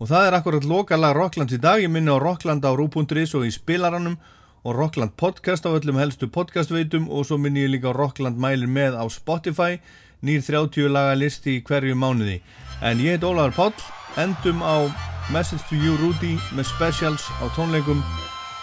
Og 0.00 0.08
það 0.08 0.26
er 0.26 0.34
akkurat 0.38 0.64
lokalag 0.64 1.12
Rocklands 1.12 1.52
í 1.52 1.58
dag, 1.60 1.82
ég 1.82 1.90
minni 1.92 2.08
á 2.08 2.16
Rockland 2.16 2.64
á 2.64 2.72
Rú.is 2.72 3.34
og 3.36 3.44
í 3.44 3.50
spilaranum 3.52 4.16
og 4.64 4.72
Rockland 4.78 5.12
podcast 5.20 5.68
á 5.68 5.76
öllum 5.76 6.00
helstu 6.00 6.24
podcastveitum 6.32 7.10
og 7.12 7.28
svo 7.28 7.36
minni 7.36 7.66
ég 7.66 7.74
líka 7.74 7.92
Rockland 7.92 8.40
mælir 8.40 8.64
með 8.64 8.96
á 8.96 9.04
Spotify, 9.12 9.76
nýr 10.24 10.40
30 10.40 10.88
laga 10.88 11.12
listi 11.20 11.58
í 11.58 11.62
hverju 11.68 12.00
mánuði. 12.00 12.40
En 12.80 12.96
ég 12.96 13.20
heit 13.20 13.28
Ólaður 13.28 13.56
Páll, 13.60 13.86
endum 14.16 14.64
á 14.64 14.88
Message 15.28 15.68
to 15.68 15.76
You 15.76 16.00
Rudy 16.00 16.38
með 16.56 16.72
specials 16.72 17.28
á 17.44 17.52
tónleikum. 17.52 18.00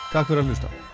Takk 0.09 0.33
fyrir 0.33 0.41
að 0.41 0.53
hlusta. 0.55 0.86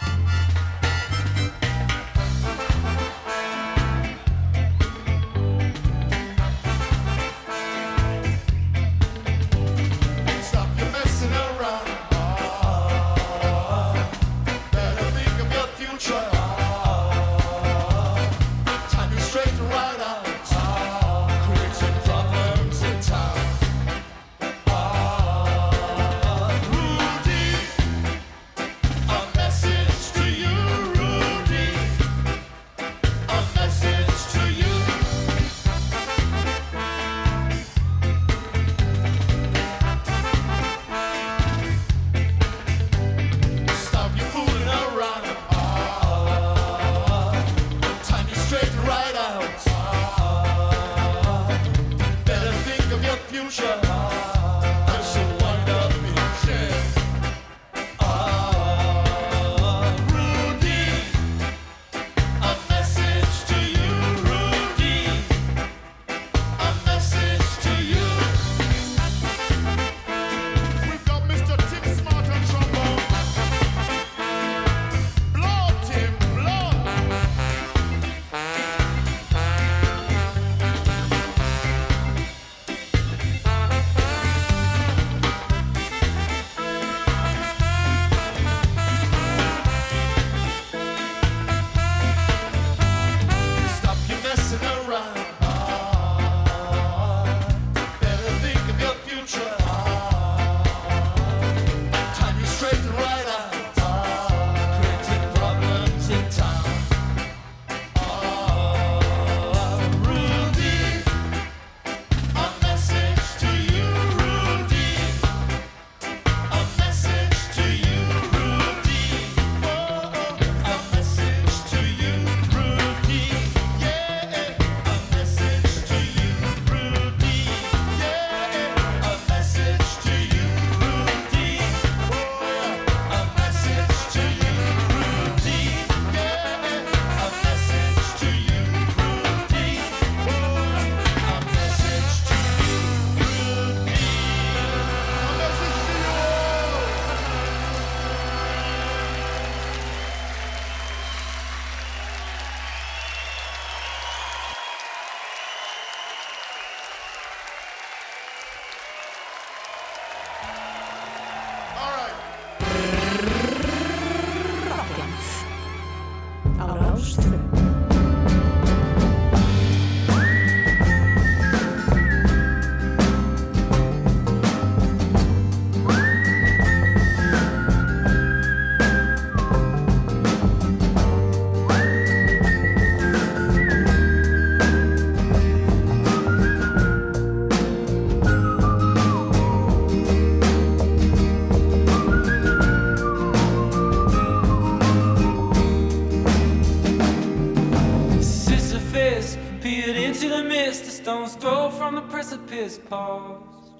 mist, 200.43 200.85
the 200.85 200.91
stone's 200.91 201.35
throw 201.35 201.69
from 201.69 201.95
the 201.95 202.01
precipice 202.01 202.77
paused. 202.77 203.71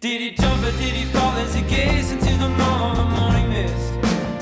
Did 0.00 0.20
he 0.20 0.30
jump 0.30 0.62
or 0.62 0.72
did 0.72 0.94
he 0.94 1.04
fall 1.06 1.32
as 1.32 1.54
he 1.54 1.62
gazed 1.62 2.12
into 2.12 2.32
the 2.38 2.48
morn, 2.48 3.10
morning 3.18 3.48
mist? 3.50 3.94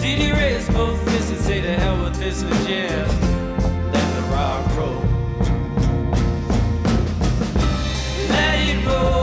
Did 0.03 0.19
he 0.19 0.33
raise 0.33 0.69
both 0.71 1.03
fists 1.11 1.31
and 1.31 1.41
say 1.41 1.61
to 1.61 1.75
hell 1.75 2.05
with 2.05 2.17
this 2.17 2.37
suggest? 2.39 3.23
Let 3.93 4.15
the 4.17 4.23
rock 4.33 4.77
roll. 4.77 5.05
Let 8.29 8.59
it 8.69 8.87
roll. 8.87 9.18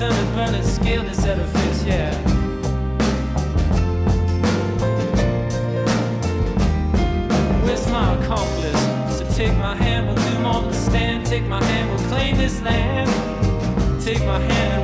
sun 0.00 0.12
is 0.12 0.34
burning, 0.34 0.62
scale 0.62 1.02
this 1.02 1.26
edifice, 1.26 1.84
yeah. 1.84 2.14
Where's 7.62 7.86
my 7.90 8.14
accomplice? 8.14 9.18
So 9.18 9.30
take 9.34 9.54
my 9.58 9.76
hand, 9.76 10.06
we'll 10.06 10.16
do 10.16 10.38
more 10.38 10.62
than 10.62 10.72
stand. 10.72 11.26
Take 11.26 11.44
my 11.44 11.62
hand, 11.62 11.90
we'll 11.90 12.08
claim 12.08 12.38
this 12.38 12.62
land. 12.62 13.10
Take 14.02 14.20
my 14.20 14.38
hand. 14.38 14.79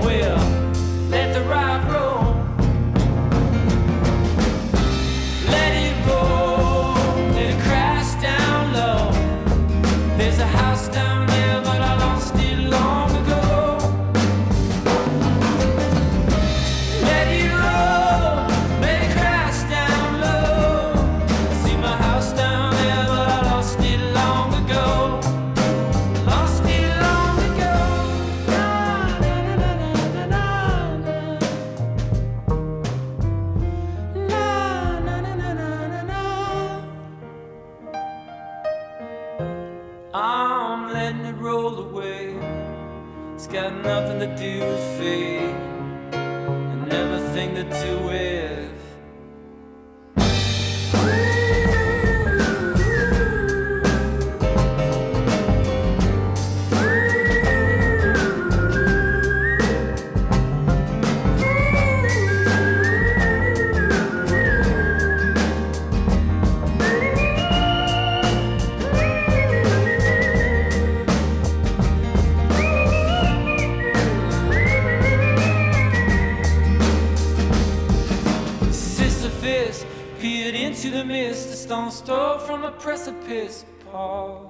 on 82.56 82.64
a 82.64 82.70
precipice, 82.70 83.66
Paul. 83.84 84.45